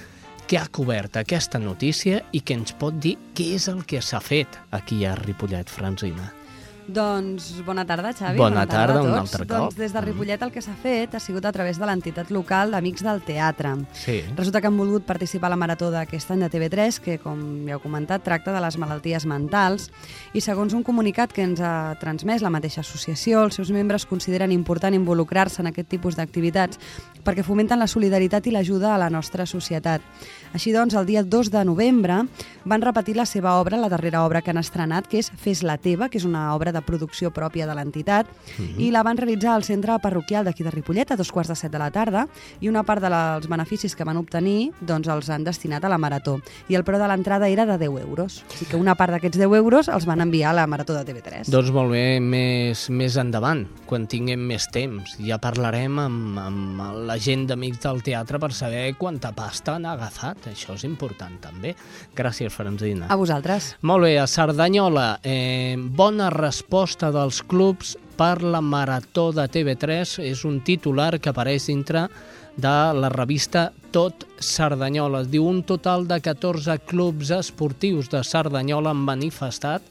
que 0.47 0.59
ha 0.61 0.69
cobert 0.69 1.17
aquesta 1.17 1.59
notícia 1.59 2.21
i 2.31 2.45
que 2.45 2.55
ens 2.55 2.77
pot 2.79 2.95
dir 3.03 3.17
què 3.35 3.55
és 3.57 3.67
el 3.73 3.83
que 3.89 4.03
s'ha 4.05 4.21
fet 4.23 4.61
aquí 4.71 5.03
a 5.09 5.17
Ripollet, 5.19 5.73
Franzina. 5.73 6.31
Doncs 6.87 7.63
bona 7.65 7.87
tarda, 7.89 8.13
Xavi. 8.13 8.37
Bona, 8.37 8.61
bona 8.61 8.67
tarda, 8.69 8.95
tarda 8.95 9.09
un 9.09 9.19
altre 9.19 9.47
cop. 9.47 9.53
Doncs 9.55 9.77
des 9.79 9.93
de 9.95 10.01
Ripollet 10.05 10.43
el 10.45 10.53
que 10.53 10.61
s'ha 10.61 10.75
fet 10.77 11.15
ha 11.17 11.21
sigut 11.23 11.47
a 11.49 11.53
través 11.53 11.79
de 11.81 11.87
l'entitat 11.89 12.29
local 12.35 12.75
d'Amics 12.75 13.05
del 13.07 13.23
Teatre. 13.25 13.73
Sí. 13.97 14.19
Resulta 14.37 14.61
que 14.61 14.69
han 14.69 14.77
volgut 14.77 15.07
participar 15.09 15.49
a 15.49 15.55
la 15.55 15.61
marató 15.61 15.89
d'aquest 15.95 16.35
any 16.35 16.45
de 16.45 16.51
TV3, 16.53 17.01
que, 17.01 17.17
com 17.23 17.41
ja 17.65 17.79
heu 17.79 17.81
comentat, 17.81 18.25
tracta 18.27 18.53
de 18.53 18.61
les 18.61 18.77
malalties 18.77 19.25
mentals, 19.25 19.89
i 20.37 20.43
segons 20.45 20.77
un 20.77 20.85
comunicat 20.85 21.33
que 21.33 21.47
ens 21.47 21.63
ha 21.65 21.95
transmès 22.01 22.45
la 22.45 22.53
mateixa 22.53 22.83
associació, 22.85 23.47
els 23.49 23.57
seus 23.57 23.73
membres 23.73 24.05
consideren 24.05 24.53
important 24.53 24.95
involucrar-se 24.95 25.63
en 25.65 25.73
aquest 25.73 25.89
tipus 25.89 26.21
d'activitats 26.21 26.81
perquè 27.25 27.43
fomenten 27.43 27.81
la 27.81 27.89
solidaritat 27.89 28.45
i 28.47 28.53
l'ajuda 28.53 28.93
a 28.95 29.01
la 29.01 29.09
nostra 29.09 29.47
societat. 29.49 30.05
Així 30.53 30.75
doncs, 30.75 30.95
el 30.95 31.09
dia 31.09 31.25
2 31.25 31.51
de 31.51 31.65
novembre 31.65 32.21
van 32.69 32.85
repetir 32.85 33.17
la 33.17 33.25
seva 33.25 33.57
obra, 33.57 33.81
la 33.81 33.89
darrera 33.89 34.27
obra 34.27 34.43
que 34.43 34.53
han 34.53 34.61
estrenat, 34.61 35.09
que 35.09 35.23
és 35.23 35.33
Fes 35.41 35.65
la 35.65 35.79
teva, 35.81 36.11
que 36.13 36.21
és 36.21 36.29
una 36.29 36.51
obra 36.55 36.74
de 36.75 36.83
producció 36.83 37.31
pròpia 37.31 37.67
de 37.67 37.75
l'entitat, 37.75 38.27
uh 38.27 38.65
-huh. 38.65 38.81
i 38.81 38.91
la 38.91 39.03
van 39.03 39.17
realitzar 39.17 39.55
al 39.55 39.65
centre 39.65 39.97
parroquial 40.03 40.45
d'aquí 40.45 40.65
de 40.65 40.71
Ripollet 40.71 41.11
a 41.11 41.17
dos 41.17 41.33
quarts 41.33 41.49
de 41.49 41.57
set 41.57 41.73
de 41.73 41.79
la 41.79 41.91
tarda, 41.91 42.29
i 42.61 42.69
una 42.69 42.83
part 42.83 43.03
dels 43.03 43.49
beneficis 43.49 43.95
que 43.95 44.05
van 44.05 44.17
obtenir 44.17 44.73
doncs 44.81 45.09
els 45.09 45.31
han 45.31 45.45
destinat 45.45 45.85
a 45.85 45.89
la 45.89 45.99
marató. 45.99 46.41
I 46.69 46.75
el 46.75 46.85
preu 46.85 46.99
de 46.99 47.09
l'entrada 47.09 47.49
era 47.49 47.67
de 47.67 47.79
10 47.79 48.01
euros. 48.03 48.43
O 48.49 48.57
sigui 48.57 48.71
que 48.71 48.77
una 48.77 48.95
part 48.95 49.13
d'aquests 49.13 49.39
10 49.39 49.55
euros 49.55 49.89
els 49.89 50.07
van 50.07 50.21
enviar 50.21 50.51
a 50.51 50.59
la 50.61 50.67
marató 50.67 50.95
de 50.95 51.05
TV3. 51.05 51.51
Doncs 51.51 51.71
molt 51.71 51.93
bé, 51.93 52.21
més, 52.21 52.89
més 52.91 53.17
endavant, 53.17 53.67
quan 53.87 54.07
tinguem 54.11 54.41
més 54.41 54.67
temps. 54.73 55.17
Ja 55.19 55.39
parlarem 55.39 55.99
amb, 55.99 56.39
amb 56.39 56.85
la 57.07 57.19
gent 57.19 57.47
d'Amics 57.47 57.83
del 57.85 58.03
Teatre 58.03 58.41
per 58.43 58.53
saber 58.53 58.95
quanta 58.99 59.33
pasta 59.37 59.77
han 59.77 59.87
agafat. 59.87 60.51
Això 60.53 60.75
és 60.75 60.85
important, 60.89 61.39
també. 61.41 61.75
Gràcies, 62.17 62.53
Franzina. 62.53 63.09
A 63.09 63.17
vosaltres. 63.17 63.75
Molt 63.83 64.05
bé, 64.05 64.19
a 64.19 64.27
Cerdanyola, 64.27 65.21
eh, 65.23 65.77
bona 65.79 66.31
resposta 66.31 66.64
dels 66.71 67.43
clubs 67.43 67.97
per 68.17 68.43
la 68.43 68.61
Marató 68.61 69.33
de 69.33 69.47
TV3 69.49 70.21
és 70.25 70.45
un 70.45 70.61
titular 70.61 71.19
que 71.21 71.31
apareix 71.31 71.67
dintre 71.67 72.09
de 72.57 72.93
la 72.95 73.09
revista 73.09 73.73
Tot 73.91 74.25
Cerdanyola. 74.41 75.23
Es 75.23 75.29
diu 75.29 75.45
un 75.47 75.63
total 75.63 76.07
de 76.07 76.21
14 76.21 76.79
clubs 76.87 77.31
esportius 77.31 78.09
de 78.11 78.23
Cerdanyola 78.23 78.91
han 78.91 79.05
manifestat 79.05 79.83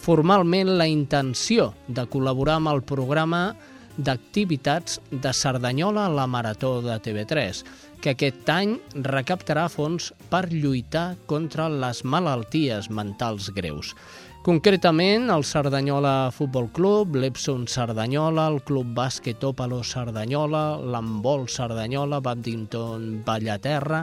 formalment 0.00 0.76
la 0.78 0.86
intenció 0.86 1.74
de 1.88 2.06
col·laborar 2.06 2.56
amb 2.56 2.68
el 2.72 2.82
programa 2.82 3.54
d'activitats 3.98 5.00
de 5.10 5.32
Cerdanyola 5.32 6.06
a 6.06 6.14
la 6.14 6.26
Marató 6.26 6.80
de 6.80 6.96
TV3, 7.04 7.64
que 8.00 8.14
aquest 8.14 8.48
any 8.48 8.78
recaptarà 8.94 9.68
fons 9.68 10.12
per 10.30 10.46
lluitar 10.48 11.16
contra 11.26 11.68
les 11.68 12.04
malalties 12.04 12.88
mentals 12.88 13.50
greus. 13.52 13.94
Concretament, 14.40 15.28
el 15.28 15.42
Cerdanyola 15.44 16.30
Futbol 16.32 16.70
Club, 16.72 17.18
l'Epson 17.20 17.66
Cerdanyola, 17.68 18.46
el 18.48 18.62
Club 18.64 18.94
Bàsquet 18.96 19.42
Òpalo 19.44 19.82
Cerdanyola, 19.84 20.78
l'Embol 20.80 21.44
Cerdanyola, 21.44 22.22
Badminton 22.24 23.20
Vallaterra, 23.26 24.00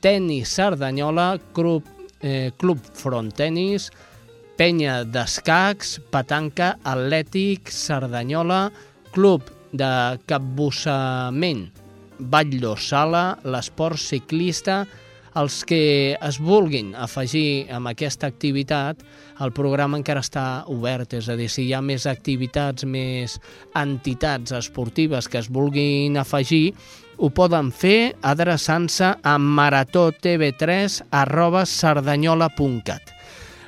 Tenis 0.00 0.54
Cerdanyola, 0.56 1.26
Club, 1.52 1.84
eh, 2.22 2.52
Club 2.56 2.80
Front 2.94 3.36
Tenis, 3.36 3.90
Penya 4.56 5.02
d'Escacs, 5.04 6.00
Patanca, 6.08 6.78
Atlètic, 6.82 7.68
Cerdanyola, 7.68 8.70
Club 9.12 9.44
de 9.76 10.18
Capbussament, 10.24 11.66
Batlló 12.16 12.78
Sala, 12.80 13.36
l'esport 13.44 14.00
ciclista, 14.00 14.86
els 15.36 15.60
que 15.68 16.16
es 16.16 16.40
vulguin 16.40 16.94
afegir 16.96 17.68
amb 17.68 17.92
aquesta 17.92 18.24
activitat, 18.32 19.04
el 19.40 19.52
programa 19.52 19.98
encara 19.98 20.22
està 20.24 20.64
obert, 20.72 21.12
és 21.18 21.28
a 21.28 21.36
dir, 21.36 21.48
si 21.52 21.66
hi 21.66 21.74
ha 21.76 21.82
més 21.84 22.06
activitats, 22.08 22.86
més 22.88 23.38
entitats 23.76 24.54
esportives 24.56 25.28
que 25.28 25.40
es 25.42 25.50
vulguin 25.52 26.16
afegir, 26.20 26.72
ho 27.16 27.30
poden 27.32 27.70
fer 27.72 28.14
adreçant-se 28.20 29.14
a 29.22 29.36
maratotv3 29.40 31.02
arroba. 31.10 31.64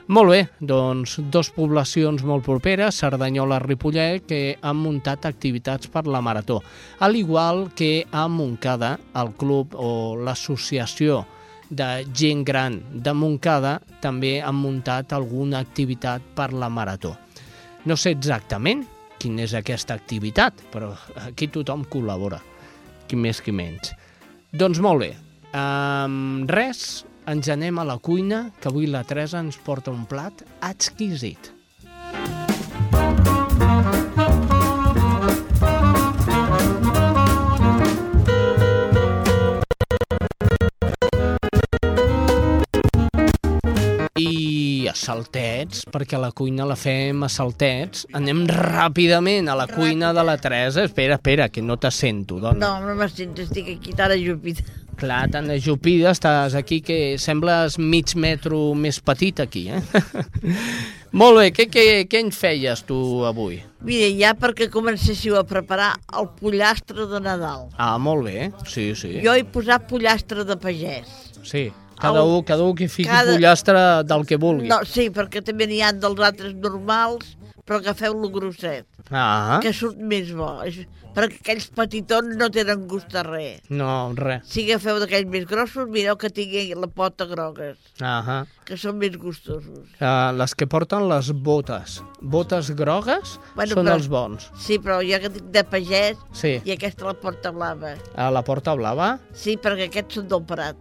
Molt 0.08 0.30
bé, 0.32 0.40
doncs 0.60 1.18
dos 1.28 1.50
poblacions 1.52 2.22
molt 2.24 2.44
properes, 2.46 2.96
Cerdanyola 2.96 3.58
i 3.60 3.64
Ripollet, 3.66 4.22
que 4.24 4.56
han 4.62 4.78
muntat 4.80 5.26
activitats 5.28 5.88
per 5.92 6.06
la 6.08 6.22
Marató. 6.24 6.62
Al 7.00 7.16
igual 7.16 7.68
que 7.76 8.06
a 8.10 8.26
Montcada, 8.28 8.98
el 9.20 9.34
club 9.36 9.76
o 9.76 10.16
l'associació 10.16 11.26
de 11.70 12.06
gent 12.16 12.44
gran 12.48 12.78
de 12.92 13.12
Montcada 13.12 13.78
també 14.02 14.38
han 14.40 14.56
muntat 14.56 15.12
alguna 15.12 15.60
activitat 15.60 16.22
per 16.34 16.52
la 16.52 16.70
Marató. 16.72 17.14
No 17.84 17.96
sé 17.96 18.14
exactament 18.16 18.86
quina 19.18 19.44
és 19.44 19.54
aquesta 19.56 19.96
activitat, 19.98 20.62
però 20.72 20.92
aquí 21.26 21.48
tothom 21.52 21.84
col·labora, 21.90 22.38
qui 23.08 23.18
més 23.18 23.42
qui 23.42 23.52
menys. 23.52 23.92
Doncs 24.54 24.80
molt 24.84 25.02
bé, 25.04 25.12
um, 25.52 26.46
res, 26.48 27.04
ens 27.28 27.50
anem 27.52 27.78
a 27.78 27.84
la 27.84 27.98
cuina, 27.98 28.46
que 28.60 28.70
avui 28.70 28.88
la 28.88 29.04
Teresa 29.04 29.42
ens 29.42 29.58
porta 29.60 29.92
un 29.92 30.06
plat 30.08 30.44
exquisit. 30.70 31.57
Saltets, 45.08 45.84
perquè 45.88 46.20
la 46.20 46.32
cuina 46.36 46.66
la 46.68 46.76
fem 46.78 47.24
a 47.24 47.30
saltets. 47.32 48.04
Anem 48.16 48.44
ràpidament 48.50 49.48
a 49.48 49.56
la 49.58 49.68
cuina 49.70 50.12
de 50.16 50.24
la 50.26 50.36
Teresa. 50.40 50.84
Espera, 50.84 51.16
espera, 51.16 51.48
que 51.48 51.64
no 51.64 51.78
te 51.80 51.90
sento, 51.94 52.40
dona. 52.42 52.58
No, 52.58 52.74
no 52.84 52.98
me 52.98 53.08
sento, 53.08 53.42
estic 53.42 53.72
aquí 53.78 53.96
tan 53.96 54.12
ajupida. 54.12 54.66
Clar, 54.98 55.28
tan 55.30 55.46
ajupida, 55.54 56.10
estàs 56.10 56.56
aquí 56.58 56.80
que 56.82 57.16
sembles 57.22 57.76
mig 57.78 58.16
metro 58.18 58.72
més 58.74 58.98
petit 58.98 59.38
aquí, 59.44 59.68
eh? 59.70 59.78
Molt 61.18 61.38
bé, 61.38 61.52
què, 61.54 61.68
què, 61.70 61.84
què 62.10 62.22
en 62.24 62.32
feies 62.34 62.82
tu 62.84 62.98
avui? 63.24 63.60
Mira, 63.86 64.08
ja 64.18 64.34
perquè 64.36 64.66
comencéssiu 64.74 65.38
a 65.38 65.44
preparar 65.46 65.92
el 66.18 66.26
pollastre 66.40 67.06
de 67.08 67.22
Nadal. 67.22 67.68
Ah, 67.78 67.94
molt 68.02 68.26
bé, 68.26 68.50
sí, 68.66 68.90
sí. 68.98 69.14
Jo 69.24 69.38
he 69.38 69.46
posat 69.46 69.86
pollastre 69.88 70.44
de 70.44 70.58
pagès. 70.60 71.14
Sí, 71.46 71.68
cada 72.00 72.22
un, 72.24 72.42
cada 72.44 72.62
un 72.62 72.74
que 72.74 72.88
fiqui 72.88 73.08
cada- 73.08 73.32
pollastre 73.34 74.04
del 74.04 74.26
que 74.26 74.36
vulgui. 74.36 74.68
No, 74.68 74.82
sí, 74.84 75.10
perquè 75.10 75.42
també 75.44 75.66
n'hi 75.66 75.82
ha 75.82 75.92
dels 75.92 76.20
altres 76.20 76.54
normals, 76.54 77.36
però 77.66 77.78
agafeu-lo 77.82 78.30
grosset, 78.32 78.86
Ah, 79.10 79.58
que 79.62 79.72
surt 79.72 79.96
més 79.96 80.30
bo. 80.36 80.62
És, 80.64 80.78
perquè 81.16 81.38
aquells 81.40 81.66
petitons 81.74 82.36
no 82.36 82.48
tenen 82.52 82.86
gust 82.88 83.14
a 83.16 83.22
res. 83.22 83.60
no, 83.68 84.12
res. 84.14 84.42
Si 84.48 84.64
agafeu 84.70 84.98
d'aquells 85.00 85.28
més 85.28 85.44
grossos, 85.46 85.88
mireu 85.88 86.16
que 86.16 86.30
tinguin 86.30 86.80
la 86.80 86.86
pota 86.86 87.24
grogues, 87.26 87.76
Ah, 88.00 88.44
que 88.64 88.76
són 88.76 88.96
més 88.98 89.16
gustosos. 89.18 89.88
uh, 90.00 90.32
les 90.36 90.54
que 90.54 90.66
porten 90.66 91.08
les 91.08 91.32
botes. 91.32 92.02
Botes 92.20 92.70
grogues 92.76 93.38
Bueno, 93.54 93.74
són 93.74 93.84
però- 93.86 93.94
els 93.96 94.08
bons. 94.08 94.50
Sí, 94.58 94.78
però 94.78 95.00
jo 95.02 95.20
que 95.20 95.28
dic 95.28 95.44
de 95.50 95.64
pagès, 95.64 96.16
Sí. 96.32 96.60
i 96.64 96.70
aquesta 96.72 97.04
la 97.06 97.14
porta 97.14 97.50
blava. 97.50 97.96
A 98.14 98.30
la 98.30 98.42
porta 98.44 98.74
blava? 98.74 99.18
Sí, 99.32 99.56
perquè 99.58 99.88
aquests 99.88 100.14
són 100.14 100.28
del 100.28 100.44
Prat. 100.44 100.76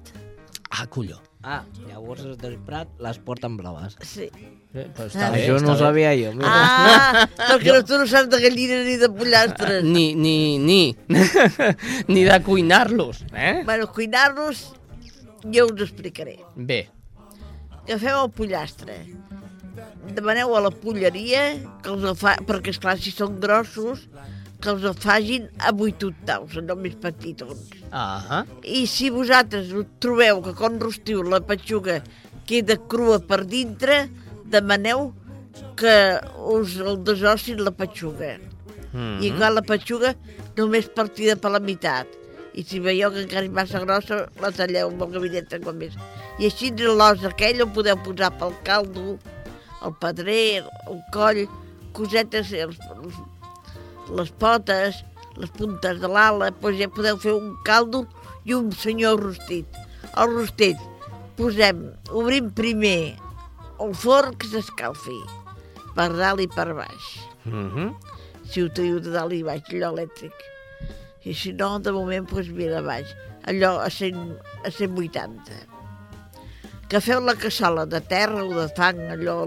Ah, 0.79 0.85
colló. 0.87 1.21
Ah, 1.43 1.63
llavors 1.87 2.21
els 2.25 2.37
del 2.41 2.57
Prat 2.65 2.89
les 3.01 3.17
porten 3.23 3.55
blaves. 3.57 3.95
Sí. 4.03 4.27
Eh, 4.73 4.87
pues 4.95 5.15
Ah. 5.15 5.19
està 5.19 5.29
bé, 5.31 5.43
Això 5.45 5.61
no 5.63 5.71
ho 5.73 5.77
sabia 5.77 6.11
jo. 6.17 6.33
Mira. 6.35 6.49
Ah, 6.51 7.27
perquè 7.37 7.77
tu 7.87 7.97
no 7.97 8.05
saps 8.09 8.29
de 8.29 8.39
gallines 8.41 8.85
ni 8.85 8.97
de 8.97 9.09
pollastres. 9.09 9.83
Ni, 9.83 10.13
ni, 10.15 10.57
ni. 10.59 10.95
ni 12.13 12.23
de 12.27 12.39
cuinar-los, 12.43 13.23
eh? 13.33 13.61
Bueno, 13.65 13.87
cuinar-los, 13.91 14.73
jo 15.45 15.65
us 15.71 15.81
explicaré. 15.87 16.39
Bé. 16.55 16.89
Agafeu 17.87 18.25
el 18.25 18.31
pollastre, 18.35 18.97
demaneu 20.13 20.51
a 20.57 20.61
la 20.65 20.71
polleria, 20.73 21.45
que 21.81 21.93
els 21.93 22.03
el 22.03 22.17
fa, 22.19 22.35
perquè 22.43 22.73
esclar, 22.73 22.97
si 22.99 23.13
són 23.15 23.39
grossos, 23.39 24.09
que 24.61 24.71
els 24.73 24.85
el 24.89 24.95
facin 24.97 25.47
a 25.59 25.71
8 25.73 26.09
octaus, 26.09 26.57
no 26.65 26.75
més 26.79 26.95
petitons. 27.01 27.69
Ah, 27.91 28.43
I 28.65 28.85
si 28.89 29.11
vosaltres 29.13 29.69
trobeu 30.03 30.41
que 30.45 30.55
quan 30.57 30.79
rostiu 30.81 31.21
la 31.23 31.41
petxuga 31.45 32.01
queda 32.49 32.77
crua 32.89 33.19
per 33.19 33.43
dintre, 33.45 34.07
demaneu 34.49 35.11
que 35.77 35.95
us 36.57 36.77
el 36.81 37.03
desossin 37.05 37.63
la 37.63 37.71
petxuga. 37.71 38.37
mm 38.93 39.21
I 39.21 39.31
quan 39.37 39.53
la 39.53 39.61
petxuga 39.61 40.15
només 40.57 40.89
partida 40.89 41.35
per 41.35 41.51
la 41.53 41.59
meitat. 41.59 42.07
I 42.57 42.63
si 42.65 42.79
veieu 42.81 43.11
que 43.13 43.21
encara 43.21 43.45
és 43.45 43.53
massa 43.53 43.79
grossa, 43.83 44.23
la 44.41 44.49
talleu 44.51 44.89
amb 44.89 45.03
el 45.05 45.11
gabinet 45.13 45.53
com 45.63 45.77
més. 45.77 45.93
I 46.39 46.49
així 46.49 46.71
l'os 46.71 47.23
aquell 47.25 47.61
el 47.61 47.69
podeu 47.69 47.97
posar 48.01 48.31
pel 48.39 48.55
caldo, 48.65 49.19
el 49.85 49.93
pedrer, 50.01 50.65
el 50.89 51.01
coll, 51.13 51.45
cosetes, 51.93 52.51
els, 52.53 52.79
els, 52.95 53.19
les 54.15 54.31
potes, 54.41 55.03
les 55.37 55.51
puntes 55.57 56.01
de 56.01 56.09
l'ala, 56.11 56.51
doncs 56.61 56.79
ja 56.79 56.89
podeu 56.89 57.19
fer 57.21 57.35
un 57.37 57.53
caldo 57.67 58.05
i 58.45 58.55
un 58.57 58.71
senyor 58.71 59.21
rostit. 59.21 59.67
El 60.17 60.33
rostit, 60.33 60.81
posem, 61.37 61.87
obrim 62.09 62.51
primer 62.55 63.17
el 63.83 63.93
forn 63.93 64.37
que 64.39 64.49
s'escalfi, 64.49 65.19
per 65.97 66.11
dalt 66.17 66.41
i 66.41 66.47
per 66.49 66.71
baix 66.77 67.27
mm 67.47 67.69
-hmm. 67.73 67.89
si 68.49 68.61
ho 68.61 68.69
teniu 68.69 68.99
de 68.99 69.11
dalt 69.11 69.33
i 69.33 69.43
baix, 69.43 69.63
allò 69.69 69.91
elèctric. 69.93 70.33
I 71.23 71.33
si 71.33 71.51
no, 71.53 71.79
de 71.79 71.91
moment, 71.91 72.29
doncs 72.29 72.49
mira, 72.49 72.81
baix. 72.81 73.07
Allò 73.43 73.79
a, 73.79 73.89
100, 73.89 74.37
a 74.63 74.71
180. 74.71 75.51
Que 76.87 77.01
feu 77.01 77.19
la 77.19 77.35
cassola 77.35 77.85
de 77.85 77.99
terra 78.01 78.43
o 78.43 78.53
de 78.53 78.67
fang, 78.75 78.99
allò, 79.11 79.43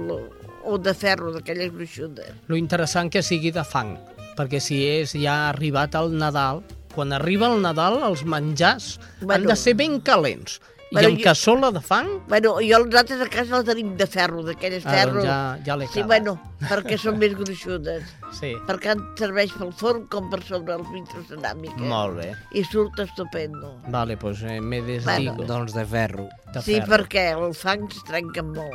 o 0.64 0.78
de 0.78 0.94
ferro, 0.94 1.32
d'aquelles 1.32 1.72
gruixudes. 1.72 2.32
Lo 2.48 2.56
interessant 2.56 3.10
que 3.10 3.22
sigui 3.22 3.50
de 3.50 3.64
fang, 3.64 3.96
perquè 4.40 4.60
si 4.64 4.80
és 4.88 5.12
ja 5.20 5.50
arribat 5.52 5.94
al 6.00 6.14
Nadal, 6.16 6.64
quan 6.94 7.12
arriba 7.12 7.52
el 7.52 7.60
Nadal, 7.62 8.00
els 8.08 8.24
menjars 8.24 8.96
Bueno. 9.20 9.34
han 9.34 9.46
de 9.52 9.56
ser 9.56 9.74
ben 9.76 10.00
calents. 10.00 10.60
I 10.90 10.94
Bueno, 10.96 11.08
amb 11.10 11.18
jo- 11.20 11.24
cassola 11.24 11.68
de 11.70 11.80
fang, 11.80 12.08
Bueno, 12.26 12.56
jo 12.66 12.78
nosaltres 12.84 13.20
a 13.22 13.28
casa 13.30 13.58
la 13.60 13.62
tenim 13.62 13.92
de 13.96 14.08
ferro, 14.10 14.42
d'aquelles 14.42 14.84
Ah, 14.84 14.90
ferro. 14.90 15.20
doncs 15.20 15.24
ja- 15.28 15.58
ja 15.64 15.76
l'he 15.76 15.86
Sí, 15.86 16.02
bueno, 16.02 16.32
perquè 16.66 16.98
són 16.98 17.16
més 17.16 17.36
gruixudes. 17.38 18.02
sí. 18.40 18.56
Perquè 18.66 18.90
en 18.96 19.04
serveix 19.16 19.52
pel 19.52 19.70
forn 19.72 20.08
com 20.08 20.28
per 20.28 20.42
sobre 20.42 20.74
els 20.74 20.90
vitros 20.90 21.28
ceràmica. 21.30 21.76
Molt 21.78 22.16
bé. 22.16 22.32
I 22.58 22.64
surt 22.64 22.98
estupendo. 22.98 23.76
Vale, 23.86 24.16
doncs 24.16 24.42
eh, 24.42 24.60
me 24.60 24.82
desdigo. 24.82 25.36
Bueno. 25.36 25.46
Doncs 25.46 25.74
de 25.74 25.84
ferro. 25.86 26.28
de 26.52 26.60
sí, 26.62 26.80
ferro. 26.80 26.86
perquè 26.96 27.24
el 27.38 27.54
fang 27.54 27.86
es 27.88 28.02
trenca 28.02 28.42
molt. 28.42 28.74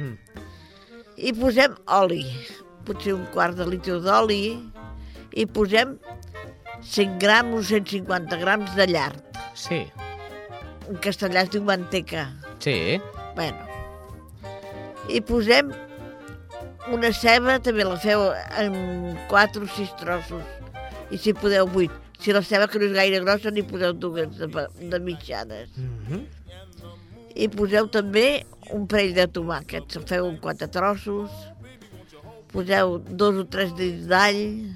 Mm. 0.00 0.18
I 1.16 1.32
posem 1.32 1.72
oli, 1.86 2.26
potser 2.84 3.14
un 3.14 3.24
quart 3.32 3.56
de 3.56 3.64
litre 3.66 4.00
d'oli, 4.00 4.60
i 5.34 5.46
posem 5.46 5.96
100 6.84 7.18
grams 7.22 7.54
o 7.58 7.62
150 7.62 8.38
grams 8.40 8.74
de 8.76 8.86
llard. 8.86 9.20
Sí, 9.54 9.84
En 10.84 10.98
castellà 11.00 11.42
es 11.46 11.50
diu 11.50 11.62
manteca. 11.64 12.28
sí. 12.60 13.00
Bueno. 13.34 13.56
I 15.08 15.20
posem 15.20 15.72
una 16.92 17.10
ceba, 17.12 17.58
també 17.60 17.84
la 17.84 17.96
feu 18.00 18.20
en 18.60 19.16
4 19.28 19.64
o 19.64 19.68
6 19.76 19.94
trossos. 20.00 20.44
I 21.10 21.18
si 21.18 21.32
podeu 21.32 21.66
8. 21.66 21.90
Si 22.20 22.32
la 22.32 22.42
ceba 22.42 22.68
que 22.68 22.78
no 22.78 22.86
és 22.86 22.92
gaire 22.92 23.20
grossa, 23.24 23.50
n'hi 23.50 23.64
poseu 23.68 23.92
dues 23.92 24.36
de, 24.38 24.46
de 24.92 25.00
mitjanes. 25.00 25.68
Mm 25.76 26.04
-hmm. 26.08 26.22
I 27.34 27.48
poseu 27.48 27.88
també 27.88 28.46
un 28.70 28.86
parell 28.86 29.14
de 29.14 29.26
tomàquets, 29.26 29.96
el 29.96 30.06
feu 30.06 30.28
en 30.28 30.38
quatre 30.38 30.68
trossos, 30.68 31.30
poseu 32.52 32.98
dos 32.98 33.34
o 33.42 33.44
tres 33.44 33.74
dits 33.74 34.06
d'all, 34.06 34.70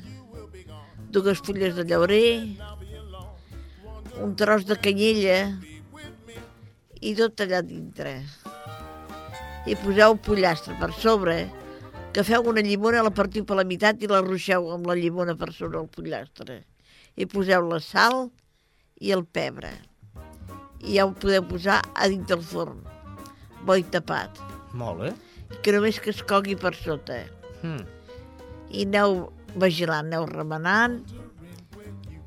dues 1.15 1.41
fulles 1.45 1.77
de 1.77 1.85
llaurer, 1.89 2.59
un 4.23 4.35
tros 4.37 4.67
de 4.69 4.77
canyella 4.83 5.39
i 7.01 7.15
tot 7.19 7.41
allà 7.45 7.63
dintre. 7.63 8.19
I 9.69 9.77
poseu 9.83 10.17
pollastre 10.25 10.77
per 10.81 10.91
sobre, 10.97 11.37
que 12.15 12.25
feu 12.25 12.47
una 12.51 12.65
llimona, 12.65 13.05
la 13.05 13.13
partiu 13.15 13.45
per 13.45 13.59
la 13.59 13.67
meitat 13.69 14.01
i 14.03 14.11
la 14.11 14.23
ruixeu 14.25 14.71
amb 14.75 14.89
la 14.89 14.97
llimona 14.99 15.37
per 15.39 15.53
sobre 15.53 15.83
el 15.83 15.91
pollastre. 15.93 16.63
I 17.19 17.27
poseu 17.29 17.69
la 17.69 17.81
sal 17.85 18.29
i 19.01 19.13
el 19.15 19.25
pebre 19.25 19.75
i 20.81 20.95
ja 20.97 21.07
ho 21.07 21.15
podeu 21.15 21.43
posar 21.47 21.81
a 21.95 22.09
dins 22.11 22.27
del 22.31 22.43
forn, 22.45 22.79
bo 23.67 23.75
i 23.79 23.83
tapat, 23.83 24.39
Molt 24.75 25.01
bé. 25.01 25.13
que 25.63 25.73
només 25.75 25.99
que 26.01 26.11
es 26.11 26.23
cogui 26.23 26.55
per 26.57 26.75
sota. 26.75 27.25
Mm. 27.63 27.83
I 28.71 28.85
aneu 28.87 29.33
vigilant, 29.55 30.07
aneu 30.07 30.26
remenant, 30.28 31.01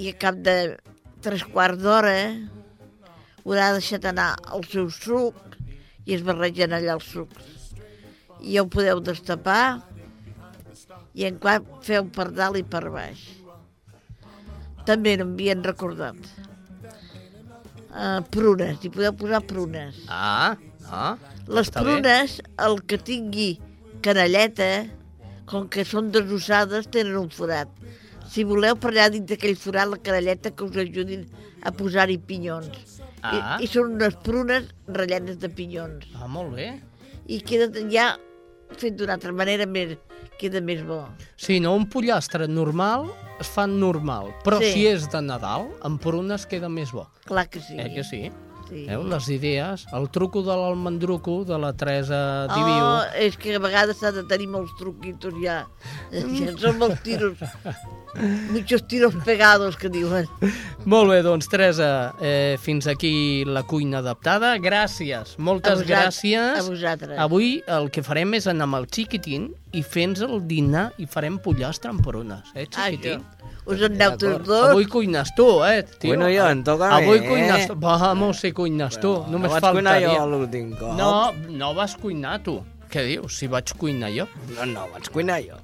i 0.01 0.09
a 0.09 0.17
cap 0.17 0.39
de 0.41 0.55
tres 1.21 1.43
quarts 1.45 1.81
d'hora 1.83 2.17
haurà 3.43 3.71
deixat 3.75 4.05
anar 4.09 4.33
el 4.55 4.65
seu 4.69 4.89
suc 4.93 5.57
i 6.05 6.15
es 6.17 6.23
barregen 6.25 6.73
allà 6.73 6.95
els 6.97 7.09
sucs. 7.13 7.73
I 8.41 8.55
ja 8.55 8.63
ho 8.63 8.69
podeu 8.73 9.01
destapar 9.05 9.81
i 11.13 11.27
en 11.27 11.37
quant 11.41 11.67
feu 11.85 12.07
per 12.15 12.31
dalt 12.33 12.57
i 12.57 12.65
per 12.65 12.87
baix. 12.93 13.21
També 14.87 15.13
no 15.19 15.27
m'havien 15.29 15.61
recordat. 15.65 16.17
Uh, 17.91 18.21
prunes, 18.33 18.79
hi 18.81 18.89
podeu 18.89 19.13
posar 19.19 19.41
prunes. 19.45 19.97
Ah, 20.07 20.55
ah. 20.89 21.17
Les 21.47 21.67
està 21.67 21.83
bé. 21.83 21.97
prunes, 21.99 22.39
el 22.65 22.79
que 22.87 22.97
tingui 22.97 23.51
canelleta, 24.05 24.71
com 25.49 25.67
que 25.71 25.85
són 25.87 26.11
desossades, 26.13 26.87
tenen 26.91 27.17
un 27.19 27.29
forat. 27.33 27.69
Si 28.31 28.45
voleu 28.47 28.77
per 28.79 28.93
allà 28.93 29.09
dins 29.11 29.27
d'aquell 29.27 29.57
forat 29.59 29.89
la 29.91 29.97
canelleta 29.99 30.53
que 30.55 30.63
us 30.63 30.77
ajudin 30.79 31.25
a 31.63 31.71
posar-hi 31.75 32.17
pinyons. 32.17 33.01
Ah. 33.21 33.57
I, 33.59 33.65
I 33.65 33.67
són 33.69 33.97
unes 33.97 34.15
prunes 34.23 34.69
rellenes 34.87 35.37
de 35.41 35.49
pinyons. 35.49 36.07
Ah, 36.17 36.27
molt 36.31 36.55
bé. 36.55 36.71
I 37.27 37.41
queda 37.45 37.67
ja 37.91 38.13
fet 38.79 38.95
d'una 38.97 39.17
altra 39.19 39.33
manera 39.35 39.67
més, 39.67 39.97
queda 40.39 40.61
més 40.63 40.81
bo. 40.87 41.03
Sí, 41.35 41.59
no, 41.59 41.75
un 41.75 41.85
pollastre 41.91 42.47
normal 42.47 43.09
es 43.41 43.49
fa 43.51 43.67
normal, 43.67 44.31
però 44.45 44.61
Sí. 44.61 44.71
si 44.71 44.87
és 44.87 45.09
de 45.11 45.21
Nadal, 45.21 45.67
amb 45.83 46.01
prunes 46.01 46.45
queda 46.47 46.69
més 46.69 46.93
bo. 46.95 47.07
Clar 47.25 47.49
que 47.49 47.59
sí. 47.59 47.75
Eh 47.77 47.91
que 47.93 48.03
sí? 48.03 48.31
Sí. 48.71 48.85
Veu, 48.87 49.01
les 49.03 49.25
idees, 49.27 49.81
el 49.91 50.05
truco 50.15 50.39
de 50.47 50.55
l'almendruco 50.55 51.41
de 51.43 51.57
la 51.59 51.73
Teresa 51.75 52.47
Diviu. 52.47 52.85
Oh, 52.87 53.01
és 53.19 53.35
que 53.35 53.57
a 53.57 53.59
vegades 53.59 53.97
s'ha 53.99 54.13
de 54.15 54.23
tenir 54.29 54.47
molts 54.47 54.71
truquitos 54.79 55.33
ja. 55.43 55.65
ja 56.13 56.53
són 56.63 56.77
molts 56.79 57.01
tiros. 57.03 57.35
Muchos 58.51 58.85
tiros 58.87 59.13
pegados, 59.23 59.75
que 59.79 59.87
diuen. 59.91 60.25
Molt 60.85 61.11
bé, 61.11 61.21
doncs, 61.23 61.47
Teresa, 61.51 62.13
eh, 62.19 62.57
fins 62.59 62.87
aquí 62.87 63.43
la 63.47 63.63
cuina 63.63 63.99
adaptada. 63.99 64.53
Gràcies, 64.59 65.37
moltes 65.37 65.71
A 65.71 65.75
vosaltres- 65.75 66.21
gràcies. 66.23 66.59
a 66.59 66.63
vosaltres. 66.67 67.19
Avui 67.19 67.61
el 67.67 67.91
que 67.91 68.03
farem 68.03 68.33
és 68.39 68.47
anar 68.47 68.67
amb 68.67 68.79
el 68.81 68.87
xiquitín 68.91 69.51
i 69.71 69.83
fer-nos 69.83 70.23
el 70.27 70.41
dinar 70.47 70.89
i 70.99 71.05
farem 71.07 71.39
pollastre 71.39 71.91
amb 71.91 72.03
prunes, 72.03 72.43
eh, 72.55 72.67
xiquitín? 72.67 73.19
Això. 73.23 73.40
Us 73.65 73.77
en 73.85 73.93
aneu 73.93 74.17
tots 74.17 74.47
dos? 74.47 74.69
Avui 74.71 74.85
cuines 74.89 75.29
tu, 75.37 75.47
eh, 75.63 75.83
tio? 75.99 76.15
Bueno, 76.15 76.29
jo, 76.33 76.47
em 76.49 76.63
toca 76.65 76.89
Avui 76.97 77.19
eh? 77.19 77.27
cuines 77.27 77.67
tu. 77.67 77.75
Vamos, 77.77 78.39
si 78.41 78.51
cuines 78.51 78.97
tu. 78.99 79.13
no 79.27 79.37
Només 79.37 79.51
vaig 79.51 79.61
faltaria. 79.61 80.07
cuinar 80.09 80.19
jo 80.19 80.27
l'últim 80.31 80.71
cop. 80.79 80.93
No, 80.97 81.31
no 81.49 81.73
vas 81.77 81.95
cuinar 81.95 82.39
tu. 82.43 82.61
Què 82.91 83.05
dius? 83.07 83.37
Si 83.39 83.47
vaig 83.47 83.69
cuinar 83.79 84.09
jo. 84.11 84.25
No, 84.57 84.65
no, 84.67 84.81
vaig 84.91 85.05
cuinar 85.13 85.37
jo. 85.45 85.55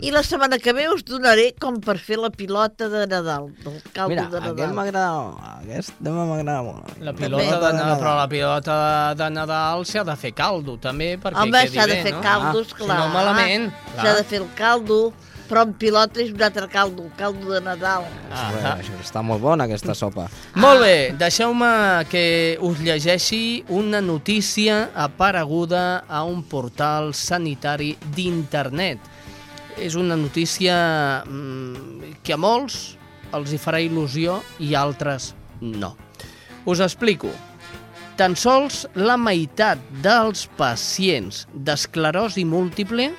I 0.00 0.10
la 0.14 0.22
setmana 0.24 0.56
que 0.58 0.72
ve 0.72 0.86
us 0.88 1.02
donaré 1.04 1.50
com 1.60 1.76
per 1.84 1.98
fer 2.00 2.16
la 2.16 2.30
pilota 2.32 2.88
de 2.88 3.02
Nadal, 3.06 3.50
del 3.62 3.76
caldo 3.92 4.08
Mira, 4.14 4.24
de 4.30 4.38
aquest 4.38 4.56
Nadal. 4.56 4.72
m'agrada, 4.72 5.50
aquest 5.60 5.92
tema 6.02 6.24
m'agrada 6.30 6.62
molt. 6.64 6.96
La 7.04 7.12
pilota 7.12 7.58
de 7.60 7.72
Nadal, 7.76 7.98
però 8.00 8.14
la 8.16 8.28
pilota 8.32 8.78
de, 9.20 9.28
Nadal 9.36 9.84
s'ha 9.84 10.02
de 10.08 10.16
fer 10.16 10.32
caldo, 10.32 10.78
també, 10.80 11.18
perquè 11.20 11.42
Home, 11.44 11.60
quedi 11.66 11.76
s'ha 11.76 11.86
de 11.86 11.92
bé, 11.98 12.02
fer 12.08 12.14
no? 12.14 12.22
caldos, 12.24 12.72
Ah. 12.72 12.78
Si 12.78 12.86
no, 12.88 13.08
malament. 13.12 13.68
S'ha 14.00 14.14
de 14.16 14.24
fer 14.24 14.40
el 14.40 14.48
caldo, 14.56 15.12
però 15.48 15.64
en 15.66 15.74
pilota 15.78 16.20
és 16.22 16.32
un 16.34 16.42
altre 16.42 16.66
caldo, 16.70 17.06
caldo 17.18 17.54
de 17.54 17.60
Nadal. 17.64 18.06
Ah, 18.30 18.76
això 18.76 18.96
està 19.00 19.22
molt 19.24 19.42
bona, 19.42 19.66
aquesta 19.66 19.94
sopa. 19.96 20.26
Molt 20.58 20.82
bé, 20.84 20.96
deixeu-me 21.18 21.70
que 22.10 22.24
us 22.64 22.82
llegeixi 22.84 23.64
una 23.74 24.02
notícia 24.04 24.90
apareguda 24.94 26.04
a 26.08 26.24
un 26.26 26.42
portal 26.46 27.12
sanitari 27.14 27.94
d'internet. 28.16 29.12
És 29.76 29.94
una 29.94 30.16
notícia 30.16 30.76
mm, 31.26 32.20
que 32.24 32.34
a 32.34 32.40
molts 32.40 32.96
els 33.36 33.52
hi 33.52 33.60
farà 33.60 33.82
il·lusió 33.84 34.40
i 34.64 34.74
a 34.74 34.82
altres 34.86 35.34
no. 35.60 35.94
Us 36.66 36.80
explico. 36.80 37.30
Tan 38.16 38.32
sols 38.38 38.86
la 38.96 39.18
meitat 39.20 39.80
dels 40.02 40.46
pacients 40.56 41.44
d'esclerosi 41.52 42.46
múltiple 42.48 43.10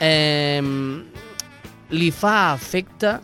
eh, 0.00 0.62
li 1.90 2.10
fa 2.14 2.54
efecte 2.54 3.18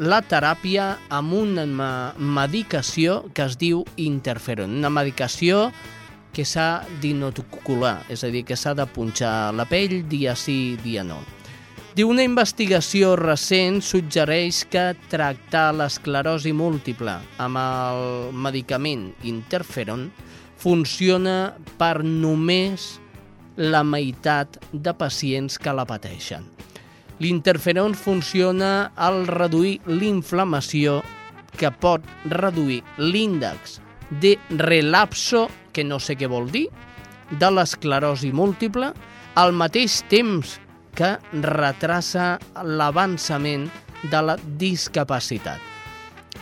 la 0.00 0.20
teràpia 0.24 0.94
amb 1.12 1.34
una 1.36 1.64
me- 1.66 2.12
medicació 2.40 3.26
que 3.34 3.44
es 3.44 3.56
diu 3.60 3.82
interferon, 4.00 4.78
una 4.80 4.90
medicació 4.92 5.70
que 6.32 6.44
s'ha 6.46 6.84
d'inocular, 7.02 8.04
és 8.08 8.22
a 8.24 8.30
dir, 8.30 8.44
que 8.46 8.56
s'ha 8.56 8.72
de 8.78 8.86
punxar 8.86 9.52
la 9.56 9.66
pell 9.68 10.02
dia 10.08 10.36
sí, 10.38 10.78
dia 10.84 11.02
no. 11.04 11.18
Diu, 11.96 12.08
una 12.08 12.22
investigació 12.22 13.16
recent 13.18 13.80
suggereix 13.82 14.62
que 14.70 14.84
tractar 15.10 15.72
l'esclerosi 15.74 16.52
múltiple 16.54 17.16
amb 17.42 17.58
el 17.58 18.32
medicament 18.32 19.08
interferon 19.26 20.06
funciona 20.60 21.56
per 21.80 22.04
només 22.04 23.00
la 23.56 23.82
meitat 23.82 24.60
de 24.72 24.94
pacients 24.94 25.58
que 25.58 25.74
la 25.74 25.84
pateixen. 25.84 26.46
L'interferon 27.20 27.92
funciona 27.94 28.92
al 28.96 29.26
reduir 29.28 29.78
l'inflamació 29.86 31.00
que 31.60 31.68
pot 31.70 32.04
reduir 32.32 32.80
l'índex 32.96 33.78
de 34.22 34.38
relapso, 34.56 35.48
que 35.72 35.84
no 35.84 36.00
sé 36.00 36.16
què 36.16 36.30
vol 36.30 36.48
dir, 36.50 36.66
de 37.30 37.50
l'esclerosi 37.52 38.32
múltiple, 38.32 38.92
al 39.36 39.52
mateix 39.52 40.00
temps 40.10 40.56
que 40.96 41.12
retrassa 41.44 42.38
l'avançament 42.64 43.68
de 44.10 44.22
la 44.24 44.38
discapacitat. 44.58 45.60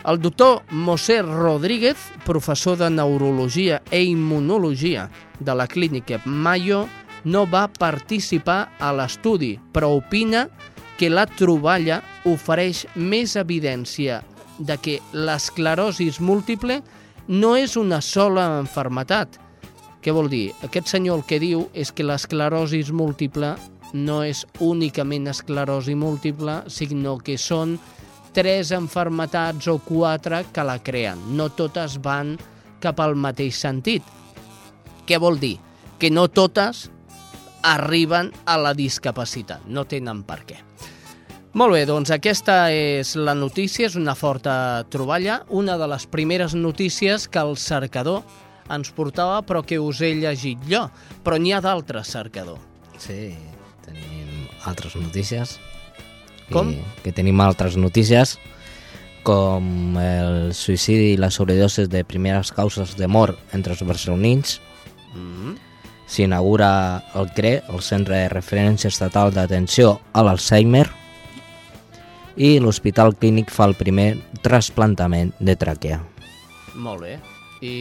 El 0.09 0.20
doctor 0.22 0.62
Mosé 0.70 1.20
Rodríguez, 1.26 1.99
professor 2.24 2.79
de 2.79 2.89
Neurologia 2.89 3.83
e 3.91 4.05
Immunologia 4.07 5.09
de 5.41 5.55
la 5.55 5.66
Clínica 5.66 6.20
Mayo, 6.24 6.87
no 7.24 7.46
va 7.50 7.66
participar 7.68 8.60
a 8.78 8.92
l'estudi, 8.94 9.56
però 9.72 9.90
opina 9.96 10.46
que 10.98 11.10
la 11.10 11.26
troballa 11.26 12.00
ofereix 12.26 12.84
més 12.94 13.36
evidència 13.38 14.22
de 14.58 14.76
que 14.82 14.98
l'esclerosi 15.14 16.10
múltiple 16.20 16.80
no 17.28 17.54
és 17.56 17.76
una 17.76 18.00
sola 18.02 18.48
enfermetat. 18.58 19.38
Què 20.02 20.14
vol 20.14 20.30
dir? 20.30 20.50
Aquest 20.66 20.90
senyor 20.94 21.20
el 21.20 21.26
que 21.28 21.38
diu 21.42 21.68
és 21.74 21.92
que 21.92 22.06
l'esclerosi 22.06 22.82
múltiple 22.92 23.54
no 23.94 24.22
és 24.24 24.44
únicament 24.60 25.28
esclerosi 25.30 25.94
múltiple, 25.94 26.62
sinó 26.68 27.16
que 27.18 27.38
són 27.38 27.78
tres 28.34 28.72
enfermetats 28.74 29.68
o 29.68 29.78
quatre 29.82 30.44
que 30.52 30.64
la 30.64 30.78
creen. 30.84 31.20
No 31.36 31.48
totes 31.48 31.98
van 32.02 32.36
cap 32.82 33.00
al 33.00 33.16
mateix 33.16 33.58
sentit. 33.58 34.02
Què 35.06 35.18
vol 35.18 35.38
dir? 35.40 35.56
Que 35.98 36.10
no 36.10 36.28
totes 36.28 36.88
arriben 37.62 38.32
a 38.46 38.56
la 38.61 38.74
discapacitat, 38.74 39.66
no 39.66 39.84
tenen 39.88 40.22
per 40.26 40.42
què. 40.46 40.59
Molt 41.59 41.74
bé, 41.74 41.86
doncs 41.88 42.12
aquesta 42.14 42.68
és 42.70 43.14
la 43.16 43.34
notícia, 43.34 43.88
és 43.88 43.96
una 43.96 44.14
forta 44.14 44.84
troballa, 44.92 45.40
una 45.48 45.78
de 45.80 45.88
les 45.90 46.04
primeres 46.06 46.54
notícies 46.54 47.26
que 47.26 47.40
el 47.40 47.56
cercador 47.56 48.22
ens 48.70 48.92
portava, 48.92 49.40
però 49.42 49.64
que 49.64 49.78
us 49.80 50.02
he 50.04 50.12
llegit 50.18 50.61
jo. 50.68 50.84
Però 51.24 51.38
n'hi 51.40 51.54
ha 51.56 51.62
d'altres, 51.64 52.12
cercador. 52.12 52.61
Sí, 53.00 53.32
tenim 53.86 54.46
altres 54.68 54.94
notícies. 55.00 55.56
Com? 56.52 56.72
I 56.76 57.02
que 57.04 57.12
tenim 57.16 57.40
altres 57.44 57.76
notícies, 57.80 58.36
com 59.26 59.96
el 60.00 60.52
suïcidi 60.56 61.14
i 61.14 61.20
la 61.20 61.32
sobredosis 61.34 61.88
de 61.92 62.04
primeres 62.06 62.52
causes 62.56 62.94
de 62.96 63.09
mort 63.09 63.40
entre 63.56 63.74
els 63.74 63.82
barcelonins. 63.88 64.61
Mm. 65.14 65.56
S'inaugura 66.09 66.70
el 67.20 67.28
CRE, 67.36 67.59
el 67.68 67.82
Centre 67.84 68.16
de 68.22 68.30
Referència 68.32 68.88
Estatal 68.88 69.32
d'Atenció 69.34 69.98
a 70.12 70.24
l'Alzheimer, 70.24 70.86
i 72.38 72.56
l'Hospital 72.62 73.16
Clínic 73.18 73.50
fa 73.50 73.66
el 73.68 73.74
primer 73.76 74.12
trasplantament 74.44 75.34
de 75.42 75.56
tràquea. 75.59 75.98
Molt 76.78 77.02
bé. 77.02 77.18
I, 77.61 77.74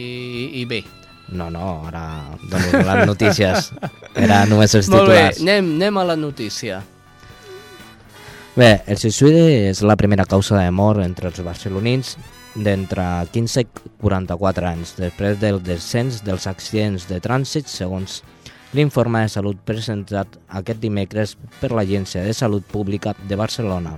i 0.60 0.64
bé. 0.66 0.82
No, 1.28 1.48
no, 1.52 1.84
ara 1.86 2.02
dono 2.50 2.82
les 2.82 3.06
notícies. 3.06 3.72
Era 4.16 4.44
només 4.50 4.74
els 4.74 4.88
Molt 4.90 5.08
bé, 5.08 5.18
titulars. 5.28 5.42
anem, 5.44 5.74
anem 5.76 6.00
a 6.00 6.04
la 6.08 6.16
notícia. 6.16 6.80
Bé, 8.58 8.72
el 8.90 8.98
suïcidi 8.98 9.68
és 9.70 9.84
la 9.86 9.94
primera 9.96 10.26
causa 10.26 10.58
de 10.58 10.70
mort 10.74 11.04
entre 11.04 11.28
els 11.30 11.38
barcelonins 11.46 12.16
d'entre 12.54 13.04
15 13.32 13.62
i 13.62 13.66
44 14.00 14.68
anys, 14.68 14.94
després 14.98 15.38
del 15.40 15.60
descens 15.62 16.22
dels 16.24 16.46
accidents 16.50 17.08
de 17.10 17.20
trànsit, 17.20 17.68
segons 17.68 18.22
l'informe 18.76 19.22
de 19.24 19.32
salut 19.32 19.60
presentat 19.64 20.38
aquest 20.60 20.80
dimecres 20.80 21.36
per 21.60 21.72
l'Agència 21.72 22.24
de 22.24 22.34
Salut 22.36 22.64
Pública 22.68 23.14
de 23.28 23.36
Barcelona. 23.36 23.96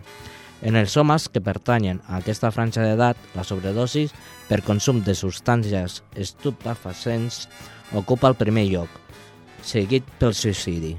En 0.63 0.77
els 0.77 0.97
homes 1.01 1.29
que 1.33 1.41
pertanyen 1.41 2.03
a 2.07 2.19
aquesta 2.21 2.51
franja 2.53 2.85
d'edat, 2.85 3.17
la 3.35 3.45
sobredosis 3.49 4.13
per 4.49 4.61
consum 4.67 5.01
de 5.03 5.15
substàncies 5.17 6.03
estupefacents 6.15 7.47
ocupa 7.97 8.29
el 8.29 8.37
primer 8.37 8.67
lloc, 8.69 8.91
seguit 9.65 10.05
pel 10.21 10.37
suïcidi. 10.37 10.99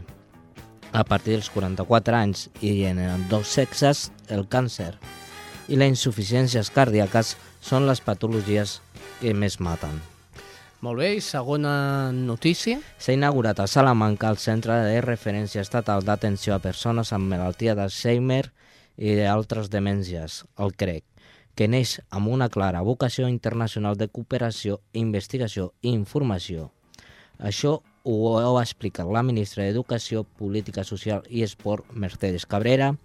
A 0.91 1.05
partir 1.07 1.37
dels 1.37 1.51
44 1.53 2.17
anys 2.17 2.49
i 2.59 2.81
en 2.89 2.99
dos 3.29 3.53
sexes, 3.53 4.09
el 4.27 4.47
càncer 4.49 4.95
i 5.67 5.77
les 5.77 5.93
insuficiències 5.93 6.71
cardíaques 6.73 7.35
són 7.61 7.85
les 7.89 8.01
patologies 8.01 8.79
que 9.19 9.33
més 9.37 9.59
maten. 9.59 9.99
Molt 10.81 10.97
bé, 10.97 11.11
i 11.13 11.21
segona 11.21 12.11
notícia. 12.11 12.79
S'ha 12.97 13.13
inaugurat 13.13 13.59
a 13.61 13.67
Salamanca 13.69 14.31
el 14.33 14.39
Centre 14.41 14.79
de 14.87 15.03
Referència 15.05 15.61
Estatal 15.61 16.01
d'Atenció 16.01 16.55
a 16.55 16.63
Persones 16.63 17.13
amb 17.13 17.29
malaltia 17.29 17.75
d'Alzheimer 17.77 18.47
i 18.97 19.13
d'altres 19.19 19.69
demències, 19.69 20.41
el 20.57 20.73
CREC, 20.73 21.05
que 21.53 21.69
neix 21.69 21.99
amb 22.09 22.33
una 22.33 22.49
clara 22.49 22.81
vocació 22.81 23.29
internacional 23.29 23.99
de 23.99 24.09
cooperació, 24.09 24.79
investigació 24.97 25.69
i 25.81 25.93
informació. 25.93 26.71
Això 27.37 27.77
ho 28.01 28.33
va 28.55 28.63
explicar 28.65 29.05
la 29.05 29.21
ministra 29.21 29.67
d'Educació, 29.67 30.23
Política 30.23 30.83
Social 30.83 31.21
i 31.29 31.45
Esport, 31.45 31.85
Mercedes 31.93 32.47
Cabrera, 32.49 32.95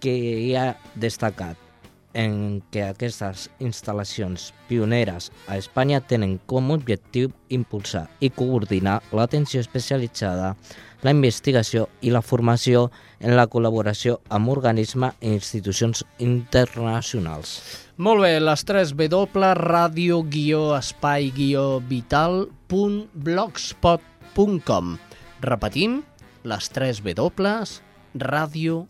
que 0.00 0.14
hi 0.14 0.54
ha 0.56 0.72
destacat 0.94 1.56
en 2.18 2.62
que 2.72 2.82
aquestes 2.82 3.46
instal·lacions 3.62 4.50
pioneres 4.68 5.28
a 5.46 5.58
Espanya 5.60 6.00
tenen 6.00 6.38
com 6.50 6.70
a 6.70 6.78
objectiu 6.78 7.30
impulsar 7.54 8.08
i 8.20 8.30
coordinar 8.34 8.98
l'atenció 9.12 9.60
especialitzada, 9.62 10.54
la 11.06 11.14
investigació 11.14 11.86
i 12.02 12.10
la 12.10 12.24
formació 12.24 12.88
en 13.20 13.36
la 13.38 13.46
col·laboració 13.50 14.18
amb 14.34 14.50
organismes 14.50 15.14
i 15.20 15.34
institucions 15.36 16.02
internacionals. 16.18 17.60
Molt 17.98 18.24
bé, 18.24 18.34
les 18.42 18.64
3 18.66 18.94
W, 18.98 19.54
ràdio, 19.58 20.22
guió, 20.26 20.74
espai, 20.78 21.30
guió, 21.34 21.80
vital, 21.86 22.48
punt, 22.66 23.04
blogspot.com. 23.14 24.96
Repetim, 25.42 26.00
les 26.42 26.70
3 26.74 27.02
W, 27.02 27.82
ràdio, 28.18 28.86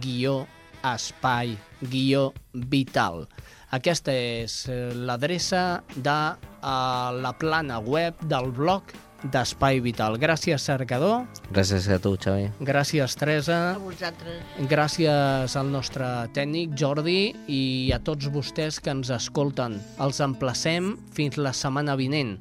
guió, 0.00 0.46
espai, 0.82 1.56
guió, 1.80 2.32
vital. 2.52 3.26
Aquesta 3.72 4.12
és 4.12 4.66
eh, 4.68 4.90
l'adreça 4.92 5.82
de 5.94 6.18
eh, 6.34 7.08
la 7.24 7.32
plana 7.40 7.78
web 7.80 8.20
del 8.28 8.52
blog 8.52 8.92
d'Espai 9.22 9.80
Vital. 9.80 10.18
Gràcies, 10.18 10.64
cercador. 10.66 11.26
Gràcies 11.54 11.86
a 11.88 11.98
tu, 12.02 12.14
Xavi. 12.20 12.48
Gràcies, 12.66 13.16
Teresa. 13.18 13.58
A 13.76 13.80
vosaltres. 13.80 14.42
Gràcies 14.70 15.56
al 15.58 15.70
nostre 15.72 16.08
tècnic, 16.34 16.74
Jordi, 16.78 17.32
i 17.46 17.62
a 17.94 18.00
tots 18.02 18.30
vostès 18.34 18.80
que 18.82 18.92
ens 18.92 19.12
escolten. 19.14 19.78
Els 20.02 20.20
emplacem 20.24 20.96
fins 21.14 21.38
la 21.38 21.54
setmana 21.56 21.96
vinent 21.96 22.36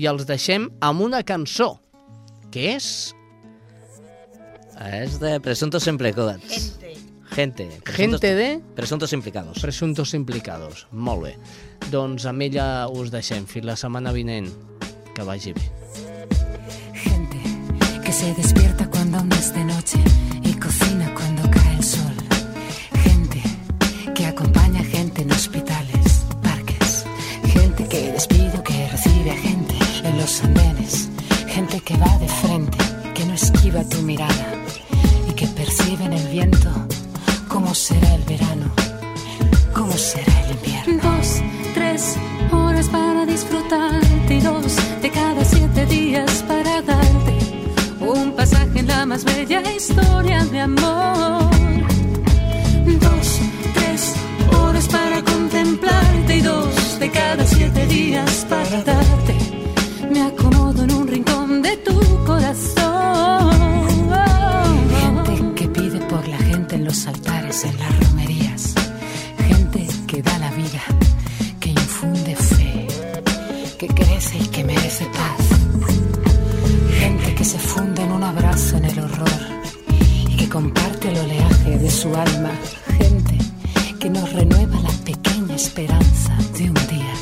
i 0.00 0.08
els 0.08 0.24
deixem 0.28 0.70
amb 0.80 1.04
una 1.04 1.22
cançó, 1.22 1.74
que 2.52 2.72
és... 2.76 3.12
És 4.82 5.20
de 5.22 5.36
presuntos 5.44 5.84
implicados. 5.86 6.42
Gente. 6.48 6.81
Gente. 7.34 7.64
Presuntos, 7.64 7.94
Gente 7.96 8.34
de... 8.34 8.60
Presuntos 8.74 9.12
implicados. 9.12 9.58
Presuntos 9.58 10.14
implicados. 10.14 10.86
Molt 10.92 11.22
bé. 11.24 11.36
Doncs 11.90 12.26
amb 12.28 12.44
ella 12.44 12.88
us 12.92 13.10
deixem. 13.10 13.46
Fins 13.48 13.64
la 13.64 13.76
setmana 13.76 14.12
vinent. 14.12 14.50
Que 15.16 15.24
vagi 15.24 15.54
bé. 15.56 15.64
Gente 16.92 17.40
que 18.04 18.12
se 18.12 18.34
despierta 18.34 18.88
cuando 18.90 19.18
aún 19.18 19.32
es 19.32 19.52
de 19.54 19.64
noche 19.64 19.98
y 20.44 20.52
cocina 20.54 21.12
cuando 21.14 21.50
cae 21.50 21.76
el 21.76 21.84
sol. 21.84 22.16
Gente 23.02 23.42
que 24.14 24.26
acompaña 24.26 24.80
a 24.80 24.84
gente 24.84 25.22
en 25.22 25.32
hospitales, 25.32 26.26
parques. 26.42 27.06
Gente 27.48 27.88
que 27.88 28.12
despide 28.12 28.62
que 28.62 28.88
recibe 28.88 29.30
a 29.30 29.36
gente 29.36 29.74
en 30.04 30.18
los 30.18 30.42
andenes. 30.44 31.08
Gente 31.48 31.80
que 31.80 31.96
va 31.96 32.18
de 32.18 32.28
frente, 32.28 32.78
que 33.14 33.24
no 33.24 33.34
esquiva 33.34 33.88
tu 33.88 34.02
mirada 34.02 34.52
y 35.28 35.32
que 35.32 35.46
percibe 35.46 36.04
en 36.04 36.12
el 36.12 36.28
viento 36.28 36.91
cómo 37.72 37.80
será 37.80 38.14
el 38.16 38.22
verano, 38.24 38.70
cómo 39.72 39.92
será 39.92 40.44
el 40.44 40.50
invierno. 40.56 41.16
Dos, 41.16 41.40
tres 41.72 42.18
horas 42.52 42.86
para 42.90 43.24
disfrutarte 43.24 44.34
y 44.34 44.40
dos 44.40 44.76
de 45.00 45.10
cada 45.10 45.42
siete 45.42 45.86
días 45.86 46.44
para 46.46 46.82
darte 46.82 47.34
un 47.98 48.32
pasaje 48.32 48.80
en 48.80 48.88
la 48.88 49.06
más 49.06 49.24
bella 49.24 49.62
historia 49.74 50.44
de 50.44 50.60
amor. 50.60 51.50
Dos, 53.00 53.40
tres 53.72 54.16
horas 54.60 54.86
para 54.88 55.22
contemplarte 55.22 56.36
y 56.36 56.40
dos 56.42 56.98
de 57.00 57.10
cada 57.10 57.46
siete 57.46 57.86
días 57.86 58.46
para 58.50 58.82
darte. 58.82 59.34
Me 60.10 60.20
acomodo 60.20 60.82
en 60.82 60.92
un 60.92 61.08
alma. 82.14 82.50
Gente 82.98 83.38
que 83.98 84.10
nos 84.10 84.32
renueva 84.32 84.80
la 84.80 84.92
pequeña 85.04 85.54
esperanza 85.54 86.36
de 86.56 86.64
un 86.70 86.74
día 86.74 87.14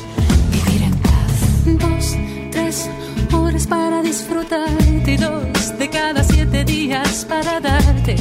vivir 0.51 0.81
en 0.83 0.95
paz. 1.07 1.35
Dos, 1.65 2.15
tres 2.51 2.89
horas 3.33 3.67
para 3.67 4.01
disfrutarte 4.01 5.17
dos 5.17 5.77
de 5.77 5.89
cada 5.89 6.23
siete 6.23 6.63
días 6.63 7.25
para 7.27 7.59
darte 7.59 8.15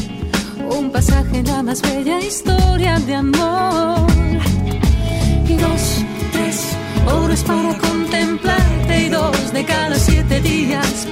un 0.78 0.90
pasaje 0.90 1.38
en 1.38 1.46
la 1.46 1.62
más 1.62 1.82
bella 1.82 2.20
historia 2.20 2.98
de 3.00 3.14
amor. 3.14 4.06
Y 5.48 5.54
dos, 5.54 5.82
tres 6.32 6.76
horas 7.06 7.42
para 7.44 7.74
contemplarte 7.78 9.06
y 9.06 9.08
dos 9.08 9.52
de 9.52 9.64
cada 9.64 9.96
siete 9.96 10.40
días 10.40 11.06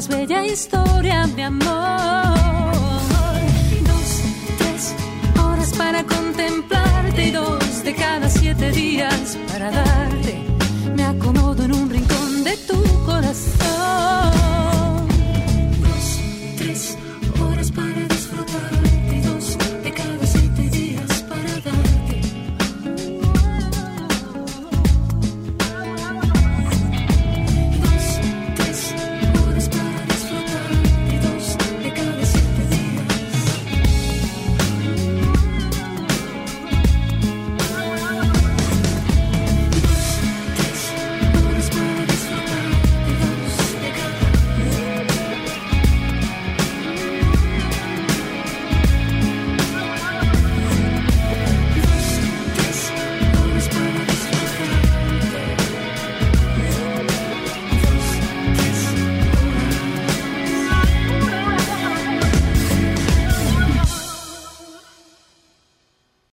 más 0.00 0.08
bella 0.08 0.46
historia 0.46 1.26
de 1.36 1.42
amor. 1.42 1.79